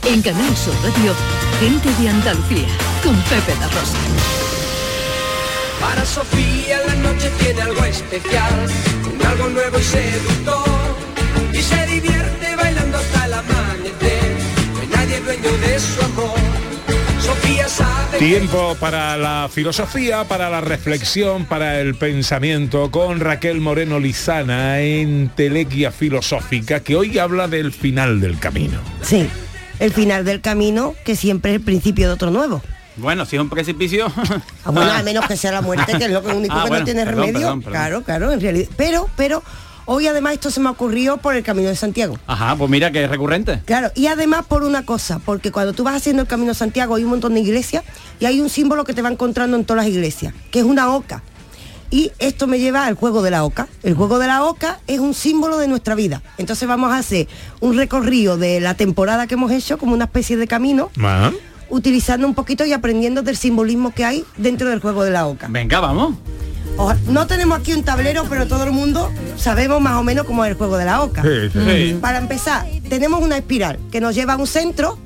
En 0.06 0.22
Canal 0.22 0.56
Sur 0.58 0.76
Radio, 0.84 1.16
gente 1.60 1.90
de 2.00 2.10
Andalucía 2.10 2.93
con 3.04 3.16
Pepe 3.24 3.54
da 3.60 3.68
Rosa. 3.68 3.98
Para 5.82 6.06
Sofía 6.06 6.80
la 6.88 6.96
noche 6.96 7.30
tiene 7.40 7.62
algo 7.62 7.84
especial, 7.84 8.68
un 9.14 9.26
algo 9.26 9.50
nuevo 9.50 9.78
y 9.78 9.84
seductor. 9.84 10.96
Y 11.52 11.62
se 11.62 11.86
divierte 11.88 12.56
bailando 12.56 12.98
hasta 12.98 13.26
el 13.26 13.34
amanecer, 13.34 14.38
no 14.74 14.82
hay 14.82 14.88
nadie 14.88 15.20
dueño 15.20 15.52
de 15.58 15.80
su 15.80 16.02
amor. 16.06 16.64
Tiempo 18.20 18.78
para 18.80 19.18
la 19.18 19.50
filosofía, 19.52 20.24
para 20.26 20.50
la 20.50 20.62
reflexión, 20.62 21.46
para 21.46 21.82
el 21.82 21.96
pensamiento 21.96 22.92
con 22.92 23.20
Raquel 23.20 23.60
Moreno 23.60 24.00
Lizana 24.00 24.80
en 24.82 25.30
Telequia 25.30 25.92
Filosófica 25.92 26.82
que 26.82 26.96
hoy 26.96 27.18
habla 27.18 27.48
del 27.48 27.74
final 27.74 28.22
del 28.22 28.40
camino. 28.40 28.80
Sí, 29.02 29.28
el 29.80 29.92
final 29.92 30.26
del 30.26 30.42
camino 30.42 30.94
que 31.04 31.16
siempre 31.16 31.52
es 31.52 31.58
el 31.58 31.64
principio 31.64 32.08
de 32.08 32.14
otro 32.14 32.32
nuevo. 32.32 32.62
Bueno, 32.98 33.26
si 33.26 33.36
es 33.36 33.42
un 33.42 33.50
precipicio. 33.50 34.08
Ah, 34.66 34.72
bueno, 34.72 34.92
al 34.92 35.04
menos 35.04 35.26
que 35.28 35.36
sea 35.36 35.52
la 35.52 35.62
muerte, 35.62 35.98
que 35.98 36.06
es 36.06 36.12
lo 36.12 36.22
único 36.22 36.54
Ah, 36.56 36.64
que 36.64 36.70
bueno, 36.70 36.80
no 36.80 36.86
tiene 36.86 37.04
perdón, 37.06 37.20
remedio. 37.26 37.40
perdón, 37.40 37.60
perdón. 37.62 37.74
Claro, 37.74 38.04
claro, 38.04 38.32
en 38.32 38.40
realidad. 38.42 38.70
Pero, 38.78 39.10
pero, 39.18 39.44
hoy 39.86 40.08
además 40.08 40.34
esto 40.34 40.50
se 40.52 40.62
me 40.62 40.70
ocurrió 40.70 41.18
por 41.18 41.36
el 41.36 41.44
Camino 41.44 41.68
de 41.68 41.76
Santiago. 41.76 42.18
Ajá, 42.28 42.56
pues 42.56 42.70
mira 42.70 42.92
que 42.92 43.04
es 43.04 43.10
recurrente. 43.10 43.62
Claro, 43.66 43.92
y 43.96 44.08
además 44.08 44.46
por 44.48 44.64
una 44.64 44.86
cosa, 44.86 45.20
porque 45.20 45.52
cuando 45.52 45.74
tú 45.74 45.84
vas 45.84 45.96
haciendo 45.96 46.22
el 46.22 46.28
Camino 46.30 46.50
de 46.54 46.56
Santiago 46.58 46.96
hay 46.96 47.04
un 47.04 47.10
montón 47.10 47.34
de 47.34 47.42
iglesias 47.42 47.84
y 48.22 48.26
hay 48.26 48.40
un 48.40 48.50
símbolo 48.50 48.86
que 48.86 48.94
te 48.94 49.02
va 49.02 49.10
encontrando 49.10 49.58
en 49.58 49.66
todas 49.66 49.84
las 49.84 49.94
iglesias, 49.94 50.34
que 50.50 50.60
es 50.60 50.66
una 50.66 50.94
oca. 50.94 51.22
Y 51.92 52.12
esto 52.20 52.48
me 52.48 52.58
lleva 52.60 52.86
al 52.88 52.96
juego 52.96 53.22
de 53.22 53.30
la 53.32 53.44
oca. 53.44 53.68
El 53.84 53.94
juego 53.96 54.18
de 54.20 54.28
la 54.28 54.44
oca 54.46 54.80
es 54.88 55.00
un 55.00 55.14
símbolo 55.14 55.58
de 55.58 55.68
nuestra 55.68 55.94
vida. 55.94 56.24
Entonces 56.38 56.68
vamos 56.68 56.92
a 56.92 56.98
hacer 57.00 57.28
un 57.60 57.76
recorrido 57.78 58.38
de 58.38 58.60
la 58.62 58.74
temporada 58.76 59.28
que 59.28 59.34
hemos 59.36 59.52
hecho, 59.52 59.78
como 59.78 59.94
una 59.94 60.06
especie 60.06 60.38
de 60.38 60.48
camino, 60.48 60.90
utilizando 61.74 62.28
un 62.28 62.36
poquito 62.36 62.66
y 62.66 62.72
aprendiendo 62.74 63.24
del 63.24 63.36
simbolismo 63.36 63.94
que 63.94 64.06
hay 64.06 64.24
dentro 64.38 64.70
del 64.70 64.80
juego 64.80 65.04
de 65.04 65.10
la 65.12 65.26
oca. 65.26 65.48
Venga, 65.50 65.80
vamos. 65.80 66.16
Oja- 66.78 66.98
No 67.08 67.26
tenemos 67.28 67.60
aquí 67.60 67.74
un 67.74 67.84
tablero, 67.84 68.26
pero 68.30 68.48
todo 68.48 68.64
el 68.64 68.72
mundo 68.72 69.12
sabemos 69.38 69.82
más 69.82 69.96
o 70.00 70.04
menos 70.04 70.26
cómo 70.26 70.46
es 70.46 70.52
el 70.52 70.58
juego 70.58 70.78
de 70.78 70.86
la 70.86 71.02
oca. 71.02 71.24
Sí, 71.24 71.50
sí. 71.52 71.60
Sí. 71.66 71.98
Para 72.00 72.20
empezar, 72.20 72.66
tenemos 72.90 73.22
una 73.24 73.38
espiral 73.38 73.80
que 73.92 74.00
nos 74.00 74.14
lleva 74.14 74.34
a 74.34 74.38
un 74.38 74.48
centro, 74.48 74.98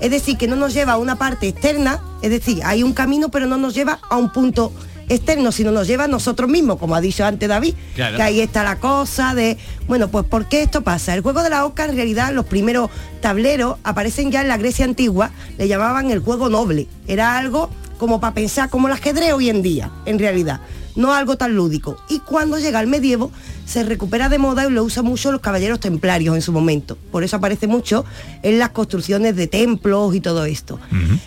es 0.00 0.10
decir, 0.10 0.36
que 0.36 0.46
no 0.46 0.56
nos 0.56 0.74
lleva 0.74 0.92
a 0.92 0.98
una 0.98 1.16
parte 1.16 1.48
externa, 1.48 2.00
es 2.22 2.30
decir, 2.30 2.60
hay 2.64 2.82
un 2.82 2.92
camino, 2.92 3.30
pero 3.30 3.46
no 3.46 3.56
nos 3.56 3.74
lleva 3.74 3.98
a 4.10 4.16
un 4.16 4.30
punto 4.30 4.72
externo, 5.10 5.52
sino 5.52 5.70
nos 5.72 5.86
lleva 5.86 6.04
a 6.04 6.08
nosotros 6.08 6.48
mismos, 6.48 6.78
como 6.78 6.94
ha 6.94 7.00
dicho 7.00 7.24
antes 7.26 7.48
David, 7.48 7.74
Claro. 7.94 8.16
que 8.16 8.22
ahí 8.22 8.40
está 8.40 8.62
la 8.64 8.78
cosa 8.78 9.34
de, 9.34 9.58
bueno, 9.86 10.08
pues 10.08 10.24
¿por 10.24 10.48
qué 10.48 10.62
esto 10.62 10.82
pasa? 10.82 11.14
El 11.14 11.20
juego 11.20 11.42
de 11.42 11.50
la 11.50 11.66
oca, 11.66 11.84
en 11.84 11.96
realidad, 11.96 12.32
los 12.32 12.46
primeros 12.46 12.90
tableros 13.20 13.76
aparecen 13.84 14.30
ya 14.30 14.40
en 14.40 14.48
la 14.48 14.56
Grecia 14.56 14.84
antigua, 14.84 15.30
le 15.58 15.68
llamaban 15.68 16.10
el 16.10 16.20
juego 16.20 16.48
noble, 16.48 16.86
era 17.06 17.36
algo 17.38 17.70
como 17.98 18.20
para 18.20 18.32
pensar 18.34 18.70
como 18.70 18.86
el 18.88 18.94
ajedrez 18.94 19.32
hoy 19.34 19.50
en 19.50 19.60
día, 19.60 19.90
en 20.06 20.18
realidad, 20.18 20.60
no 20.96 21.12
algo 21.12 21.36
tan 21.36 21.54
lúdico. 21.54 21.96
Y 22.08 22.20
cuando 22.20 22.58
llega 22.58 22.80
el 22.80 22.86
medievo, 22.86 23.30
se 23.66 23.82
recupera 23.84 24.28
de 24.28 24.38
moda 24.38 24.66
y 24.66 24.70
lo 24.70 24.82
usan 24.82 25.04
mucho 25.04 25.30
los 25.30 25.40
caballeros 25.40 25.78
templarios 25.80 26.34
en 26.34 26.42
su 26.42 26.50
momento. 26.50 26.96
Por 27.12 27.22
eso 27.24 27.36
aparece 27.36 27.66
mucho 27.66 28.04
en 28.42 28.58
las 28.58 28.70
construcciones 28.70 29.36
de 29.36 29.46
templos 29.46 30.14
y 30.14 30.20
todo 30.20 30.44
esto. 30.46 30.80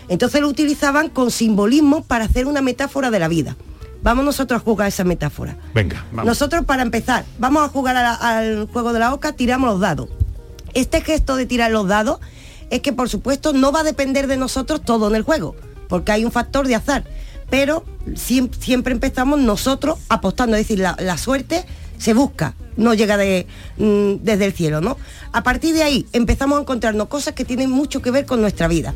Entonces 0.08 0.40
lo 0.40 0.48
utilizaban 0.48 1.08
con 1.08 1.30
simbolismo 1.30 2.02
para 2.04 2.24
hacer 2.24 2.46
una 2.46 2.60
metáfora 2.60 3.10
de 3.10 3.18
la 3.18 3.28
vida. 3.28 3.56
Vamos 4.04 4.24
nosotros 4.24 4.60
a 4.60 4.64
jugar 4.64 4.86
esa 4.88 5.02
metáfora. 5.02 5.56
Venga, 5.74 6.04
Nosotros 6.26 6.64
para 6.66 6.82
empezar, 6.82 7.24
vamos 7.38 7.64
a 7.64 7.68
jugar 7.68 7.96
a 7.96 8.02
la- 8.02 8.14
al 8.14 8.68
juego 8.72 8.92
de 8.92 8.98
la 9.00 9.12
oca, 9.14 9.32
tiramos 9.32 9.68
los 9.70 9.80
dados. 9.80 10.08
Este 10.74 11.00
gesto 11.00 11.36
de 11.36 11.46
tirar 11.46 11.70
los 11.70 11.88
dados 11.88 12.18
es 12.70 12.80
que 12.80 12.92
por 12.92 13.08
supuesto 13.08 13.52
no 13.54 13.72
va 13.72 13.80
a 13.80 13.82
depender 13.82 14.26
de 14.26 14.36
nosotros 14.36 14.82
todo 14.84 15.08
en 15.08 15.14
el 15.16 15.22
juego, 15.22 15.56
porque 15.88 16.12
hay 16.12 16.24
un 16.24 16.30
factor 16.32 16.68
de 16.68 16.74
azar. 16.74 17.04
Pero 17.50 17.84
siem- 18.14 18.50
siempre, 18.58 18.92
empezamos 18.92 19.40
nosotros 19.40 19.98
apostando, 20.08 20.56
es 20.56 20.62
decir, 20.68 20.80
la, 20.80 20.96
la 21.00 21.16
suerte 21.16 21.64
se 21.98 22.12
busca, 22.12 22.54
no 22.76 22.92
llega 22.92 23.16
de, 23.16 23.46
mm, 23.78 24.22
desde 24.22 24.44
el 24.46 24.52
cielo, 24.52 24.80
¿no? 24.82 24.98
A 25.32 25.42
partir 25.42 25.74
de 25.74 25.82
ahí 25.82 26.06
empezamos 26.12 26.58
a 26.58 26.60
encontrarnos 26.62 27.08
cosas 27.08 27.34
que 27.34 27.44
tienen 27.46 27.70
mucho 27.70 28.02
que 28.02 28.10
ver 28.10 28.26
con 28.26 28.40
nuestra 28.42 28.68
vida 28.68 28.92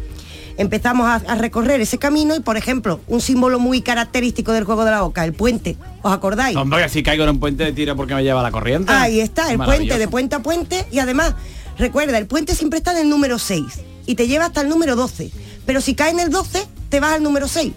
empezamos 0.59 1.07
a, 1.07 1.15
a 1.15 1.35
recorrer 1.37 1.81
ese 1.81 1.99
camino 1.99 2.37
y, 2.37 2.41
por 2.41 2.57
ejemplo, 2.57 3.01
un 3.09 3.21
símbolo 3.21 3.59
muy 3.59 3.81
característico 3.81 4.53
del 4.53 4.65
juego 4.65 4.85
de 4.85 4.91
la 4.91 5.05
oca, 5.05 5.25
el 5.25 5.33
puente. 5.33 5.77
¿Os 6.03 6.13
acordáis? 6.13 6.57
Hombre, 6.57 6.87
si 6.91 7.03
caigo 7.03 7.25
en 7.25 7.31
un 7.31 7.41
puente 7.41 7.65
de 7.65 7.73
tiro 7.73 7.97
porque 7.97 8.15
me 8.15 8.23
lleva 8.23 8.43
la 8.43 8.51
corriente. 8.51 8.93
Ahí 8.93 9.21
está, 9.21 9.51
el 9.51 9.59
puente 9.59 9.99
de 9.99 10.09
puente 10.09 10.37
a 10.37 10.41
puente 10.41 10.87
y 10.91 10.99
además 10.99 11.35
Recuerda, 11.79 12.19
el 12.19 12.27
puente 12.27 12.57
siempre 12.57 12.79
está 12.79 12.91
en 12.93 12.99
el 12.99 13.09
número 13.09 13.39
6 13.39 13.65
y 14.07 14.17
te 14.17 14.27
lleva 14.27 14.47
hasta 14.47 14.63
el 14.63 14.69
número 14.69 14.97
12. 14.97 15.31
Pero 15.65 15.81
si 15.81 15.95
cae 15.95 16.11
en 16.11 16.21
el 16.21 16.31
12, 16.31 16.67
te 16.89 17.01
vas 17.01 17.13
al 17.13 17.23
número 17.23 17.47
6. 17.47 17.73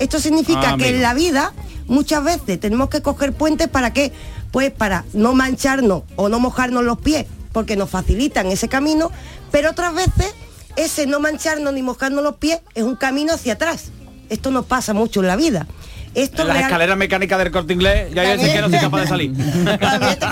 Esto 0.00 0.18
significa 0.18 0.72
Ah, 0.72 0.76
que 0.76 0.88
en 0.88 1.00
la 1.00 1.14
vida 1.14 1.52
muchas 1.86 2.24
veces 2.24 2.58
tenemos 2.58 2.90
que 2.90 3.02
coger 3.02 3.32
puentes 3.32 3.68
para 3.68 3.92
qué? 3.92 4.12
Pues 4.50 4.72
para 4.72 5.04
no 5.12 5.32
mancharnos 5.34 6.02
o 6.16 6.28
no 6.28 6.40
mojarnos 6.40 6.82
los 6.82 6.98
pies, 6.98 7.26
porque 7.52 7.76
nos 7.76 7.88
facilitan 7.88 8.48
ese 8.48 8.68
camino, 8.68 9.12
pero 9.52 9.70
otras 9.70 9.94
veces 9.94 10.34
ese 10.76 11.06
no 11.06 11.20
mancharnos 11.20 11.72
ni 11.72 11.82
mojarnos 11.82 12.22
los 12.22 12.36
pies 12.36 12.60
es 12.74 12.82
un 12.84 12.96
camino 12.96 13.32
hacia 13.34 13.54
atrás. 13.54 13.86
Esto 14.28 14.50
nos 14.50 14.66
pasa 14.66 14.92
mucho 14.92 15.20
en 15.20 15.26
la 15.28 15.36
vida. 15.36 15.66
Esto 16.14 16.42
En 16.42 16.48
las 16.48 16.56
real- 16.56 16.70
escaleras 16.70 16.96
mecánicas 16.96 17.38
del 17.38 17.50
corte 17.50 17.74
inglés, 17.74 18.12
ya 18.14 18.22
hay 18.22 18.36
veces 18.38 18.52
que 18.54 18.60
no 18.62 18.70
soy 18.70 18.78
capaz 18.78 19.00
de 19.02 19.06
salir. 19.06 19.32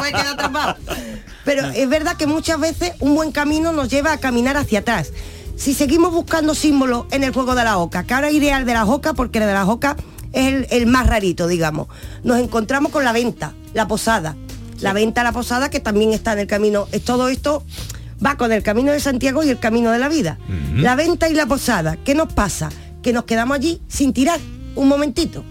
Pero 1.44 1.66
es 1.68 1.88
verdad 1.88 2.16
que 2.16 2.26
muchas 2.26 2.58
veces 2.58 2.92
un 3.00 3.14
buen 3.14 3.32
camino 3.32 3.72
nos 3.72 3.88
lleva 3.88 4.12
a 4.12 4.18
caminar 4.18 4.56
hacia 4.56 4.80
atrás. 4.80 5.12
Si 5.56 5.74
seguimos 5.74 6.12
buscando 6.12 6.54
símbolos 6.54 7.04
en 7.10 7.22
el 7.22 7.32
juego 7.32 7.54
de 7.54 7.64
la 7.64 7.78
oca, 7.78 8.04
que 8.04 8.14
ahora 8.14 8.30
iré 8.30 8.52
al 8.52 8.64
de 8.64 8.72
la 8.74 8.86
oca 8.86 9.12
porque 9.12 9.38
el 9.38 9.46
de 9.46 9.52
la 9.52 9.66
oca 9.66 9.96
es 10.32 10.46
el, 10.46 10.66
el 10.70 10.86
más 10.86 11.06
rarito, 11.06 11.46
digamos. 11.46 11.88
Nos 12.24 12.40
encontramos 12.40 12.90
con 12.90 13.04
la 13.04 13.12
venta, 13.12 13.52
la 13.74 13.86
posada. 13.86 14.36
La 14.80 14.92
venta, 14.92 15.22
la 15.22 15.32
posada, 15.32 15.70
que 15.70 15.80
también 15.80 16.12
está 16.12 16.32
en 16.32 16.40
el 16.40 16.46
camino. 16.46 16.88
Es 16.92 17.04
todo 17.04 17.28
esto 17.28 17.62
va 18.24 18.36
con 18.36 18.52
el 18.52 18.62
camino 18.62 18.92
de 18.92 19.00
Santiago 19.00 19.42
y 19.42 19.50
el 19.50 19.58
camino 19.58 19.90
de 19.90 19.98
la 19.98 20.08
vida. 20.08 20.38
La 20.76 20.96
venta 20.96 21.28
y 21.28 21.34
la 21.34 21.46
posada, 21.46 21.96
¿qué 22.04 22.14
nos 22.14 22.32
pasa? 22.32 22.70
Que 23.02 23.12
nos 23.12 23.24
quedamos 23.24 23.56
allí 23.56 23.80
sin 23.88 24.12
tirar 24.12 24.40
un 24.74 24.88
momentito. 24.88 25.44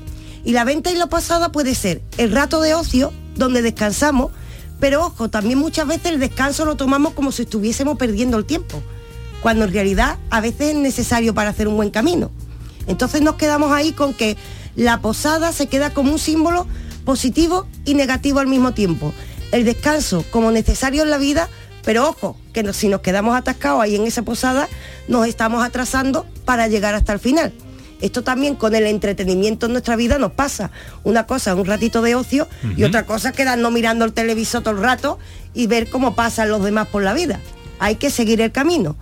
Y 0.43 0.51
la 0.51 0.63
venta 0.65 0.91
y 0.91 0.95
la 0.95 1.07
posada 1.07 1.51
puede 1.51 1.75
ser 1.75 2.01
el 2.17 2.31
rato 2.31 2.61
de 2.61 2.73
ocio, 2.73 3.13
donde 3.35 3.61
descansamos, 3.61 4.31
pero 4.79 5.05
ojo, 5.05 5.29
también 5.29 5.59
muchas 5.59 5.87
veces 5.87 6.11
el 6.11 6.19
descanso 6.19 6.65
lo 6.65 6.75
tomamos 6.75 7.13
como 7.13 7.31
si 7.31 7.43
estuviésemos 7.43 7.97
perdiendo 7.97 8.37
el 8.37 8.45
tiempo, 8.45 8.83
cuando 9.41 9.65
en 9.65 9.73
realidad 9.73 10.17
a 10.29 10.41
veces 10.41 10.69
es 10.69 10.75
necesario 10.75 11.33
para 11.33 11.51
hacer 11.51 11.67
un 11.67 11.77
buen 11.77 11.89
camino. 11.89 12.31
Entonces 12.87 13.21
nos 13.21 13.35
quedamos 13.35 13.71
ahí 13.71 13.93
con 13.93 14.13
que 14.13 14.35
la 14.75 14.99
posada 14.99 15.53
se 15.53 15.67
queda 15.67 15.93
como 15.93 16.11
un 16.11 16.19
símbolo 16.19 16.67
positivo 17.05 17.67
y 17.85 17.93
negativo 17.93 18.39
al 18.39 18.47
mismo 18.47 18.73
tiempo. 18.73 19.13
El 19.51 19.65
descanso 19.65 20.25
como 20.31 20.51
necesario 20.51 21.03
en 21.03 21.11
la 21.11 21.17
vida, 21.17 21.47
pero 21.83 22.07
ojo, 22.09 22.37
que 22.53 22.63
no- 22.63 22.73
si 22.73 22.87
nos 22.87 23.01
quedamos 23.01 23.35
atascados 23.37 23.81
ahí 23.81 23.95
en 23.95 24.05
esa 24.07 24.21
posada, 24.23 24.67
nos 25.07 25.27
estamos 25.27 25.63
atrasando 25.63 26.25
para 26.45 26.67
llegar 26.67 26.95
hasta 26.95 27.13
el 27.13 27.19
final. 27.19 27.53
Esto 28.01 28.21
también 28.21 28.55
con 28.55 28.75
el 28.75 28.85
entretenimiento 28.85 29.67
en 29.67 29.71
nuestra 29.71 29.95
vida 29.95 30.17
nos 30.17 30.33
pasa. 30.33 30.71
Una 31.05 31.25
cosa 31.25 31.51
es 31.51 31.57
un 31.57 31.65
ratito 31.65 32.01
de 32.01 32.15
ocio 32.15 32.47
y 32.75 32.83
otra 32.83 33.05
cosa 33.05 33.29
es 33.29 33.35
quedarnos 33.35 33.71
mirando 33.71 34.03
el 34.03 34.11
televisor 34.11 34.61
todo 34.61 34.73
el 34.75 34.81
rato 34.81 35.19
y 35.53 35.67
ver 35.67 35.89
cómo 35.89 36.13
pasan 36.13 36.49
los 36.49 36.61
demás 36.63 36.87
por 36.89 37.01
la 37.03 37.13
vida. 37.13 37.39
Hay 37.79 37.95
que 37.95 38.09
seguir 38.09 38.41
el 38.41 38.51
camino. 38.51 38.97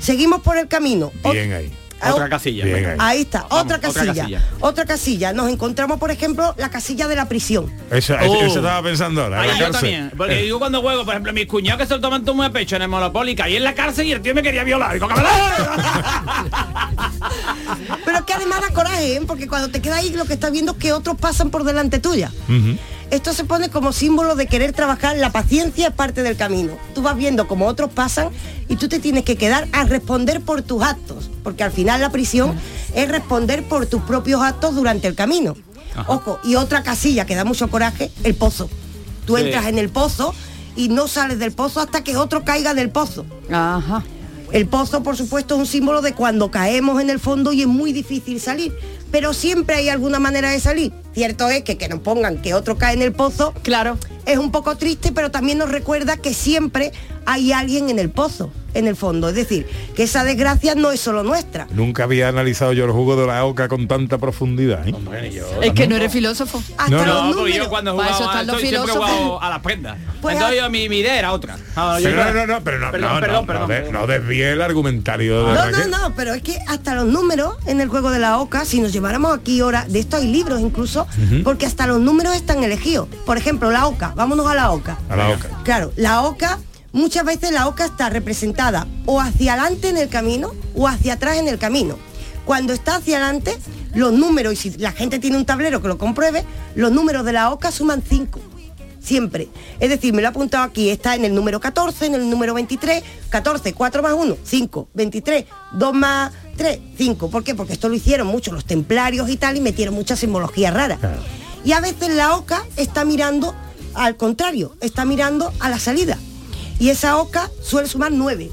Seguimos 0.00 0.40
por 0.40 0.56
el 0.56 0.68
camino. 0.68 1.12
Bien 1.32 1.52
ahí. 1.52 1.70
Ah, 2.00 2.12
Otra 2.12 2.28
casilla. 2.28 2.64
Bien 2.64 2.76
venga. 2.76 2.90
ahí. 2.92 2.96
Ahí 3.00 3.20
está, 3.22 3.46
Vamos, 3.48 3.64
otra 3.64 3.76
otra 3.76 3.92
casilla, 3.92 4.42
otra 4.60 4.84
casilla. 4.84 5.32
Nos 5.32 5.48
encontramos, 5.50 5.98
por 5.98 6.10
ejemplo, 6.10 6.54
la 6.58 6.68
casilla 6.68 7.08
de 7.08 7.16
la 7.16 7.26
prisión. 7.26 7.72
Eso, 7.90 8.16
eso 8.18 8.46
estaba 8.46 8.82
pensando 8.82 9.22
ahora. 9.22 9.42
Ay, 9.42 9.50
yo 9.58 9.70
también. 9.70 10.12
Porque 10.16 10.42
digo 10.42 10.58
cuando 10.58 10.82
juego, 10.82 11.04
por 11.04 11.14
ejemplo, 11.14 11.32
mis 11.32 11.46
cuñados 11.46 11.80
que 11.80 11.86
se 11.86 11.94
lo 11.94 12.00
toman 12.00 12.24
todo 12.24 12.34
muy 12.34 12.46
a 12.46 12.50
pecho 12.50 12.76
en 12.76 12.82
el 12.82 12.88
Monopoly, 12.88 13.34
caí 13.34 13.56
en 13.56 13.64
la 13.64 13.74
cárcel 13.74 14.06
y 14.06 14.12
el 14.12 14.20
tío 14.20 14.34
me 14.34 14.42
quería 14.42 14.64
violar. 14.64 14.98
Pero 18.04 18.18
es 18.18 18.24
que 18.24 18.32
además 18.34 18.60
da 18.60 18.68
coraje, 18.70 19.16
¿eh? 19.16 19.20
porque 19.26 19.48
cuando 19.48 19.68
te 19.70 19.80
quedas 19.80 19.98
ahí 19.98 20.10
lo 20.10 20.24
que 20.24 20.34
estás 20.34 20.52
viendo 20.52 20.72
es 20.72 20.78
que 20.78 20.92
otros 20.92 21.16
pasan 21.18 21.50
por 21.50 21.64
delante 21.64 21.98
tuya. 21.98 22.30
Esto 23.10 23.32
se 23.32 23.44
pone 23.44 23.68
como 23.68 23.92
símbolo 23.92 24.34
de 24.34 24.46
querer 24.46 24.72
trabajar, 24.72 25.16
la 25.16 25.30
paciencia 25.30 25.88
es 25.88 25.94
parte 25.94 26.22
del 26.22 26.36
camino. 26.36 26.72
Tú 26.94 27.02
vas 27.02 27.16
viendo 27.16 27.46
como 27.46 27.66
otros 27.66 27.90
pasan 27.90 28.30
y 28.68 28.76
tú 28.76 28.88
te 28.88 28.98
tienes 28.98 29.24
que 29.24 29.36
quedar 29.36 29.68
a 29.72 29.84
responder 29.84 30.40
por 30.40 30.62
tus 30.62 30.82
actos, 30.82 31.30
porque 31.44 31.62
al 31.62 31.70
final 31.70 32.00
la 32.00 32.10
prisión 32.10 32.54
es 32.94 33.08
responder 33.08 33.62
por 33.62 33.86
tus 33.86 34.02
propios 34.02 34.42
actos 34.42 34.74
durante 34.74 35.06
el 35.06 35.14
camino. 35.14 35.54
Ojo, 36.08 36.40
y 36.44 36.56
otra 36.56 36.82
casilla 36.82 37.24
que 37.26 37.36
da 37.36 37.44
mucho 37.44 37.68
coraje, 37.70 38.10
el 38.24 38.34
pozo. 38.34 38.68
Tú 39.24 39.36
Sí. 39.36 39.44
entras 39.44 39.66
en 39.66 39.78
el 39.78 39.88
pozo 39.88 40.34
y 40.74 40.88
no 40.88 41.08
sales 41.08 41.38
del 41.38 41.52
pozo 41.52 41.80
hasta 41.80 42.02
que 42.04 42.16
otro 42.16 42.44
caiga 42.44 42.74
del 42.74 42.90
pozo. 42.90 43.24
Ajá. 43.50 44.02
El 44.52 44.66
pozo, 44.68 45.02
por 45.02 45.16
supuesto, 45.16 45.54
es 45.54 45.60
un 45.60 45.66
símbolo 45.66 46.02
de 46.02 46.12
cuando 46.12 46.50
caemos 46.50 47.00
en 47.00 47.10
el 47.10 47.18
fondo 47.18 47.52
y 47.52 47.62
es 47.62 47.66
muy 47.66 47.92
difícil 47.92 48.40
salir. 48.40 48.72
Pero 49.10 49.32
siempre 49.32 49.76
hay 49.76 49.88
alguna 49.88 50.18
manera 50.18 50.50
de 50.50 50.60
salir. 50.60 50.92
Cierto 51.14 51.48
es 51.48 51.62
que 51.62 51.78
que 51.78 51.88
nos 51.88 52.00
pongan 52.00 52.42
que 52.42 52.54
otro 52.54 52.76
cae 52.76 52.94
en 52.94 53.02
el 53.02 53.12
pozo, 53.12 53.54
claro, 53.62 53.98
es 54.26 54.38
un 54.38 54.50
poco 54.50 54.76
triste, 54.76 55.12
pero 55.12 55.30
también 55.30 55.58
nos 55.58 55.70
recuerda 55.70 56.16
que 56.16 56.34
siempre 56.34 56.92
hay 57.24 57.52
alguien 57.52 57.88
en 57.90 57.98
el 57.98 58.10
pozo, 58.10 58.50
en 58.78 58.86
el 58.88 58.96
fondo. 58.96 59.28
Es 59.28 59.34
decir, 59.34 59.66
que 59.94 60.02
esa 60.04 60.24
desgracia 60.24 60.74
no 60.74 60.90
es 60.92 61.00
solo 61.00 61.22
nuestra. 61.22 61.66
Nunca 61.70 62.04
había 62.04 62.28
analizado 62.28 62.72
yo 62.72 62.84
el 62.84 62.90
jugo 62.92 63.16
de 63.16 63.26
la 63.26 63.44
oca 63.44 63.68
con 63.68 63.88
tanta 63.88 64.18
profundidad. 64.18 64.86
¿eh? 64.86 64.94
Es 65.62 65.72
que 65.72 65.86
no 65.88 65.96
eres 65.96 66.12
filósofo. 66.12 66.62
Hasta 66.76 66.90
No, 66.90 67.04
los 67.04 67.24
no, 67.30 67.36
porque 67.40 67.52
yo 67.56 67.68
cuando 67.68 67.92
jugaba, 67.92 68.10
están 68.10 68.46
los 68.46 68.56
estoy 68.56 68.68
siempre 68.70 68.92
a 69.40 69.50
las 69.50 69.60
prendas. 69.60 69.96
Pues 70.20 70.34
Entonces 70.34 70.60
a- 70.60 70.64
yo, 70.64 70.70
mi, 70.70 70.88
mi 70.88 70.98
idea 70.98 71.18
era 71.18 71.32
otra. 71.32 71.56
Ah, 71.76 71.98
Pero 72.02 72.16
no, 72.24 72.32
no, 72.32 72.46
no, 72.46 72.60
pero 72.64 72.78
no, 72.78 72.90
Perdón, 72.90 73.14
no, 73.14 73.20
perdón, 73.20 73.34
no, 73.42 73.46
perdón. 73.46 73.68
no, 73.68 73.74
de- 73.74 73.92
no 73.92 74.06
desvíe 74.06 74.52
el 74.52 74.62
argumentario 74.62 75.38
de 75.38 75.42
No, 75.44 75.54
no, 75.54 75.70
Raquel. 75.72 75.90
no, 75.90 76.14
pero 76.14 76.34
es 76.34 76.42
que 76.42 76.58
hasta 76.68 76.94
los 76.94 77.06
números 77.06 77.54
en 77.66 77.80
el 77.80 77.88
juego 77.88 78.10
de 78.10 78.18
la 78.18 78.38
OCA, 78.38 78.64
si 78.64 78.80
nos 78.80 78.92
lleváramos 78.92 79.36
aquí 79.36 79.60
ahora, 79.60 79.84
de 79.88 79.98
esto 80.00 80.16
hay 80.16 80.26
libros 80.30 80.60
incluso, 80.60 81.06
porque 81.44 81.66
hasta 81.66 81.86
los 81.86 82.00
números 82.00 82.34
están 82.34 82.62
elegidos. 82.64 83.08
Por 83.24 83.36
ejemplo, 83.38 83.70
la 83.70 83.86
OCA, 83.86 84.12
vámonos 84.16 84.46
a 84.48 84.54
la 84.54 84.70
OCA. 84.70 84.98
A 85.08 85.16
la 85.16 85.28
oca. 85.30 85.48
Claro, 85.64 85.92
la 85.96 86.22
oca, 86.22 86.58
muchas 86.96 87.24
veces 87.24 87.52
la 87.52 87.68
oca 87.68 87.84
está 87.84 88.08
representada 88.08 88.86
o 89.04 89.20
hacia 89.20 89.52
adelante 89.52 89.90
en 89.90 89.98
el 89.98 90.08
camino 90.08 90.52
o 90.74 90.88
hacia 90.88 91.12
atrás 91.12 91.36
en 91.36 91.46
el 91.46 91.58
camino. 91.58 91.98
Cuando 92.44 92.72
está 92.72 92.96
hacia 92.96 93.18
adelante, 93.18 93.56
los 93.94 94.12
números, 94.12 94.54
y 94.54 94.56
si 94.56 94.70
la 94.78 94.92
gente 94.92 95.18
tiene 95.18 95.36
un 95.36 95.44
tablero 95.44 95.82
que 95.82 95.88
lo 95.88 95.98
compruebe, 95.98 96.44
los 96.74 96.90
números 96.90 97.24
de 97.24 97.32
la 97.32 97.50
oca 97.50 97.70
suman 97.70 98.02
5. 98.08 98.40
Siempre. 99.00 99.48
Es 99.78 99.90
decir, 99.90 100.14
me 100.14 100.22
lo 100.22 100.28
he 100.28 100.30
apuntado 100.30 100.64
aquí, 100.64 100.90
está 100.90 101.14
en 101.14 101.24
el 101.24 101.34
número 101.34 101.60
14, 101.60 102.06
en 102.06 102.14
el 102.14 102.30
número 102.30 102.54
23, 102.54 103.04
14, 103.28 103.72
4 103.74 104.02
más 104.02 104.14
1, 104.14 104.36
5, 104.42 104.88
23, 104.94 105.44
2 105.72 105.94
más 105.94 106.32
3, 106.56 106.78
5. 106.96 107.30
¿Por 107.30 107.44
qué? 107.44 107.54
Porque 107.54 107.74
esto 107.74 107.88
lo 107.88 107.94
hicieron 107.94 108.26
mucho 108.26 108.52
los 108.52 108.64
templarios 108.64 109.28
y 109.28 109.36
tal 109.36 109.56
y 109.56 109.60
metieron 109.60 109.94
mucha 109.94 110.16
simbología 110.16 110.70
rara. 110.70 110.98
Y 111.64 111.72
a 111.72 111.80
veces 111.80 112.14
la 112.14 112.36
oca 112.36 112.64
está 112.76 113.04
mirando 113.04 113.54
al 113.94 114.16
contrario, 114.16 114.76
está 114.80 115.04
mirando 115.04 115.52
a 115.60 115.68
la 115.68 115.78
salida. 115.78 116.18
Y 116.78 116.90
esa 116.90 117.16
oca 117.18 117.50
suele 117.62 117.88
sumar 117.88 118.12
9. 118.12 118.50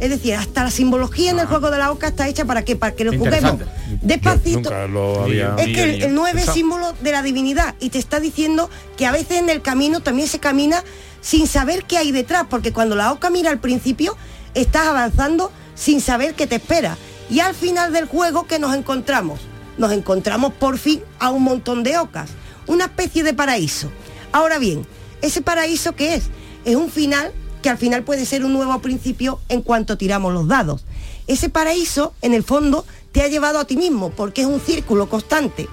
Es 0.00 0.10
decir, 0.10 0.34
hasta 0.34 0.62
la 0.62 0.70
simbología 0.70 1.32
en 1.32 1.40
el 1.40 1.46
juego 1.46 1.70
de 1.70 1.78
la 1.78 1.90
oca 1.90 2.08
está 2.08 2.28
hecha 2.28 2.44
para 2.44 2.64
que 2.64 2.76
para 2.76 2.94
que 2.94 3.04
lo 3.04 3.12
juguemos 3.12 3.54
despacito. 4.00 4.70
Había 4.72 5.56
Es 5.56 5.66
que 5.66 5.82
el, 5.82 6.02
el 6.02 6.14
9 6.14 6.40
es 6.40 6.52
símbolo 6.52 6.94
de 7.00 7.12
la 7.12 7.22
divinidad 7.22 7.74
y 7.80 7.90
te 7.90 7.98
está 7.98 8.20
diciendo 8.20 8.70
que 8.96 9.06
a 9.06 9.12
veces 9.12 9.38
en 9.38 9.48
el 9.48 9.60
camino 9.60 10.00
también 10.00 10.28
se 10.28 10.38
camina 10.38 10.84
sin 11.20 11.48
saber 11.48 11.84
qué 11.84 11.98
hay 11.98 12.12
detrás, 12.12 12.46
porque 12.48 12.72
cuando 12.72 12.94
la 12.94 13.12
oca 13.12 13.28
mira 13.28 13.50
al 13.50 13.58
principio, 13.58 14.16
estás 14.54 14.86
avanzando 14.86 15.50
sin 15.74 16.00
saber 16.00 16.34
qué 16.34 16.46
te 16.46 16.56
espera. 16.56 16.96
Y 17.28 17.40
al 17.40 17.54
final 17.54 17.92
del 17.92 18.06
juego, 18.06 18.46
¿qué 18.46 18.58
nos 18.58 18.74
encontramos? 18.76 19.40
Nos 19.78 19.92
encontramos 19.92 20.52
por 20.52 20.78
fin 20.78 21.02
a 21.18 21.30
un 21.30 21.42
montón 21.42 21.82
de 21.82 21.98
ocas, 21.98 22.30
una 22.66 22.84
especie 22.84 23.24
de 23.24 23.34
paraíso. 23.34 23.90
Ahora 24.32 24.58
bien, 24.58 24.86
¿ese 25.22 25.42
paraíso 25.42 25.94
qué 25.94 26.14
es? 26.14 26.24
Es 26.64 26.76
un 26.76 26.90
final 26.90 27.32
que 27.62 27.70
al 27.70 27.78
final 27.78 28.04
puede 28.04 28.26
ser 28.26 28.44
un 28.44 28.52
nuevo 28.52 28.78
principio 28.80 29.40
en 29.48 29.62
cuanto 29.62 29.98
tiramos 29.98 30.32
los 30.32 30.48
dados. 30.48 30.84
Ese 31.26 31.48
paraíso, 31.48 32.14
en 32.22 32.34
el 32.34 32.42
fondo, 32.42 32.84
te 33.12 33.22
ha 33.22 33.28
llevado 33.28 33.58
a 33.58 33.64
ti 33.64 33.76
mismo, 33.76 34.10
porque 34.10 34.42
es 34.42 34.46
un 34.46 34.60
círculo 34.60 35.08
constante. 35.08 35.68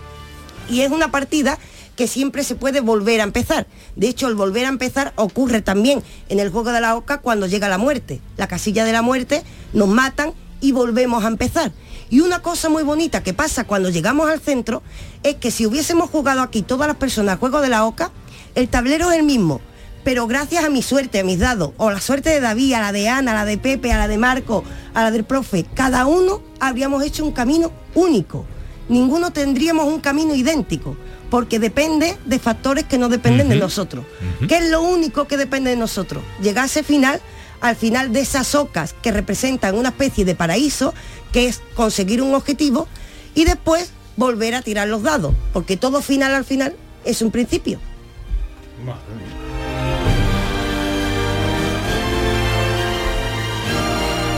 Y 0.70 0.82
es 0.82 0.92
una 0.92 1.12
partida 1.12 1.60
que 1.96 2.08
siempre 2.08 2.44
se 2.44 2.56
puede 2.56 2.82
volver 2.82 3.22
a 3.22 3.24
empezar. 3.24 3.68
De 3.96 4.08
hecho, 4.08 4.28
el 4.28 4.36
volver 4.36 4.66
a 4.66 4.70
empezar 4.70 5.14
ocurre 5.16 5.62
también 5.62 6.04
en 6.30 6.40
el 6.40 6.50
juego 6.50 6.72
de 6.72 6.82
la 6.82 6.96
oca 6.96 7.20
cuando 7.20 7.48
llega 7.48 7.70
la 7.70 7.78
muerte. 7.78 8.20
La 8.38 8.48
casilla 8.48 8.84
de 8.84 8.92
la 8.92 9.02
muerte, 9.02 9.44
nos 9.74 9.88
matan 9.88 10.34
y 10.62 10.72
volvemos 10.72 11.24
a 11.24 11.28
empezar. 11.28 11.72
Y 12.10 12.20
una 12.20 12.42
cosa 12.42 12.70
muy 12.70 12.84
bonita 12.84 13.24
que 13.24 13.34
pasa 13.34 13.64
cuando 13.64 13.90
llegamos 13.90 14.30
al 14.30 14.40
centro 14.40 14.84
es 15.24 15.36
que 15.36 15.52
si 15.52 15.66
hubiésemos 15.66 16.10
jugado 16.10 16.42
aquí 16.42 16.62
todas 16.62 16.88
las 16.88 16.98
personas 16.98 17.34
al 17.34 17.40
juego 17.40 17.62
de 17.62 17.70
la 17.70 17.86
oca, 17.86 18.12
el 18.54 18.70
tablero 18.70 19.12
es 19.12 19.20
el 19.20 19.26
mismo. 19.26 19.62
Pero 20.06 20.28
gracias 20.28 20.64
a 20.64 20.70
mi 20.70 20.84
suerte, 20.84 21.20
a 21.20 21.24
mis 21.24 21.40
dados, 21.40 21.72
o 21.78 21.90
la 21.90 22.00
suerte 22.00 22.30
de 22.30 22.40
David, 22.40 22.74
a 22.74 22.80
la 22.80 22.92
de 22.92 23.10
Ana, 23.10 23.32
a 23.32 23.36
la 23.36 23.44
de 23.44 23.58
Pepe, 23.58 23.92
a 23.92 23.98
la 23.98 24.08
de 24.08 24.20
Marco, 24.20 24.64
a 24.94 25.02
la 25.02 25.10
del 25.10 25.24
profe, 25.24 25.66
cada 25.74 26.06
uno 26.06 26.44
habríamos 26.60 27.04
hecho 27.04 27.26
un 27.26 27.32
camino 27.32 27.72
único. 27.96 28.46
Ninguno 28.88 29.32
tendríamos 29.32 29.86
un 29.86 30.00
camino 30.00 30.36
idéntico, 30.36 30.96
porque 31.32 31.58
depende 31.58 32.20
de 32.24 32.38
factores 32.38 32.84
que 32.84 33.00
no 33.00 33.10
dependen 33.10 33.50
de 33.50 33.56
nosotros. 33.56 34.06
¿Qué 34.48 34.60
es 34.60 34.70
lo 34.70 34.84
único 34.84 35.26
que 35.26 35.38
depende 35.38 35.72
de 35.72 35.76
nosotros? 35.76 36.24
Llegar 36.40 36.66
a 36.66 36.68
ese 36.68 36.84
final, 36.84 37.20
al 37.60 37.76
final 37.76 38.14
de 38.14 38.20
esas 38.20 38.54
ocas 38.54 38.94
que 38.94 39.12
representan 39.12 39.74
una 39.74 39.90
especie 39.90 40.24
de 40.24 40.36
paraíso, 40.36 40.94
que 41.32 41.48
es 41.48 41.64
conseguir 41.74 42.22
un 42.22 42.36
objetivo, 42.36 42.88
y 43.34 43.46
después 43.46 43.90
volver 44.18 44.54
a 44.54 44.62
tirar 44.62 44.88
los 44.88 45.02
dados, 45.02 45.34
porque 45.52 45.78
todo 45.78 46.04
final 46.04 46.36
al 46.36 46.46
final 46.46 46.76
es 47.06 47.24
un 47.24 47.32
principio. 47.32 47.80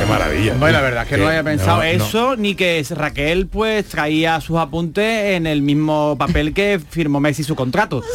Maravilla. 0.07 0.53
Bueno, 0.55 0.77
la 0.77 0.81
verdad 0.83 1.03
es 1.03 1.09
que 1.09 1.17
no 1.17 1.27
había 1.27 1.43
pensado 1.43 1.77
no, 1.77 1.83
no. 1.83 1.83
eso, 1.83 2.35
ni 2.35 2.55
que 2.55 2.85
Raquel 2.91 3.47
pues 3.47 3.85
traía 3.85 4.39
sus 4.41 4.57
apuntes 4.57 5.35
en 5.35 5.47
el 5.47 5.61
mismo 5.61 6.15
papel 6.17 6.53
que 6.53 6.79
firmó 6.89 7.19
Messi 7.19 7.43
su 7.43 7.55
contrato. 7.55 8.01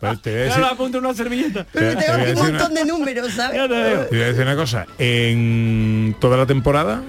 Pues 0.00 0.22
te 0.22 0.30
voy 0.30 0.40
a 0.40 0.44
decir- 0.44 0.98
una 0.98 1.14
servilleta. 1.14 1.64
Te- 1.64 1.80
te 1.80 1.94
voy 1.94 2.04
a 2.04 2.16
decir 2.24 2.44
una- 2.54 2.68
de 2.68 2.84
números, 2.84 3.32
¿sabes? 3.32 3.60
te 3.68 3.68
voy 4.16 4.20
a 4.22 4.26
decir 4.26 4.42
una 4.42 4.56
cosa. 4.56 4.86
En 4.98 6.14
toda 6.20 6.36
la 6.36 6.46
temporada 6.46 7.02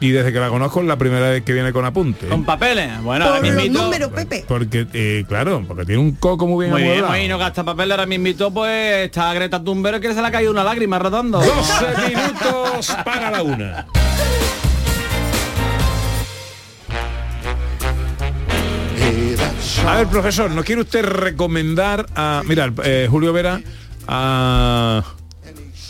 y 0.00 0.10
desde 0.10 0.32
que 0.32 0.38
la 0.38 0.48
conozco 0.48 0.80
es 0.80 0.86
la 0.86 0.96
primera 0.96 1.30
vez 1.30 1.42
que 1.44 1.52
viene 1.52 1.72
con 1.72 1.84
apunte. 1.84 2.26
Con 2.28 2.44
papeles. 2.44 2.90
Bueno, 3.02 3.24
ahora 3.24 3.38
Por 3.40 3.46
los 3.48 3.54
mismito- 3.56 3.82
números, 3.82 4.10
Pepe. 4.12 4.44
Porque, 4.46 4.86
eh, 4.92 5.24
claro, 5.28 5.64
porque 5.66 5.84
tiene 5.84 6.00
un 6.00 6.12
coco 6.12 6.46
muy 6.46 6.64
bien 6.66 6.72
Muy 6.72 6.82
bien, 6.82 7.04
ahí 7.08 7.28
no 7.28 7.38
gasta 7.38 7.64
papel, 7.64 7.90
ahora 7.92 8.06
mismito 8.06 8.50
pues 8.52 9.06
está 9.06 9.32
Greta 9.34 9.62
Thunberg 9.62 10.00
que 10.00 10.12
se 10.14 10.20
le 10.20 10.26
ha 10.26 10.30
caído 10.30 10.50
una 10.50 10.64
lágrima 10.64 10.98
redondo. 10.98 11.38
12 11.40 12.08
minutos 12.08 12.96
para 13.04 13.30
la 13.30 13.42
una. 13.42 13.86
A 19.86 19.96
ver, 19.96 20.06
profesor, 20.08 20.50
¿no 20.50 20.64
quiere 20.64 20.80
usted 20.82 21.04
recomendar 21.04 22.06
a... 22.16 22.42
Mira, 22.44 22.72
eh, 22.84 23.06
Julio 23.08 23.32
Vera 23.32 23.60
ha, 24.08 25.02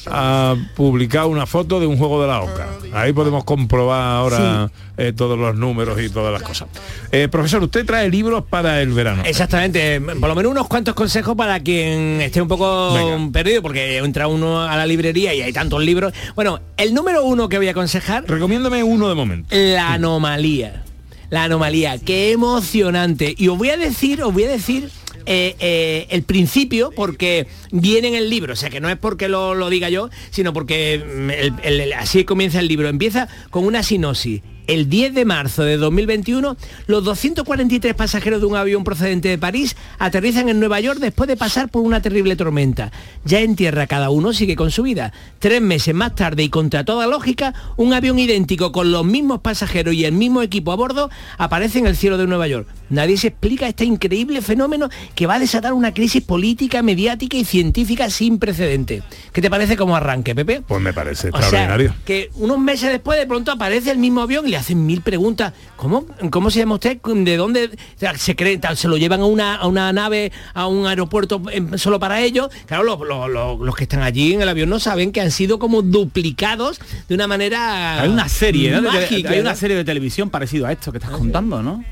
ha 0.06 0.56
publicado 0.74 1.28
una 1.28 1.46
foto 1.46 1.80
de 1.80 1.86
un 1.86 1.96
juego 1.96 2.22
de 2.22 2.28
la 2.28 2.40
OCA. 2.40 2.68
Ahí 2.92 3.12
podemos 3.12 3.44
comprobar 3.44 4.02
ahora 4.02 4.70
eh, 4.96 5.12
todos 5.14 5.38
los 5.38 5.54
números 5.56 6.00
y 6.00 6.08
todas 6.08 6.32
las 6.32 6.42
cosas. 6.42 6.68
Eh, 7.12 7.28
profesor, 7.28 7.62
usted 7.62 7.84
trae 7.84 8.08
libros 8.08 8.44
para 8.48 8.80
el 8.80 8.92
verano. 8.92 9.22
Exactamente, 9.26 10.00
por 10.00 10.28
lo 10.28 10.34
menos 10.34 10.52
unos 10.52 10.68
cuantos 10.68 10.94
consejos 10.94 11.36
para 11.36 11.60
quien 11.60 12.20
esté 12.20 12.40
un 12.40 12.48
poco 12.48 12.94
Venga. 12.94 13.32
perdido, 13.32 13.62
porque 13.62 13.98
entra 13.98 14.28
uno 14.28 14.62
a 14.62 14.76
la 14.76 14.86
librería 14.86 15.34
y 15.34 15.42
hay 15.42 15.52
tantos 15.52 15.82
libros. 15.82 16.12
Bueno, 16.34 16.60
el 16.76 16.94
número 16.94 17.24
uno 17.24 17.48
que 17.48 17.58
voy 17.58 17.68
a 17.68 17.72
aconsejar... 17.72 18.24
Recomiéndame 18.26 18.82
uno 18.82 19.08
de 19.08 19.14
momento. 19.14 19.48
La 19.50 19.94
anomalía. 19.94 20.85
La 21.30 21.44
anomalía, 21.44 21.98
qué 21.98 22.32
emocionante. 22.32 23.34
Y 23.36 23.48
os 23.48 23.58
voy 23.58 23.70
a 23.70 23.76
decir, 23.76 24.22
os 24.22 24.32
voy 24.32 24.44
a 24.44 24.48
decir 24.48 24.90
eh, 25.26 25.56
eh, 25.58 26.06
el 26.10 26.22
principio 26.22 26.92
porque 26.94 27.48
viene 27.72 28.08
en 28.08 28.14
el 28.14 28.30
libro, 28.30 28.52
o 28.52 28.56
sea 28.56 28.70
que 28.70 28.80
no 28.80 28.88
es 28.88 28.96
porque 28.96 29.28
lo, 29.28 29.56
lo 29.56 29.68
diga 29.70 29.88
yo, 29.88 30.08
sino 30.30 30.52
porque 30.52 31.02
mm, 31.04 31.98
así 31.98 32.24
comienza 32.24 32.60
el 32.60 32.68
libro. 32.68 32.88
Empieza 32.88 33.28
con 33.50 33.64
una 33.64 33.82
sinopsis. 33.82 34.42
El 34.66 34.88
10 34.88 35.14
de 35.14 35.24
marzo 35.24 35.62
de 35.62 35.76
2021, 35.76 36.56
los 36.88 37.04
243 37.04 37.94
pasajeros 37.94 38.40
de 38.40 38.46
un 38.46 38.56
avión 38.56 38.82
procedente 38.82 39.28
de 39.28 39.38
París 39.38 39.76
aterrizan 40.00 40.48
en 40.48 40.58
Nueva 40.58 40.80
York 40.80 40.98
después 40.98 41.28
de 41.28 41.36
pasar 41.36 41.68
por 41.68 41.82
una 41.82 42.02
terrible 42.02 42.34
tormenta. 42.34 42.90
Ya 43.24 43.38
en 43.40 43.54
tierra 43.54 43.86
cada 43.86 44.10
uno 44.10 44.32
sigue 44.32 44.56
con 44.56 44.72
su 44.72 44.82
vida. 44.82 45.12
Tres 45.38 45.62
meses 45.62 45.94
más 45.94 46.16
tarde 46.16 46.42
y 46.42 46.48
contra 46.48 46.84
toda 46.84 47.06
lógica, 47.06 47.54
un 47.76 47.92
avión 47.92 48.18
idéntico 48.18 48.72
con 48.72 48.90
los 48.90 49.04
mismos 49.04 49.40
pasajeros 49.40 49.94
y 49.94 50.04
el 50.04 50.12
mismo 50.12 50.42
equipo 50.42 50.72
a 50.72 50.76
bordo 50.76 51.10
aparece 51.38 51.78
en 51.78 51.86
el 51.86 51.96
cielo 51.96 52.18
de 52.18 52.26
Nueva 52.26 52.48
York. 52.48 52.66
Nadie 52.90 53.16
se 53.18 53.28
explica 53.28 53.68
este 53.68 53.84
increíble 53.84 54.42
fenómeno 54.42 54.88
que 55.14 55.26
va 55.26 55.34
a 55.34 55.38
desatar 55.38 55.74
una 55.74 55.94
crisis 55.94 56.22
política, 56.22 56.82
mediática 56.82 57.36
y 57.36 57.44
científica 57.44 58.10
sin 58.10 58.38
precedente. 58.40 59.04
¿Qué 59.32 59.40
te 59.40 59.48
parece 59.50 59.76
como 59.76 59.94
arranque, 59.96 60.34
Pepe? 60.34 60.62
Pues 60.66 60.80
me 60.82 60.92
parece 60.92 61.28
O 61.28 61.30
sea, 61.32 61.40
extraordinario. 61.40 61.94
que 62.04 62.30
unos 62.34 62.58
meses 62.58 62.90
después 62.90 63.16
de 63.16 63.26
pronto 63.26 63.52
aparece 63.52 63.92
el 63.92 63.98
mismo 63.98 64.22
avión 64.22 64.48
y 64.48 64.55
le 64.56 64.60
hacen 64.60 64.86
mil 64.86 65.02
preguntas. 65.02 65.52
¿Cómo, 65.76 66.06
cómo 66.30 66.50
se 66.50 66.60
llama 66.60 66.76
usted? 66.76 66.98
¿De 67.02 67.36
dónde 67.36 67.70
se 68.16 68.34
cree? 68.34 68.56
tal? 68.56 68.76
¿Se 68.78 68.88
lo 68.88 68.96
llevan 68.96 69.20
a 69.20 69.26
una, 69.26 69.54
a 69.56 69.66
una 69.66 69.92
nave, 69.92 70.32
a 70.54 70.66
un 70.66 70.86
aeropuerto 70.86 71.42
em, 71.52 71.76
solo 71.76 72.00
para 72.00 72.22
ellos? 72.22 72.48
Claro, 72.64 72.82
los, 72.84 72.98
los- 73.06 73.28
los- 73.28 73.60
los 73.60 73.76
que 73.76 73.84
están 73.84 74.00
allí 74.02 74.32
en 74.32 74.40
el 74.42 74.48
avión 74.48 74.70
no 74.70 74.80
saben 74.80 75.12
que 75.12 75.20
han 75.20 75.30
sido 75.30 75.58
como 75.58 75.82
duplicados 75.82 76.80
de 77.08 77.14
una 77.14 77.26
manera 77.26 78.00
Hay 78.00 78.08
una 78.08 78.28
serie, 78.30 78.70
hay 79.34 79.40
una 79.40 79.54
serie 79.54 79.76
de 79.76 79.84
televisión 79.84 80.30
parecido 80.30 80.66
a 80.66 80.72
esto 80.72 80.90
que 80.90 80.98
estás 80.98 81.10
contando, 81.12 81.62
¿no? 81.62 81.84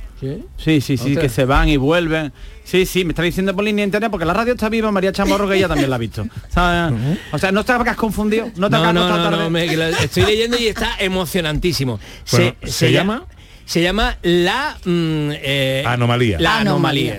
¿Sí? 0.57 0.81
Sí, 0.81 0.97
sí, 0.97 1.17
que 1.17 1.29
se 1.29 1.45
van 1.45 1.69
y 1.69 1.77
vuelven. 1.77 2.33
Sí, 2.65 2.87
sí, 2.87 3.05
me 3.05 3.11
está 3.11 3.23
diciendo 3.23 3.55
por 3.55 3.63
línea 3.65 3.83
de 3.83 3.89
internet 3.89 4.11
porque 4.11 4.25
la 4.25 4.33
radio 4.33 4.55
está 4.55 4.69
viva, 4.71 4.91
María 4.91 5.13
Chamorro, 5.13 5.47
que 5.49 5.57
ella 5.57 5.69
también 5.69 5.91
la 5.91 5.97
ha 5.97 5.99
visto. 5.99 6.23
O 7.33 7.39
sea, 7.39 7.53
no 7.53 7.65
te 7.65 7.73
has 7.73 7.97
confundido, 7.97 8.51
no 8.57 8.71
te 8.71 8.77
No, 8.77 8.85
has 8.85 8.95
no, 8.95 9.09
no, 9.09 9.15
tarde. 9.17 9.37
no, 9.39 9.51
me- 9.51 9.65
estoy 10.03 10.25
leyendo 10.25 10.57
y 10.59 10.69
está 10.69 10.93
emocionantísimo. 10.99 12.01
Bueno, 12.33 12.55
¿se 12.65 12.91
llama? 12.93 13.25
Se 13.67 13.83
llama 13.83 14.19
la 14.23 14.77
mm, 14.85 15.31
eh, 15.33 15.83
Anomalía. 15.87 16.39
La 16.39 16.59
Anomalía. 16.59 17.19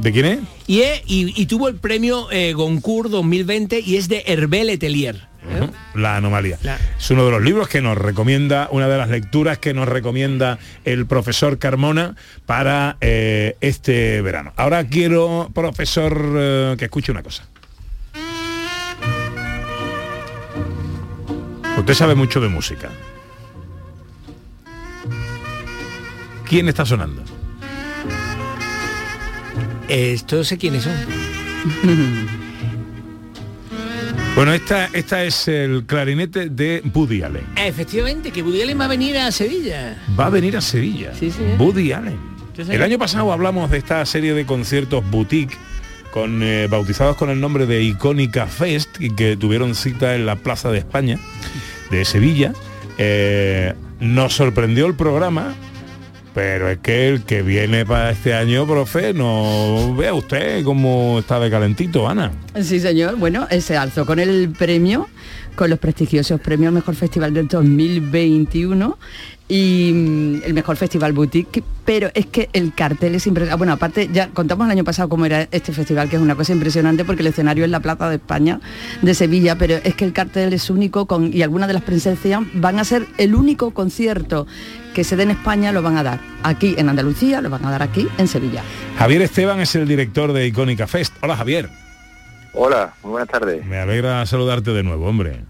¿De 0.00 0.12
quién 0.12 0.24
es? 0.26 0.38
Y, 0.66 0.80
es- 0.80 1.02
y- 1.06 1.40
y 1.40 1.46
tuvo 1.46 1.68
el 1.68 1.76
premio 1.76 2.30
eh, 2.30 2.52
Goncourt 2.52 3.10
2020 3.10 3.80
y 3.80 3.96
es 3.96 4.08
de 4.08 4.24
Hervé 4.26 4.64
Letelier. 4.64 5.16
¿eh? 5.50 5.68
La 5.94 6.16
anomalía. 6.16 6.58
La- 6.62 6.78
Es 6.98 7.10
uno 7.10 7.24
de 7.24 7.30
los 7.30 7.42
libros 7.42 7.68
que 7.68 7.80
nos 7.80 7.96
recomienda, 7.96 8.68
una 8.72 8.88
de 8.88 8.98
las 8.98 9.08
lecturas 9.08 9.58
que 9.58 9.72
nos 9.72 9.88
recomienda 9.88 10.58
el 10.84 11.06
profesor 11.06 11.58
Carmona 11.58 12.16
para 12.44 12.96
eh, 13.00 13.56
este 13.60 14.20
verano. 14.20 14.52
Ahora 14.56 14.84
quiero, 14.84 15.48
profesor, 15.54 16.20
eh, 16.36 16.74
que 16.78 16.86
escuche 16.86 17.12
una 17.12 17.22
cosa. 17.22 17.46
Usted 21.78 21.94
sabe 21.94 22.14
mucho 22.16 22.40
de 22.40 22.48
música. 22.48 22.90
¿Quién 26.48 26.68
está 26.68 26.86
sonando? 26.86 27.22
Esto 29.88 30.44
sé 30.44 30.58
quiénes 30.58 30.84
son. 30.84 30.94
Bueno, 34.34 34.52
esta, 34.52 34.88
esta 34.92 35.24
es 35.24 35.48
el 35.48 35.84
clarinete 35.84 36.48
de 36.48 36.80
Woody 36.94 37.22
Allen. 37.22 37.44
Efectivamente, 37.56 38.30
que 38.30 38.40
Woody 38.40 38.62
Allen 38.62 38.78
va 38.78 38.84
a 38.84 38.88
venir 38.88 39.18
a 39.18 39.32
Sevilla. 39.32 40.00
Va 40.16 40.26
a 40.26 40.30
venir 40.30 40.56
a 40.56 40.60
Sevilla. 40.60 41.12
Sí, 41.12 41.32
sí. 41.32 41.42
Woody 41.58 41.90
Allen. 41.90 42.16
Sí, 42.54 42.62
señor. 42.62 42.74
El 42.76 42.82
año 42.84 42.98
pasado 43.00 43.32
hablamos 43.32 43.68
de 43.68 43.78
esta 43.78 44.06
serie 44.06 44.34
de 44.34 44.46
conciertos 44.46 45.02
boutique 45.10 45.56
con, 46.12 46.44
eh, 46.44 46.68
bautizados 46.70 47.16
con 47.16 47.30
el 47.30 47.40
nombre 47.40 47.66
de 47.66 47.82
Icónica 47.82 48.46
Fest 48.46 49.00
y 49.00 49.10
que 49.10 49.36
tuvieron 49.36 49.74
cita 49.74 50.14
en 50.14 50.24
la 50.24 50.36
Plaza 50.36 50.70
de 50.70 50.78
España 50.78 51.18
de 51.90 52.04
Sevilla. 52.04 52.52
Eh, 52.96 53.74
nos 53.98 54.34
sorprendió 54.34 54.86
el 54.86 54.94
programa, 54.94 55.54
pero 56.34 56.68
es 56.68 56.78
que 56.78 57.08
el 57.08 57.22
que 57.22 57.42
viene 57.42 57.84
para 57.84 58.10
este 58.10 58.34
año, 58.34 58.66
profe, 58.66 59.12
no 59.12 59.94
vea 59.96 60.14
usted 60.14 60.64
cómo 60.64 61.18
está 61.18 61.40
de 61.40 61.50
calentito, 61.50 62.08
Ana. 62.08 62.32
Sí, 62.62 62.80
señor. 62.80 63.16
Bueno, 63.16 63.46
eh, 63.50 63.60
se 63.60 63.76
alzó 63.76 64.06
con 64.06 64.18
el 64.18 64.50
premio, 64.50 65.08
con 65.56 65.70
los 65.70 65.78
prestigiosos 65.78 66.40
premios 66.40 66.72
Mejor 66.72 66.94
Festival 66.94 67.34
del 67.34 67.48
2021 67.48 68.98
y 69.48 69.92
mm, 69.94 70.42
el 70.44 70.54
Mejor 70.54 70.76
Festival 70.76 71.12
Boutique, 71.12 71.64
pero 71.84 72.10
es 72.14 72.26
que 72.26 72.50
el 72.52 72.74
cartel 72.74 73.14
es 73.14 73.26
impresionante. 73.26 73.58
Bueno, 73.58 73.72
aparte, 73.72 74.10
ya 74.12 74.28
contamos 74.28 74.66
el 74.66 74.72
año 74.72 74.84
pasado 74.84 75.08
cómo 75.08 75.24
era 75.24 75.48
este 75.50 75.72
festival, 75.72 76.08
que 76.08 76.16
es 76.16 76.22
una 76.22 76.34
cosa 76.34 76.52
impresionante 76.52 77.04
porque 77.04 77.22
el 77.22 77.28
escenario 77.28 77.64
es 77.64 77.70
la 77.70 77.80
Plaza 77.80 78.10
de 78.10 78.16
España 78.16 78.60
de 79.00 79.14
Sevilla, 79.14 79.56
pero 79.56 79.76
es 79.82 79.94
que 79.94 80.04
el 80.04 80.12
cartel 80.12 80.52
es 80.52 80.68
único 80.68 81.06
y 81.32 81.42
algunas 81.42 81.68
de 81.68 81.74
las 81.74 81.82
presencias 81.82 82.42
van 82.54 82.78
a 82.78 82.84
ser 82.84 83.06
el 83.16 83.34
único 83.34 83.70
concierto 83.72 84.46
que 84.98 85.04
se 85.04 85.14
dé 85.14 85.22
en 85.22 85.30
España, 85.30 85.70
lo 85.70 85.80
van 85.80 85.96
a 85.96 86.02
dar 86.02 86.18
aquí 86.42 86.74
en 86.76 86.88
Andalucía, 86.88 87.40
lo 87.40 87.50
van 87.50 87.64
a 87.64 87.70
dar 87.70 87.84
aquí 87.84 88.08
en 88.18 88.26
Sevilla. 88.26 88.64
Javier 88.98 89.22
Esteban 89.22 89.60
es 89.60 89.76
el 89.76 89.86
director 89.86 90.32
de 90.32 90.44
Icónica 90.44 90.88
Fest. 90.88 91.14
Hola, 91.22 91.36
Javier. 91.36 91.68
Hola, 92.52 92.94
muy 93.04 93.12
buenas 93.12 93.28
tardes. 93.28 93.64
Me 93.64 93.78
alegra 93.78 94.26
saludarte 94.26 94.72
de 94.72 94.82
nuevo, 94.82 95.06
hombre. 95.06 95.44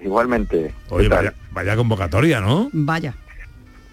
Igualmente. 0.00 0.72
Oye, 0.90 1.08
vaya, 1.08 1.34
vaya 1.50 1.74
convocatoria, 1.74 2.40
¿no? 2.40 2.70
Vaya. 2.72 3.12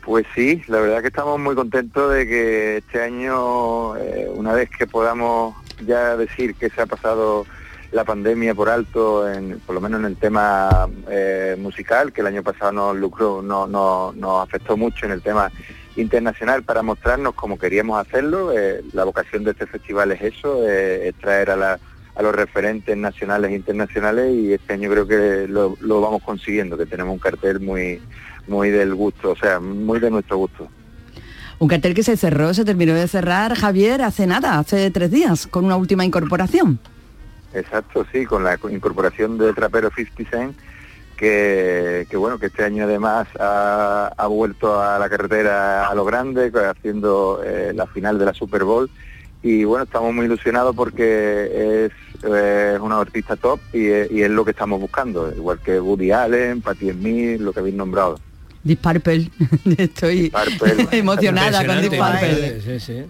Pues 0.06 0.28
sí, 0.36 0.62
la 0.68 0.80
verdad 0.80 1.02
que 1.02 1.08
estamos 1.08 1.40
muy 1.40 1.56
contentos 1.56 2.14
de 2.14 2.28
que 2.28 2.78
este 2.78 3.02
año, 3.02 3.98
eh, 3.98 4.28
una 4.36 4.54
vez 4.54 4.70
que 4.78 4.86
podamos 4.86 5.56
ya 5.88 6.16
decir 6.18 6.54
que 6.54 6.70
se 6.70 6.82
ha 6.84 6.86
pasado 6.86 7.48
la 7.94 8.04
pandemia 8.04 8.56
por 8.56 8.70
alto, 8.70 9.32
en, 9.32 9.60
por 9.66 9.76
lo 9.76 9.82
menos 9.82 10.00
en 10.00 10.08
el 10.08 10.16
tema 10.18 10.90
eh, 11.10 11.56
musical, 11.60 12.12
que 12.12 12.22
el 12.22 12.28
año 12.28 12.42
pasado 12.44 12.72
nos 12.72 12.96
lucró, 12.98 13.42
no, 13.42 13.68
no- 13.68 14.12
nos 14.16 14.44
afectó 14.44 14.76
mucho 14.76 15.06
en 15.06 15.12
el 15.12 15.22
tema 15.22 15.52
internacional 15.96 16.64
para 16.64 16.82
mostrarnos 16.82 17.36
cómo 17.36 17.58
queríamos 17.60 18.00
hacerlo. 18.06 18.52
Eh, 18.52 18.82
la 18.94 19.04
vocación 19.04 19.44
de 19.44 19.52
este 19.52 19.68
festival 19.68 20.12
es 20.12 20.22
eso, 20.22 20.68
eh, 20.68 21.10
es 21.10 21.16
traer 21.16 21.52
a, 21.52 21.80
los 22.22 22.36
referentes 22.36 22.96
nacionales 22.98 23.52
e 23.52 23.56
internacionales 23.56 24.34
y 24.36 24.54
este 24.54 24.74
año 24.74 24.90
creo 24.90 25.08
que 25.08 25.48
lo, 25.48 25.76
lo 25.82 26.02
vamos 26.02 26.22
consiguiendo, 26.24 26.78
que 26.78 26.86
tenemos 26.86 27.14
un 27.14 27.20
cartel 27.20 27.60
muy 27.60 28.02
muy 28.48 28.70
del 28.72 28.94
gusto, 28.94 29.32
o 29.32 29.36
sea, 29.38 29.60
muy 29.60 30.00
de 30.00 30.10
nuestro 30.12 30.38
gusto. 30.38 30.68
Un 31.60 31.68
cartel 31.70 31.94
que 31.94 32.04
se 32.04 32.18
cerró, 32.18 32.54
se 32.54 32.66
terminó 32.66 32.94
de 32.94 33.08
cerrar, 33.08 33.56
Javier, 33.56 34.02
hace 34.02 34.28
nada, 34.28 34.60
hace 34.60 34.92
tres 34.92 35.12
días, 35.12 35.48
con 35.48 35.64
una 35.64 35.78
última 35.78 36.04
incorporación. 36.04 36.80
Exacto, 37.54 38.06
sí, 38.12 38.26
con 38.26 38.44
la 38.44 38.58
incorporación 38.70 39.38
de 39.38 39.54
Trapero 39.54 39.90
50 39.96 40.30
Cent, 40.30 40.58
que, 41.18 42.08
que 42.10 42.18
bueno, 42.18 42.40
que 42.40 42.48
este 42.48 42.64
año 42.64 42.86
además 42.86 43.28
ha, 43.40 44.12
ha 44.18 44.28
vuelto 44.28 44.82
a 44.82 44.98
la 45.00 45.10
carretera 45.10 45.88
a 45.88 45.94
lo 45.96 46.04
grande, 46.06 46.52
haciendo 46.70 47.42
eh, 47.46 47.72
la 47.76 47.86
final 47.88 48.18
de 48.18 48.26
la 48.26 48.34
Super 48.34 48.64
Bowl. 48.64 48.90
Y 49.44 49.66
bueno, 49.66 49.84
estamos 49.84 50.14
muy 50.14 50.26
ilusionados 50.26 50.74
porque 50.76 51.86
es 51.86 51.92
eh, 52.24 52.78
una 52.82 53.00
artista 53.00 53.36
top 53.36 53.60
y, 53.74 53.88
es- 53.88 54.10
y 54.12 54.22
es 54.24 54.30
lo 54.30 54.46
que 54.46 54.52
estamos 54.52 54.80
buscando, 54.80 55.32
igual 55.36 55.60
que 55.60 55.80
Woody 55.80 56.12
Allen, 56.12 56.62
Patti 56.62 56.92
Smith, 56.92 57.42
lo 57.42 57.52
que 57.52 57.60
habéis 57.60 57.76
nombrado. 57.76 58.20
Purple. 60.30 60.72
Estoy 60.92 60.92
emocionada 61.00 61.66
con 61.66 61.76
Purple. 62.22 62.62
Sí, 62.62 62.80
sí. 62.80 63.04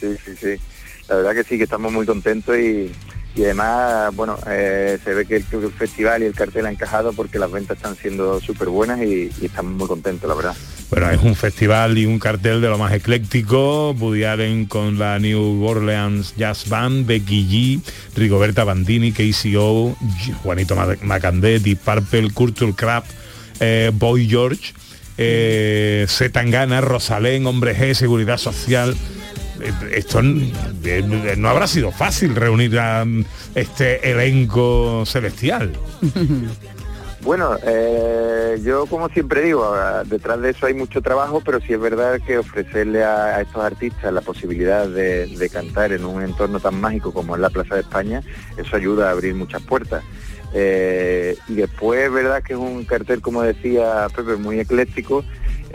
Sí, 0.00 0.16
sí, 0.24 0.36
sí. 0.36 0.62
La 1.08 1.16
verdad 1.16 1.34
que 1.34 1.44
sí, 1.44 1.56
que 1.56 1.64
estamos 1.64 1.92
muy 1.92 2.04
contentos 2.04 2.56
y, 2.58 2.90
y 3.36 3.42
además, 3.44 4.14
bueno, 4.14 4.38
eh, 4.48 4.96
se 5.02 5.12
ve 5.12 5.26
que 5.26 5.36
el, 5.36 5.44
festival 5.72 6.22
y 6.22 6.26
el 6.26 6.34
cartel 6.34 6.66
ha 6.66 6.70
encajado 6.70 7.12
porque 7.12 7.40
las 7.40 7.50
ventas 7.50 7.76
están 7.76 7.96
siendo 7.96 8.40
súper 8.40 8.68
buenas 8.68 9.02
y, 9.02 9.30
estamos 9.42 9.72
muy 9.72 9.88
contentos, 9.88 10.28
la 10.28 10.36
verdad. 10.36 10.54
Bueno, 10.90 11.10
es 11.10 11.20
un 11.20 11.34
festival 11.34 11.98
y 11.98 12.06
un 12.06 12.20
cartel 12.20 12.60
de 12.60 12.68
lo 12.68 12.78
más 12.78 12.92
ecléctico. 12.92 13.90
Woody 13.92 14.22
Allen 14.22 14.66
con 14.66 15.00
la 15.00 15.18
New 15.18 15.64
Orleans 15.64 16.34
Jazz 16.36 16.68
Band, 16.68 17.06
Becky 17.06 17.80
G, 17.82 18.16
Rigoberta 18.16 18.62
Bandini, 18.62 19.10
KCO, 19.10 19.96
Juanito 20.44 20.76
Ma- 20.76 20.96
Macandé, 21.02 21.58
Deep 21.58 21.80
Purple, 21.80 22.30
Culture 22.32 22.72
Crab, 22.72 23.02
eh, 23.58 23.90
Boy 23.92 24.28
George, 24.28 24.74
eh, 25.18 26.06
Zetangana, 26.08 26.80
Rosalén, 26.80 27.46
Hombre 27.46 27.76
G, 27.76 27.94
Seguridad 27.94 28.38
Social. 28.38 28.94
Esto 29.90 30.20
eh, 30.20 31.34
no 31.36 31.48
habrá 31.48 31.66
sido 31.66 31.92
fácil 31.92 32.34
reunir 32.34 32.78
a 32.78 33.04
mm, 33.04 33.24
este 33.54 34.10
elenco 34.10 35.04
celestial. 35.06 35.72
Bueno, 37.24 37.56
eh, 37.62 38.60
yo 38.62 38.84
como 38.84 39.08
siempre 39.08 39.40
digo, 39.40 39.74
detrás 40.04 40.42
de 40.42 40.50
eso 40.50 40.66
hay 40.66 40.74
mucho 40.74 41.00
trabajo, 41.00 41.40
pero 41.42 41.58
sí 41.58 41.72
es 41.72 41.80
verdad 41.80 42.20
que 42.20 42.36
ofrecerle 42.36 43.02
a, 43.02 43.40
estos 43.40 43.64
artistas 43.64 44.12
la 44.12 44.20
posibilidad 44.20 44.86
de, 44.86 45.50
cantar 45.50 45.92
en 45.92 46.04
un 46.04 46.22
entorno 46.22 46.60
tan 46.60 46.78
mágico 46.78 47.14
como 47.14 47.34
es 47.34 47.40
la 47.40 47.48
Plaza 47.48 47.76
de 47.76 47.80
España, 47.80 48.22
eso 48.58 48.76
ayuda 48.76 49.08
a 49.08 49.12
abrir 49.12 49.34
muchas 49.34 49.62
puertas. 49.62 50.04
Eh, 50.52 51.38
y 51.48 51.54
después 51.54 52.04
es 52.04 52.12
verdad 52.12 52.42
que 52.42 52.52
es 52.52 52.58
un 52.58 52.84
cartel, 52.84 53.22
como 53.22 53.42
decía 53.42 54.06
Pepe, 54.14 54.36
muy 54.36 54.60
ecléctico, 54.60 55.24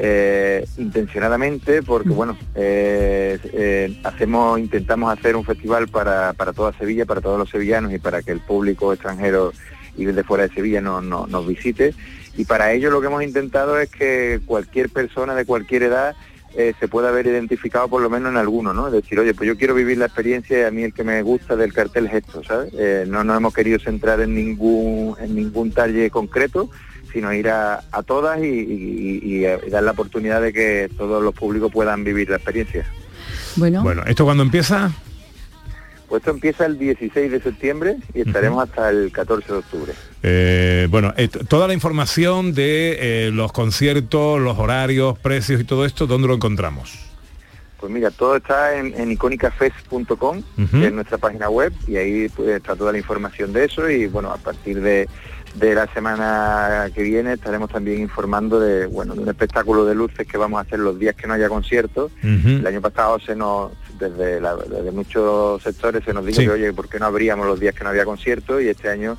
eh, 0.02 0.66
intencionadamente, 0.78 1.84
porque 1.84 2.10
bueno, 2.10 2.38
eh, 2.56 3.38
eh, 3.54 4.00
hacemos, 4.04 4.60
intentamos 4.60 5.12
hacer 5.12 5.36
un 5.36 5.44
festival 5.44 5.88
para, 5.90 6.34
para 6.34 6.54
toda 6.54 6.72
Sevilla, 6.74 7.06
para 7.06 7.22
todos 7.22 7.38
los 7.38 7.50
sevillanos 7.50 7.92
y 7.94 8.00
para 8.00 8.22
que 8.22 8.32
el 8.32 8.40
público 8.40 8.94
extranjero 8.94 9.52
y 9.98 10.06
desde 10.06 10.24
fuera 10.24 10.48
de 10.48 10.54
Sevilla 10.54 10.80
no- 10.82 11.02
no- 11.02 11.28
nos 11.28 11.46
visite. 11.46 11.94
Y 12.38 12.46
para 12.46 12.72
ello 12.72 12.90
lo 12.92 13.02
que 13.02 13.08
hemos 13.08 13.24
intentado 13.24 13.78
es 13.80 13.90
que 13.90 14.40
cualquier 14.46 14.90
persona 14.90 15.36
de 15.36 15.46
cualquier 15.46 15.84
edad 15.84 16.16
se 16.80 16.88
pueda 16.88 17.10
haber 17.10 17.28
identificado 17.28 17.88
por 17.88 18.02
lo 18.02 18.10
menos 18.10 18.32
en 18.32 18.38
alguno, 18.38 18.74
¿no? 18.74 18.88
Es 18.88 18.94
decir, 18.94 19.20
oye, 19.20 19.34
pues 19.36 19.48
yo 19.48 19.56
quiero 19.56 19.76
vivir 19.76 20.00
la 20.00 20.06
experiencia 20.08 20.60
y 20.60 20.64
a 20.64 20.72
mí 20.72 20.82
el 20.84 20.94
que 20.96 21.04
me 21.04 21.22
gusta 21.22 21.56
del 21.56 21.74
cartel 21.74 22.08
es 22.08 22.16
esto, 22.16 22.44
¿sabes? 22.44 22.74
No 23.08 23.24
nos 23.24 23.38
hemos 23.38 23.54
querido 23.54 23.78
centrar 23.80 24.20
en 24.22 24.34
ningún, 24.34 25.16
en 25.22 25.36
ningún 25.36 25.72
talle 25.72 26.10
concreto, 26.10 26.70
sino 27.14 27.34
ir 27.34 27.50
a, 27.50 27.82
a 27.92 28.04
todas 28.04 28.40
y, 28.40 28.46
y- 28.46 29.20
y- 29.24 29.46
y 29.46 29.70
dar 29.70 29.84
la 29.84 29.92
oportunidad 29.92 30.42
de 30.42 30.54
que 30.54 30.90
todos 30.98 31.24
los 31.24 31.34
públicos 31.34 31.72
puedan 31.72 32.04
vivir 32.04 32.30
la 32.30 32.36
experiencia. 32.38 32.86
Bueno, 33.56 33.82
Bueno, 33.84 34.04
¿esto 34.06 34.26
cuando 34.26 34.44
empieza? 34.44 34.92
Pues 36.08 36.22
esto 36.22 36.32
empieza 36.32 36.66
el 36.66 36.80
16 36.80 37.32
de 37.32 37.40
septiembre 37.40 37.98
y 38.16 38.22
estaremos 38.22 38.64
hasta 38.68 38.90
el 38.90 39.12
14 39.12 39.46
de 39.54 39.60
octubre. 39.60 39.94
Eh, 40.24 40.88
bueno, 40.90 41.14
eh, 41.18 41.28
toda 41.28 41.68
la 41.68 41.74
información 41.76 42.54
de 42.56 43.28
eh, 43.28 43.32
los 43.32 43.52
conciertos, 43.52 44.40
los 44.42 44.58
horarios, 44.58 45.18
precios 45.20 45.62
y 45.62 45.66
todo 45.66 45.86
esto, 45.86 46.08
¿dónde 46.08 46.28
lo 46.28 46.34
encontramos? 46.34 47.06
Pues 47.80 47.92
mira, 47.94 48.10
todo 48.12 48.36
está 48.38 48.76
en, 48.78 48.94
en 49.00 49.12
iconicafest.com, 49.12 50.38
Ujú. 50.58 50.80
que 50.80 50.88
es 50.88 50.92
nuestra 50.94 51.18
página 51.20 51.48
web, 51.50 51.72
y 51.88 51.96
ahí 51.98 52.28
pues, 52.30 52.50
está 52.50 52.76
toda 52.76 52.92
la 52.92 52.98
información 52.98 53.54
de 53.54 53.66
eso 53.66 53.88
y 53.90 54.08
bueno, 54.08 54.32
a 54.32 54.38
partir 54.38 54.82
de, 54.82 55.08
de 55.56 55.76
la 55.76 55.88
semana 55.94 56.90
que 56.94 57.02
viene 57.04 57.34
estaremos 57.34 57.70
también 57.70 58.00
informando 58.02 58.60
de 58.60 58.86
bueno 58.86 59.14
de 59.16 59.22
un 59.22 59.30
espectáculo 59.30 59.86
de 59.86 59.96
luces 59.96 60.28
que 60.28 60.38
vamos 60.38 60.60
a 60.60 60.62
hacer 60.62 60.80
los 60.80 60.98
días 61.00 61.16
que 61.16 61.28
no 61.28 61.34
haya 61.34 61.50
conciertos. 61.50 62.12
El 62.24 62.66
año 62.66 62.82
pasado 62.82 63.20
se 63.20 63.36
nos, 63.36 63.72
desde, 64.00 64.40
la- 64.40 64.56
desde 64.56 64.92
muchos 64.92 65.62
sectores 65.64 66.04
se 66.06 66.14
nos 66.14 66.26
dijo 66.26 66.40
Sí. 66.42 66.46
que 66.46 66.52
oye, 66.52 66.74
¿por 66.74 66.88
qué 66.88 67.00
no 67.00 67.06
abríamos 67.08 67.46
los 67.48 67.60
días 67.60 67.76
que 67.76 67.84
no 67.84 67.90
había 67.90 68.06
conciertos? 68.06 68.62
Y 68.62 68.70
este 68.70 68.90
año 68.90 69.18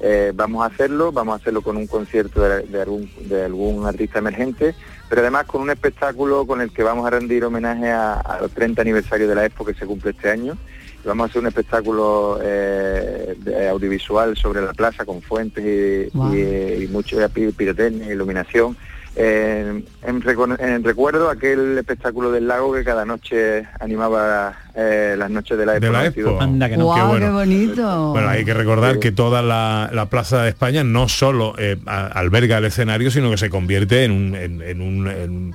eh, 0.00 0.32
vamos 0.34 0.62
a 0.62 0.66
hacerlo, 0.72 1.12
vamos 1.12 1.34
a 1.34 1.36
hacerlo 1.36 1.62
con 1.62 1.76
un 1.76 1.86
concierto 1.86 2.42
de, 2.42 2.62
de 2.62 2.82
algún, 2.82 3.10
de 3.28 3.44
algún 3.44 3.86
artista 3.86 4.18
emergente, 4.18 4.74
pero 5.08 5.20
además 5.20 5.46
con 5.46 5.60
un 5.62 5.70
espectáculo 5.70 6.46
con 6.46 6.60
el 6.60 6.72
que 6.72 6.82
vamos 6.82 7.06
a 7.06 7.10
rendir 7.10 7.44
homenaje 7.44 7.90
a- 7.90 8.14
al 8.14 8.50
30 8.50 8.82
aniversario 8.82 9.28
de 9.28 9.34
la 9.34 9.44
Expo 9.46 9.64
que 9.64 9.74
se 9.74 9.86
cumple 9.86 10.10
este 10.12 10.30
año. 10.30 10.56
Vamos 11.04 11.24
a 11.24 11.26
hacer 11.30 11.40
un 11.42 11.48
espectáculo 11.48 12.38
eh, 12.42 13.34
de 13.38 13.68
audiovisual 13.68 14.36
sobre 14.36 14.62
la 14.62 14.72
plaza 14.72 15.04
con 15.04 15.20
fuentes 15.22 15.64
y, 15.64 16.16
Wow. 16.16 16.34
y- 16.34 16.84
y 16.84 16.88
mucho 16.88 17.16
pi- 17.30 17.50
pirotecnia, 17.52 18.12
iluminación. 18.12 18.76
Eh, 19.16 19.82
en, 20.02 20.22
en 20.60 20.84
recuerdo 20.84 21.28
aquel 21.28 21.76
espectáculo 21.76 22.30
del 22.32 22.46
lago 22.48 22.72
que 22.72 22.82
cada 22.84 23.04
noche 23.04 23.66
animaba 23.80 24.56
eh, 24.74 25.14
las 25.18 25.30
noches 25.30 25.56
de 25.58 25.66
la 25.66 25.72
Expo. 25.76 25.86
De 25.86 25.92
la 25.92 25.98
92. 25.98 26.30
Expo. 26.32 26.42
Anda 26.44 26.68
que 26.68 26.76
no. 26.76 26.84
Guau, 26.86 27.18
qué 27.18 27.28
bonito. 27.28 28.10
Bueno, 28.12 28.28
hay 28.28 28.44
que 28.44 28.54
recordar 28.54 28.98
que 28.98 29.12
toda 29.12 29.42
la, 29.42 29.90
la 29.92 30.06
Plaza 30.06 30.42
de 30.42 30.48
España 30.50 30.82
no 30.84 31.08
solo 31.08 31.54
eh, 31.58 31.76
a- 31.86 32.06
alberga 32.06 32.58
el 32.58 32.64
escenario, 32.64 33.10
sino 33.10 33.30
que 33.30 33.36
se 33.38 33.50
convierte 33.50 34.04
en 34.04 34.10
un, 34.12 34.34
en, 34.36 34.62
en 34.62 34.80
un- 34.80 35.08
en- 35.08 35.54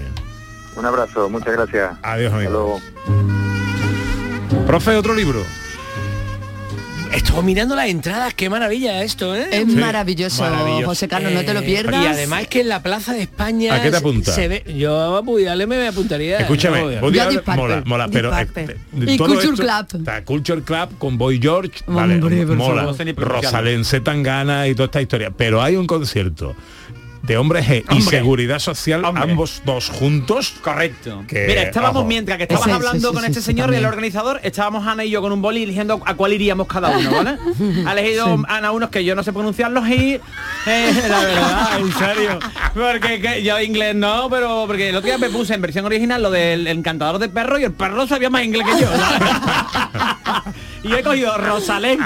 Un 0.76 0.86
abrazo, 0.86 1.28
muchas 1.30 1.52
gracias. 1.54 1.92
Adiós, 2.02 2.32
Hasta 2.32 2.36
amigo. 2.46 2.52
luego. 2.52 2.80
Profe, 4.66 4.96
otro 4.96 5.14
libro. 5.14 5.40
Estoy 7.12 7.44
mirando 7.44 7.76
las 7.76 7.86
entradas, 7.88 8.34
qué 8.34 8.50
maravilla 8.50 9.04
esto, 9.04 9.36
¿eh? 9.36 9.46
Es 9.52 9.68
maravilloso, 9.68 10.42
maravilloso. 10.42 10.86
José 10.86 11.06
Carlos, 11.06 11.32
no 11.32 11.44
te 11.44 11.54
lo 11.54 11.60
Eh, 11.60 11.64
pierdas. 11.64 12.02
Y 12.02 12.06
además 12.08 12.42
es 12.42 12.48
que 12.48 12.60
en 12.62 12.68
la 12.68 12.82
Plaza 12.82 13.12
de 13.12 13.22
España 13.22 13.76
¿A 13.76 13.82
qué 13.82 13.92
te 13.92 13.98
apunta? 13.98 14.32
se 14.32 14.48
ve. 14.48 14.64
Yo 14.76 15.16
Allen 15.48 15.68
me 15.68 15.86
apuntaría. 15.86 16.38
Escúchame, 16.40 16.80
No, 17.00 17.56
mola, 17.56 17.82
mola, 17.86 18.08
pero 18.10 18.36
eh, 18.36 18.48
eh, 18.56 18.76
Y 19.06 19.16
todo 19.16 19.28
Culture 19.28 19.54
esto- 19.54 19.62
Club. 19.62 20.00
Está 20.00 20.24
Culture 20.24 20.62
Club 20.62 20.98
con 20.98 21.16
Boy 21.16 21.38
George, 21.40 21.84
vale, 21.86 22.14
Hombre, 22.20 22.46
por 22.46 22.56
mola. 22.56 22.92
Rosalén 23.16 23.84
Zetangana 23.84 24.66
y 24.66 24.74
toda 24.74 24.86
esta 24.86 25.00
historia, 25.00 25.30
pero 25.30 25.62
hay 25.62 25.76
un 25.76 25.86
concierto 25.86 26.56
de 27.26 27.36
Hombres 27.36 27.66
G 27.66 27.84
y 27.88 27.92
Hombre. 27.92 28.18
Seguridad 28.18 28.58
Social, 28.58 29.04
Hombre. 29.04 29.30
ambos 29.30 29.62
dos 29.64 29.88
juntos. 29.88 30.54
Correcto. 30.60 31.24
Que, 31.26 31.46
Mira, 31.46 31.62
estábamos 31.62 32.00
ojo. 32.00 32.08
mientras 32.08 32.36
que 32.36 32.44
estabas 32.44 32.64
sí, 32.64 32.70
hablando 32.70 33.08
sí, 33.08 33.14
con 33.14 33.22
sí, 33.22 33.28
este 33.28 33.40
sí, 33.40 33.46
señor 33.46 33.72
y 33.72 33.76
el 33.76 33.86
organizador, 33.86 34.40
estábamos 34.42 34.86
Ana 34.86 35.04
y 35.04 35.10
yo 35.10 35.22
con 35.22 35.32
un 35.32 35.40
boli 35.40 35.62
eligiendo 35.62 36.02
a 36.04 36.14
cuál 36.14 36.32
iríamos 36.32 36.66
cada 36.66 36.96
uno, 36.96 37.10
¿vale? 37.10 37.38
ha 37.86 37.92
elegido 37.92 38.42
Ana 38.48 38.72
unos 38.72 38.90
que 38.90 39.04
yo 39.04 39.14
no 39.14 39.22
sé 39.22 39.32
pronunciarlos 39.32 39.88
y 39.88 40.20
eh, 40.66 41.02
la 41.08 41.20
verdad, 41.20 41.78
en 41.78 41.92
serio. 41.92 42.38
Porque 42.74 43.20
que 43.20 43.42
yo 43.42 43.58
inglés 43.60 43.94
no, 43.94 44.28
pero 44.28 44.64
porque 44.66 44.90
el 44.90 44.96
otro 44.96 45.06
día 45.06 45.18
me 45.18 45.30
puse 45.30 45.54
en 45.54 45.62
versión 45.62 45.84
original 45.86 46.22
lo 46.22 46.30
del 46.30 46.66
encantador 46.66 47.18
de 47.18 47.28
perro 47.28 47.58
y 47.58 47.64
el 47.64 47.72
perro 47.72 48.06
sabía 48.06 48.28
más 48.30 48.44
inglés 48.44 48.66
que 48.66 48.80
yo. 48.82 48.88
y 50.84 50.92
he 50.92 51.02
cogido 51.02 51.36
Rosalén, 51.38 51.98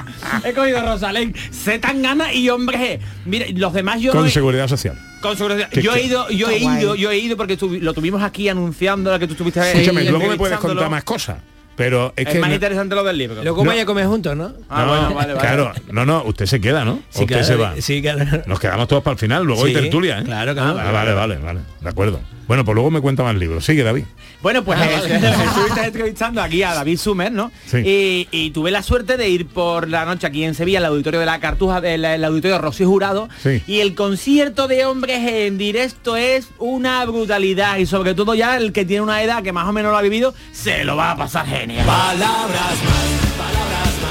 he 0.44 0.52
cogido 0.52 0.80
Rosalén, 0.82 1.34
Z 1.52 1.80
Tangana 1.80 2.32
y 2.32 2.48
Hombre 2.48 2.78
G. 2.78 3.00
Mire, 3.26 3.52
los 3.52 3.72
demás 3.72 4.00
yo 4.00 4.12
no 4.14 4.20
Con 4.20 4.28
he- 4.28 4.32
Seguridad 4.32 4.68
Social. 4.68 4.98
con 5.20 5.36
seguridad. 5.36 5.68
Que- 5.68 5.82
Yo 5.82 5.94
he 5.94 6.02
ido, 6.04 6.28
yo 6.30 6.48
he 6.48 6.58
ido, 6.58 6.94
yo 6.94 7.10
he 7.10 7.18
ido 7.18 7.36
porque 7.36 7.58
lo 7.80 7.92
tuvimos 7.94 8.22
aquí 8.22 8.48
anunciando 8.48 9.10
la 9.10 9.18
que 9.18 9.26
tú 9.26 9.32
estuviste 9.32 9.60
Escúchame, 9.72 10.04
luego 10.04 10.26
me 10.28 10.36
puedes 10.36 10.58
contar 10.58 10.88
más 10.90 11.04
cosas. 11.04 11.38
Pero 11.78 12.12
es, 12.16 12.26
Es, 12.26 12.32
que 12.34 12.40
más 12.40 12.48
no- 12.50 12.54
interesante 12.56 12.94
lo 12.94 13.04
del 13.04 13.16
libro. 13.16 13.42
Luego 13.42 13.64
No. 13.64 13.70
vaya 13.70 13.82
a 13.84 13.86
comer 13.86 14.06
juntos, 14.06 14.36
¿no? 14.36 14.52
Ah, 14.68 14.82
no, 14.84 14.88
bueno, 14.88 15.14
vale, 15.14 15.32
vale. 15.34 15.40
Claro, 15.48 15.72
no, 15.90 16.04
no, 16.04 16.22
usted 16.24 16.44
se 16.46 16.60
queda, 16.60 16.84
¿no? 16.84 16.92
O 16.94 16.98
Sí, 17.08 17.20
usted 17.22 17.26
claro, 17.26 17.44
se 17.44 17.54
va. 17.56 17.74
Sí, 17.80 18.02
claro. 18.02 18.42
Nos 18.46 18.60
quedamos 18.60 18.88
todos 18.88 19.02
para 19.02 19.12
el 19.14 19.18
final, 19.18 19.44
luego 19.44 19.64
hay 19.64 19.74
Sí, 19.74 19.80
tertulia, 19.80 20.18
¿eh? 20.18 20.24
claro, 20.24 20.52
claro. 20.54 20.78
Ah, 20.78 20.92
vale, 20.92 21.14
vale, 21.14 21.36
vale, 21.38 21.60
De 21.80 21.88
acuerdo. 21.88 22.20
Bueno, 22.48 22.64
pues 22.64 22.74
luego 22.74 22.90
me 22.90 23.00
cuenta 23.02 23.22
más 23.22 23.36
libros. 23.36 23.64
Sigue, 23.64 23.82
David. 23.82 24.04
Bueno, 24.40 24.64
pues 24.64 24.78
Ah, 24.80 24.86
eh, 24.86 25.18
vale. 25.20 25.44
estuviste 25.44 25.84
entrevistando 25.84 26.40
aquí 26.40 26.62
a 26.62 26.72
David 26.74 26.96
Sumer, 26.98 27.30
¿no? 27.30 27.52
Sí. 27.66 27.78
Y, 27.84 28.28
y 28.30 28.50
tuve 28.52 28.70
la 28.70 28.82
suerte 28.82 29.16
de 29.18 29.28
ir 29.28 29.46
por 29.46 29.88
la 29.88 30.04
noche 30.06 30.26
aquí 30.26 30.44
en 30.44 30.54
Sevilla, 30.54 30.78
al 30.78 30.86
auditorio 30.86 31.20
de 31.20 31.26
la 31.26 31.40
Cartuja, 31.40 31.80
del 31.82 32.04
el 32.06 32.24
auditorio 32.24 32.56
Rocío 32.58 32.88
Jurado. 32.88 33.28
Sí. 33.42 33.62
Y 33.66 33.80
el 33.80 33.94
concierto 33.94 34.66
de 34.66 34.86
hombres 34.86 35.18
en 35.30 35.58
directo 35.58 36.16
es 36.16 36.48
una 36.58 37.04
brutalidad. 37.04 37.76
Y 37.76 37.84
sobre 37.86 38.14
todo 38.14 38.34
ya 38.34 38.56
el 38.56 38.72
que 38.72 38.86
tiene 38.86 39.02
una 39.02 39.22
edad 39.22 39.42
que 39.42 39.52
más 39.52 39.68
o 39.68 39.72
menos 39.72 39.92
lo 39.92 39.98
ha 39.98 40.02
vivido, 40.02 40.32
se 40.52 40.84
lo 40.84 40.96
va 40.96 41.10
a 41.10 41.16
pasar 41.16 41.46
genial. 41.46 41.67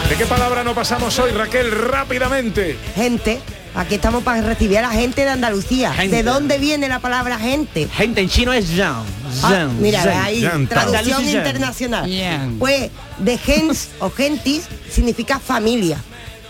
¿De 0.10 0.16
qué 0.16 0.26
palabra 0.26 0.64
no 0.64 0.76
pasamos 0.76 1.18
hoy, 1.20 1.32
Raquel? 1.32 1.72
Rápidamente. 1.72 2.78
Gente, 2.95 3.41
Aquí 3.76 3.95
estamos 3.95 4.24
para 4.24 4.41
recibir 4.41 4.80
a 4.80 4.82
la 4.82 4.89
gente 4.89 5.22
de 5.22 5.30
Andalucía. 5.30 5.93
Gente. 5.93 6.16
¿De 6.16 6.24
dónde 6.24 6.58
viene 6.58 6.89
la 6.89 6.97
palabra 6.97 7.38
gente? 7.38 7.88
Gente 7.88 8.22
en 8.22 8.30
chino 8.30 8.51
es 8.51 8.66
Zhang. 8.76 9.05
Ah, 9.43 9.49
Zhang, 9.49 9.80
mira, 9.80 10.01
Zhang. 10.01 10.24
ahí, 10.24 10.41
Zhang. 10.41 10.68
traducción 10.68 11.30
internacional. 11.30 12.10
Pues 12.58 12.89
de 13.20 13.38
gens 13.38 13.89
o 13.99 14.10
gentis 14.10 14.64
significa 14.89 15.39
familia. 15.39 16.03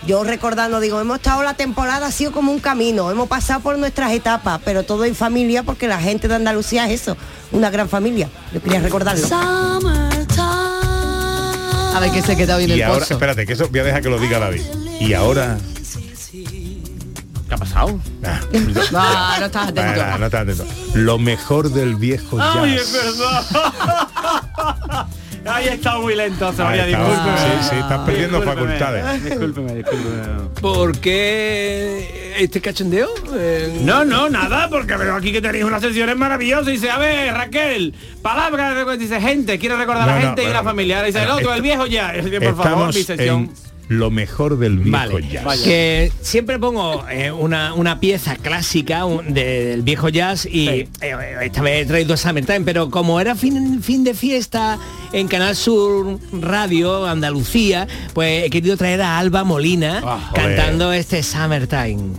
Yo 0.06 0.24
recordando, 0.24 0.80
digo, 0.80 1.00
hemos 1.00 1.16
estado 1.18 1.42
la 1.42 1.52
temporada, 1.52 2.06
ha 2.06 2.12
sido 2.12 2.32
como 2.32 2.50
un 2.50 2.60
camino, 2.60 3.10
hemos 3.10 3.28
pasado 3.28 3.60
por 3.60 3.76
nuestras 3.76 4.12
etapas, 4.12 4.60
pero 4.64 4.84
todo 4.84 5.04
en 5.04 5.14
familia 5.14 5.64
porque 5.64 5.86
la 5.86 6.00
gente 6.00 6.28
de 6.28 6.36
Andalucía 6.36 6.86
es 6.86 7.02
eso, 7.02 7.16
una 7.52 7.68
gran 7.68 7.90
familia. 7.90 8.30
Yo 8.54 8.62
quería 8.62 8.80
recordarlo. 8.80 9.28
A 11.94 12.00
ver 12.00 12.10
que 12.12 12.22
se 12.22 12.36
queda 12.36 12.56
bien 12.56 12.70
Y 12.70 12.74
el 12.74 12.82
ahora, 12.82 13.00
pozo. 13.00 13.14
espérate, 13.14 13.46
que 13.46 13.52
eso 13.54 13.68
voy 13.68 13.80
a 13.80 13.84
dejar 13.84 14.02
que 14.02 14.08
lo 14.10 14.18
diga 14.18 14.38
David. 14.38 14.62
Y 15.00 15.12
ahora. 15.14 15.58
¿Qué 16.32 17.54
ha 17.54 17.56
pasado? 17.56 17.98
Ah, 18.24 18.40
No, 18.52 18.60
no 19.40 19.46
estás 19.46 19.68
atento. 19.68 20.02
Ah, 20.02 20.16
no 20.18 20.26
estás 20.26 20.42
atento. 20.42 20.66
Lo 20.94 21.18
mejor 21.18 21.70
del 21.72 21.96
viejo 21.96 22.38
Ay, 22.40 22.76
jazz. 22.76 22.82
es 22.82 22.92
verdad. 22.92 23.42
Ay, 25.44 25.68
he 25.68 25.74
estado 25.74 26.02
muy 26.02 26.14
lento, 26.14 26.52
María, 26.58 26.84
Ahí 26.84 26.92
está. 26.92 27.04
discúlpeme. 27.04 27.38
Sí, 27.38 27.68
sí, 27.70 27.76
estás 27.76 27.98
perdiendo 28.00 28.40
Discúlpeme. 28.40 28.78
facultades. 28.78 29.24
Discúlpeme, 29.24 29.74
discúlpeme. 29.76 30.22
¿Por 30.60 30.98
qué 30.98 32.34
este 32.38 32.60
cachondeo? 32.60 33.08
Eh, 33.36 33.80
No, 33.82 34.04
no, 34.04 34.28
nada, 34.28 34.68
porque 34.68 34.96
veo 34.96 35.14
aquí 35.14 35.32
que 35.32 35.40
tenéis 35.40 35.64
unas 35.64 35.80
sesiones 35.82 36.16
maravillosas 36.16 36.68
y 36.68 36.72
dice, 36.72 36.90
a 36.90 36.98
ver, 36.98 37.32
Raquel, 37.34 37.94
palabras, 38.22 38.98
dice 38.98 39.20
gente, 39.20 39.58
quiere 39.58 39.76
recordar 39.76 40.08
a 40.08 40.12
No, 40.12 40.12
la 40.12 40.20
no, 40.20 40.26
gente 40.28 40.42
y 40.42 40.46
pero- 40.46 40.58
la 40.58 40.64
familiar. 40.64 41.04
Dice 41.06 41.22
el 41.22 41.30
otro, 41.30 41.52
el 41.54 41.62
viejo 41.62 41.86
ya. 41.86 42.12
Por 42.42 42.56
favor, 42.56 42.94
mi 42.94 43.02
sesión. 43.02 43.38
en 43.44 43.67
lo 43.88 44.10
mejor 44.10 44.58
del 44.58 44.78
viejo 44.78 44.90
Vale, 44.98 45.28
jazz. 45.28 45.60
que 45.62 46.12
siempre 46.20 46.58
pongo 46.58 47.06
eh, 47.08 47.30
una, 47.32 47.72
una 47.74 48.00
pieza 48.00 48.36
clásica 48.36 49.04
un- 49.06 49.32
de- 49.32 49.64
del 49.66 49.82
viejo 49.82 50.08
jazz 50.10 50.46
y 50.46 50.68
eh, 50.68 50.88
esta 51.42 51.62
vez 51.62 51.82
he 51.82 51.86
traído 51.86 52.16
Summertime, 52.16 52.60
pero 52.60 52.90
como 52.90 53.18
era 53.20 53.34
fin, 53.34 53.82
fin 53.82 54.04
de 54.04 54.14
fiesta 54.14 54.78
en 55.12 55.26
Canal 55.28 55.56
Sur 55.56 56.18
Radio, 56.32 57.06
Andalucía, 57.06 57.88
pues 58.12 58.44
he 58.44 58.50
querido 58.50 58.76
traer 58.76 59.00
a 59.00 59.18
Alba 59.18 59.42
Molina 59.44 60.02
Ah, 60.04 60.32
cantando 60.34 60.92
este 60.92 61.22
Summertime. 61.22 62.12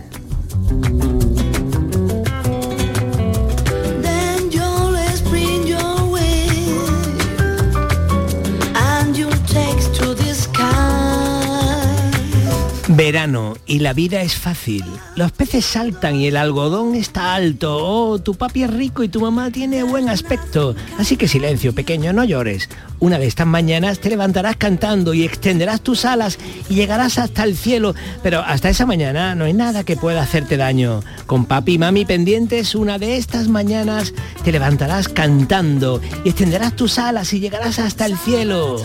Verano 13.00 13.56
y 13.66 13.78
la 13.78 13.94
vida 13.94 14.20
es 14.20 14.34
fácil. 14.34 14.84
Los 15.16 15.32
peces 15.32 15.64
saltan 15.64 16.16
y 16.16 16.26
el 16.26 16.36
algodón 16.36 16.94
está 16.94 17.34
alto. 17.34 17.78
Oh, 17.80 18.18
tu 18.18 18.34
papi 18.34 18.64
es 18.64 18.70
rico 18.70 19.02
y 19.02 19.08
tu 19.08 19.22
mamá 19.22 19.50
tiene 19.50 19.82
buen 19.84 20.10
aspecto. 20.10 20.74
Así 20.98 21.16
que 21.16 21.26
silencio, 21.26 21.74
pequeño, 21.74 22.12
no 22.12 22.24
llores. 22.24 22.68
Una 22.98 23.18
de 23.18 23.26
estas 23.26 23.46
mañanas 23.46 24.00
te 24.00 24.10
levantarás 24.10 24.58
cantando 24.58 25.14
y 25.14 25.24
extenderás 25.24 25.80
tus 25.80 26.04
alas 26.04 26.38
y 26.68 26.74
llegarás 26.74 27.16
hasta 27.16 27.44
el 27.44 27.56
cielo. 27.56 27.94
Pero 28.22 28.40
hasta 28.40 28.68
esa 28.68 28.84
mañana 28.84 29.34
no 29.34 29.46
hay 29.46 29.54
nada 29.54 29.82
que 29.82 29.96
pueda 29.96 30.20
hacerte 30.20 30.58
daño. 30.58 31.00
Con 31.24 31.46
papi 31.46 31.72
y 31.72 31.78
mami 31.78 32.04
pendientes, 32.04 32.74
una 32.74 32.98
de 32.98 33.16
estas 33.16 33.48
mañanas 33.48 34.12
te 34.44 34.52
levantarás 34.52 35.08
cantando 35.08 36.02
y 36.22 36.28
extenderás 36.28 36.76
tus 36.76 36.98
alas 36.98 37.32
y 37.32 37.40
llegarás 37.40 37.78
hasta 37.78 38.04
el 38.04 38.18
cielo. 38.18 38.76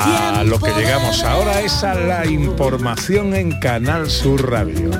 A 0.00 0.44
lo 0.44 0.60
que 0.60 0.70
llegamos 0.70 1.24
ahora 1.24 1.60
es 1.60 1.82
a 1.82 1.94
la 1.94 2.24
información 2.24 3.34
en 3.34 3.58
Canal 3.58 4.08
Sur 4.08 4.48
Radio. 4.48 4.90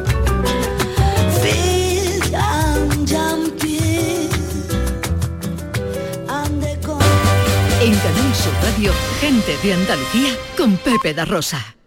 En 7.80 7.94
Canal 7.94 8.34
Sur 8.34 8.53
Radio, 8.61 8.92
gente 9.20 9.57
de 9.62 9.74
Andalucía 9.74 10.30
con 10.57 10.76
Pepe 10.78 11.14
da 11.14 11.24
Rosa. 11.24 11.77